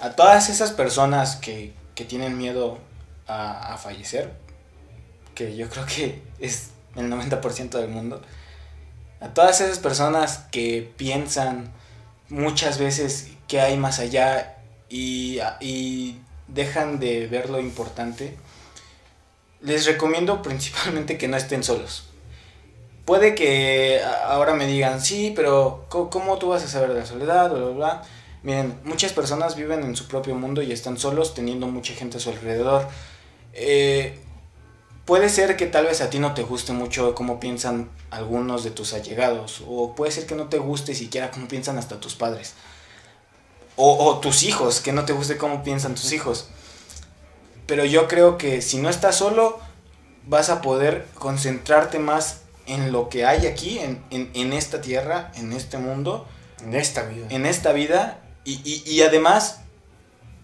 a 0.00 0.10
todas 0.10 0.50
esas 0.50 0.70
personas 0.72 1.36
que, 1.36 1.72
tienen 2.04 2.36
miedo 2.36 2.78
a, 3.28 3.74
a 3.74 3.78
fallecer, 3.78 4.32
que 5.34 5.56
yo 5.56 5.68
creo 5.68 5.86
que 5.86 6.22
es 6.40 6.70
el 6.96 7.10
90% 7.10 7.70
del 7.78 7.90
mundo 7.90 8.20
a 9.24 9.32
todas 9.32 9.62
esas 9.62 9.78
personas 9.78 10.44
que 10.50 10.92
piensan 10.98 11.72
muchas 12.28 12.78
veces 12.78 13.30
que 13.48 13.58
hay 13.58 13.78
más 13.78 13.98
allá 13.98 14.58
y, 14.90 15.40
dejan 16.46 17.00
de 17.00 17.26
ver 17.26 17.48
lo 17.48 17.58
importante, 17.58 18.36
les 19.62 19.86
recomiendo 19.86 20.42
principalmente 20.42 21.16
que 21.16 21.26
no 21.26 21.38
estén 21.38 21.64
solos. 21.64 22.10
Puede 23.06 23.34
que 23.34 24.00
ahora 24.26 24.54
me 24.54 24.66
digan, 24.66 25.00
sí, 25.00 25.32
pero 25.34 25.86
¿cómo 25.88 26.38
tú 26.38 26.48
vas 26.48 26.62
a 26.62 26.68
saber 26.68 26.92
de 26.92 27.00
la 27.00 27.06
soledad? 27.06 27.50
Bla, 27.50 27.60
bla, 27.60 27.70
bla. 27.70 28.02
Miren, 28.44 28.78
muchas 28.84 29.14
personas 29.14 29.56
viven 29.56 29.82
en 29.84 29.96
su 29.96 30.06
propio 30.06 30.34
mundo 30.34 30.60
y 30.60 30.70
están 30.70 30.98
solos 30.98 31.32
teniendo 31.32 31.66
mucha 31.66 31.94
gente 31.94 32.18
a 32.18 32.20
su 32.20 32.28
alrededor. 32.28 32.86
Eh, 33.54 34.18
puede 35.06 35.30
ser 35.30 35.56
que 35.56 35.64
tal 35.64 35.86
vez 35.86 36.02
a 36.02 36.10
ti 36.10 36.18
no 36.18 36.34
te 36.34 36.42
guste 36.42 36.72
mucho 36.72 37.14
cómo 37.14 37.40
piensan 37.40 37.88
algunos 38.10 38.62
de 38.62 38.70
tus 38.70 38.92
allegados, 38.92 39.62
o 39.66 39.94
puede 39.94 40.12
ser 40.12 40.26
que 40.26 40.34
no 40.34 40.48
te 40.50 40.58
guste 40.58 40.94
siquiera 40.94 41.30
cómo 41.30 41.48
piensan 41.48 41.78
hasta 41.78 42.00
tus 42.00 42.14
padres, 42.14 42.52
o, 43.76 44.18
tus 44.20 44.42
hijos, 44.42 44.80
que 44.80 44.92
no 44.92 45.06
te 45.06 45.14
guste 45.14 45.38
cómo 45.38 45.64
piensan 45.64 45.94
tus 45.94 46.12
hijos. 46.12 46.48
Pero 47.66 47.86
yo 47.86 48.08
creo 48.08 48.36
que 48.36 48.60
si 48.60 48.76
no 48.76 48.90
estás 48.90 49.16
solo, 49.16 49.58
vas 50.26 50.50
a 50.50 50.60
poder 50.60 51.06
concentrarte 51.14 51.98
más 51.98 52.42
en 52.66 52.92
lo 52.92 53.08
que 53.08 53.24
hay 53.24 53.46
aquí, 53.46 53.80
en, 53.80 54.52
esta 54.52 54.82
tierra, 54.82 55.32
en 55.36 55.54
este 55.54 55.78
mundo, 55.78 56.26
En 56.62 56.74
esta 56.74 57.02
vida. 57.04 57.26
En 57.30 57.46
esta 57.46 57.72
vida. 57.72 58.23
Y, 58.44 58.82
y, 58.84 59.00
además 59.02 59.60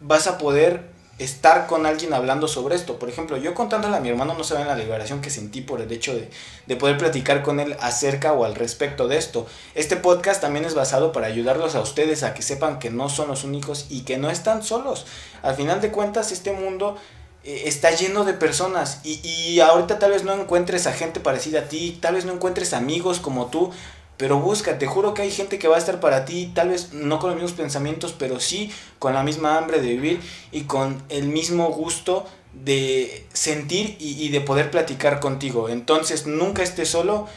vas 0.01 0.27
a 0.27 0.39
poder 0.39 0.89
estar 1.19 1.67
con 1.67 1.85
alguien 1.85 2.15
hablando 2.15 2.49
sobre 2.49 2.75
esto. 2.75 2.99
Por 2.99 3.11
ejemplo, 3.11 3.37
yo 3.37 3.53
contándole 3.53 3.95
a 3.95 4.01
mi 4.01 4.09
hermano 4.09 4.35
no 4.35 4.43
saben 4.43 4.67
la 4.67 4.75
liberación 4.75 5.21
que 5.21 5.29
sentí 5.29 5.61
por 5.61 5.83
el 5.83 5.93
hecho 5.93 6.15
de, 6.15 6.31
de, 6.67 6.77
poder 6.77 6.97
platicar 6.97 7.43
con 7.43 7.61
él 7.61 7.77
acerca 7.79 8.33
o 8.33 8.47
al 8.47 8.55
respecto 8.55 9.07
de 9.07 9.19
esto. 9.19 9.47
Este 9.75 9.97
podcast 9.97 10.41
también 10.41 10.65
es 10.65 10.75
basado 10.75 11.13
para 11.13 11.27
ayudarlos 11.27 11.75
a 11.75 11.81
ustedes 11.81 12.23
a 12.23 12.33
que 12.33 12.41
sepan 12.41 12.79
que 12.79 12.89
no 12.89 13.11
son 13.11 13.29
los 13.29 13.45
únicos 13.45 13.87
y 13.91 14.03
que 14.03 14.17
no 14.17 14.31
están 14.31 14.63
solos. 14.63 15.05
Al 15.43 15.55
final 15.55 15.83
de 15.83 15.93
cuentas, 15.93 16.33
este 16.33 16.53
mundo 16.53 16.97
eh, 17.45 17.65
está 17.67 17.91
lleno 17.91 18.25
de 18.25 18.33
personas 18.33 19.01
y, 19.05 19.21
y 19.27 19.61
ahorita 19.61 19.99
tal 19.99 20.13
vez 20.13 20.25
no 20.25 20.33
encuentres 20.33 20.87
a 20.87 20.93
gente 20.93 21.21
parecida 21.21 21.61
a 21.61 21.69
ti, 21.69 21.99
tal 22.01 22.15
vez 22.15 22.25
no 22.25 22.33
encuentres 22.33 22.73
amigos 22.73 23.21
como 23.21 23.47
tú, 23.47 23.73
pero 24.21 24.39
busca, 24.39 24.77
te 24.77 24.87
juro 24.87 25.15
que 25.15 25.23
hay 25.23 25.31
gente 25.31 25.59
que 25.59 25.67
va 25.67 25.77
a 25.77 25.79
estar 25.79 25.99
para 25.99 26.27
ti, 26.27 26.53
tal 26.55 26.69
vez 26.69 26.93
no 26.93 27.19
con 27.19 27.31
los 27.31 27.41
mismos 27.41 27.59
pensamientos, 27.59 28.15
pero 28.19 28.39
sí 28.39 28.71
con 28.99 29.15
la 29.15 29.23
misma 29.23 29.57
hambre 29.57 29.81
de 29.81 29.89
vivir 29.89 30.21
y 30.53 30.65
con 30.65 31.03
el 31.09 31.29
mismo 31.29 31.71
gusto 31.71 32.27
de 32.53 33.27
sentir 33.33 33.97
y, 33.99 34.29
de 34.29 34.43
poder 34.43 34.71
platicar 34.71 35.21
contigo. 35.21 35.71
Entonces 35.71 36.27
nunca 36.27 36.63
estés 36.63 36.91
solo 36.91 37.29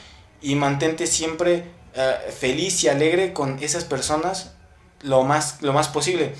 y 0.41 0.55
mantente 0.55 1.07
siempre 1.07 1.71
uh, 1.95 2.29
feliz 2.29 2.84
y 2.84 2.89
alegre 2.89 3.31
con 3.31 3.63
esas 3.63 3.86
personas 3.86 4.51
lo 5.01 5.23
más, 5.23 5.61
lo 5.61 5.71
más 5.71 5.88
posible. 5.88 6.36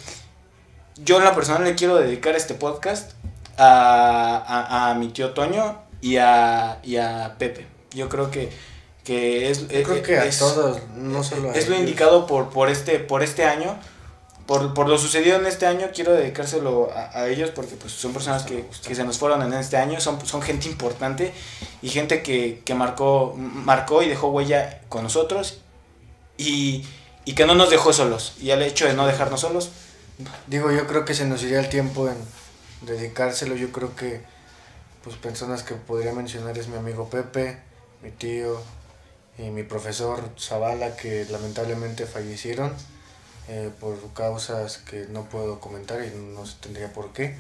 Yo 0.98 1.20
en 1.20 1.24
la 1.24 1.34
persona 1.34 1.60
le 1.60 1.76
quiero 1.76 1.96
dedicar 1.96 2.36
este 2.36 2.54
podcast 2.54 3.14
a, 3.58 4.44
a, 4.46 4.90
a 4.90 4.94
mi 4.96 5.08
tío 5.08 5.32
Toño 5.32 5.80
y 6.02 6.18
a, 6.18 6.80
y 6.84 6.98
a 6.98 7.36
Pepe. 7.40 7.66
Yo 7.92 8.10
creo 8.10 8.30
que 8.30 8.73
que 9.04 9.50
es, 9.50 9.68
Yo 9.68 9.84
creo 9.84 10.02
que 10.02 10.18
a 10.18 10.30
todos, 10.30 10.80
no 10.96 11.24
solo 11.24 11.52
a 11.52 11.54
es 11.54 11.68
lo 11.68 11.78
indicado 11.78 12.26
por, 12.26 12.50
por, 12.50 12.70
este, 12.70 13.00
por 13.00 13.24
este 13.24 13.46
año. 13.46 13.78
Por, 14.46 14.74
por 14.74 14.90
lo 14.90 14.98
sucedido 14.98 15.38
en 15.38 15.46
este 15.46 15.66
año, 15.66 15.88
quiero 15.96 16.12
dedicárselo 16.12 16.92
a, 16.94 17.18
a 17.18 17.30
ellos 17.30 17.52
porque 17.52 17.76
pues, 17.76 17.94
son 17.94 18.12
personas 18.12 18.44
que, 18.44 18.66
que, 18.86 18.94
se 18.94 19.06
nos 19.06 19.18
fueron 19.18 19.42
en 19.42 19.54
este 19.54 19.78
año, 19.78 20.02
son, 20.02 20.26
son 20.26 20.42
gente 20.42 20.68
importante 20.68 21.32
y 21.82 21.88
gente 21.88 22.22
que, 22.22 22.62
que 22.66 22.76
marcó, 22.76 23.36
marcó 23.38 24.04
y 24.04 24.10
dejó 24.10 24.28
huella 24.28 24.82
con 24.90 25.04
nosotros 25.04 25.60
y, 26.38 26.86
y 27.24 27.36
que 27.36 27.46
no 27.46 27.56
nos 27.56 27.70
dejó 27.70 27.94
solos. 27.94 28.36
Y 28.42 28.52
al 28.52 28.62
hecho 28.62 28.86
de 28.86 28.96
no 28.96 29.08
dejarnos 29.08 29.42
solos. 29.42 29.72
Digo, 30.48 30.72
yo 30.72 30.88
creo 30.88 31.06
que 31.06 31.14
se 31.14 31.26
nos 31.26 31.42
iría 31.44 31.60
el 31.60 31.70
tiempo 31.70 32.10
en 32.10 32.18
dedicárselo. 32.82 33.56
Yo 33.56 33.72
creo 33.72 33.96
que 33.96 34.22
pues 35.04 35.16
personas 35.16 35.64
que 35.64 35.76
podría 35.76 36.14
mencionar 36.14 36.58
es 36.58 36.68
mi 36.68 36.78
amigo 36.78 37.10
Pepe, 37.10 37.60
mi 38.02 38.12
tío, 38.12 38.62
y 39.38 39.44
mi 39.44 39.64
profesor 39.64 40.30
Zavala 40.40 40.96
que 40.96 41.26
lamentablemente 41.30 42.06
fallecieron 42.06 42.72
eh, 43.50 43.72
por 43.80 43.98
causas 44.14 44.78
que 44.78 45.08
no 45.10 45.24
puedo 45.24 45.60
comentar 45.60 46.04
y 46.04 46.16
no 46.18 46.44
tendría 46.62 46.94
por 46.94 47.12
qué. 47.14 47.36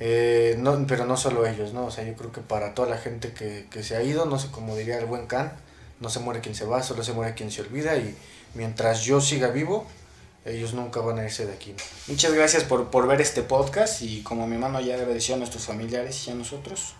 Eh, 0.00 0.56
no, 0.58 0.84
pero 0.88 1.06
no 1.06 1.16
solo 1.16 1.46
ellos, 1.46 1.72
¿no? 1.74 1.86
O 1.86 1.90
sea, 1.90 2.04
yo 2.04 2.14
creo 2.14 2.32
que 2.32 2.40
para 2.40 2.74
toda 2.74 2.88
la 2.88 2.98
gente 2.98 3.32
que, 3.32 3.66
que 3.70 3.84
se 3.84 3.94
ha 3.94 4.02
ido, 4.02 4.24
no 4.26 4.38
sé 4.38 4.48
cómo 4.50 4.74
diría 4.74 4.98
el 4.98 5.06
buen 5.06 5.26
Khan, 5.26 5.52
no 6.00 6.08
se 6.08 6.18
muere 6.18 6.40
quien 6.40 6.54
se 6.56 6.64
va, 6.64 6.82
solo 6.82 7.04
se 7.04 7.12
muere 7.12 7.34
quien 7.34 7.52
se 7.52 7.60
olvida 7.60 7.96
y 7.96 8.16
mientras 8.54 9.02
yo 9.04 9.20
siga 9.20 9.48
vivo, 9.48 9.86
ellos 10.44 10.74
nunca 10.74 11.00
van 11.00 11.20
a 11.20 11.24
irse 11.24 11.46
de 11.46 11.52
aquí. 11.52 11.74
Muchas 12.08 12.32
gracias 12.32 12.64
por, 12.64 12.90
por 12.90 13.06
ver 13.06 13.20
este 13.20 13.42
podcast 13.42 14.02
y 14.02 14.22
como 14.22 14.48
mi 14.48 14.54
hermano 14.54 14.80
ya 14.80 14.94
agradeció 14.94 15.36
a 15.36 15.38
nuestros 15.38 15.64
familiares 15.64 16.26
y 16.26 16.32
a 16.32 16.34
nosotros, 16.34 16.94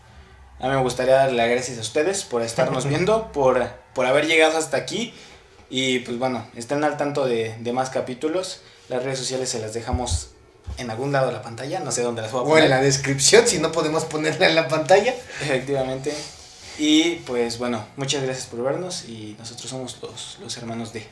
a 0.60 0.68
mí 0.68 0.74
me 0.76 0.82
gustaría 0.82 1.14
darle 1.14 1.38
las 1.38 1.50
gracias 1.50 1.78
a 1.78 1.80
ustedes 1.80 2.22
por 2.22 2.42
estarnos 2.42 2.86
viendo, 2.88 3.32
por, 3.32 3.81
por 3.94 4.06
haber 4.06 4.26
llegado 4.26 4.58
hasta 4.58 4.76
aquí. 4.76 5.14
Y 5.70 6.00
pues 6.00 6.18
bueno, 6.18 6.46
estén 6.54 6.84
al 6.84 6.96
tanto 6.96 7.24
de, 7.24 7.56
de, 7.58 7.72
más 7.72 7.90
capítulos. 7.90 8.60
Las 8.88 9.02
redes 9.02 9.18
sociales 9.18 9.48
se 9.48 9.58
las 9.58 9.72
dejamos 9.72 10.30
en 10.78 10.90
algún 10.90 11.12
lado 11.12 11.28
de 11.28 11.32
la 11.32 11.42
pantalla, 11.42 11.80
no 11.80 11.92
sé 11.92 12.02
dónde 12.02 12.22
las 12.22 12.32
voy 12.32 12.42
a 12.42 12.44
poner. 12.44 12.62
O 12.62 12.64
en 12.64 12.70
la 12.70 12.80
descripción, 12.80 13.46
si 13.46 13.58
no 13.58 13.72
podemos 13.72 14.04
ponerla 14.04 14.48
en 14.48 14.54
la 14.54 14.68
pantalla. 14.68 15.14
Efectivamente. 15.40 16.12
Y 16.78 17.16
pues 17.26 17.58
bueno, 17.58 17.84
muchas 17.96 18.22
gracias 18.22 18.46
por 18.46 18.62
vernos 18.62 19.04
y 19.08 19.36
nosotros 19.38 19.68
somos 19.68 19.98
los, 20.02 20.38
los 20.40 20.56
hermanos 20.56 20.92
de... 20.92 21.06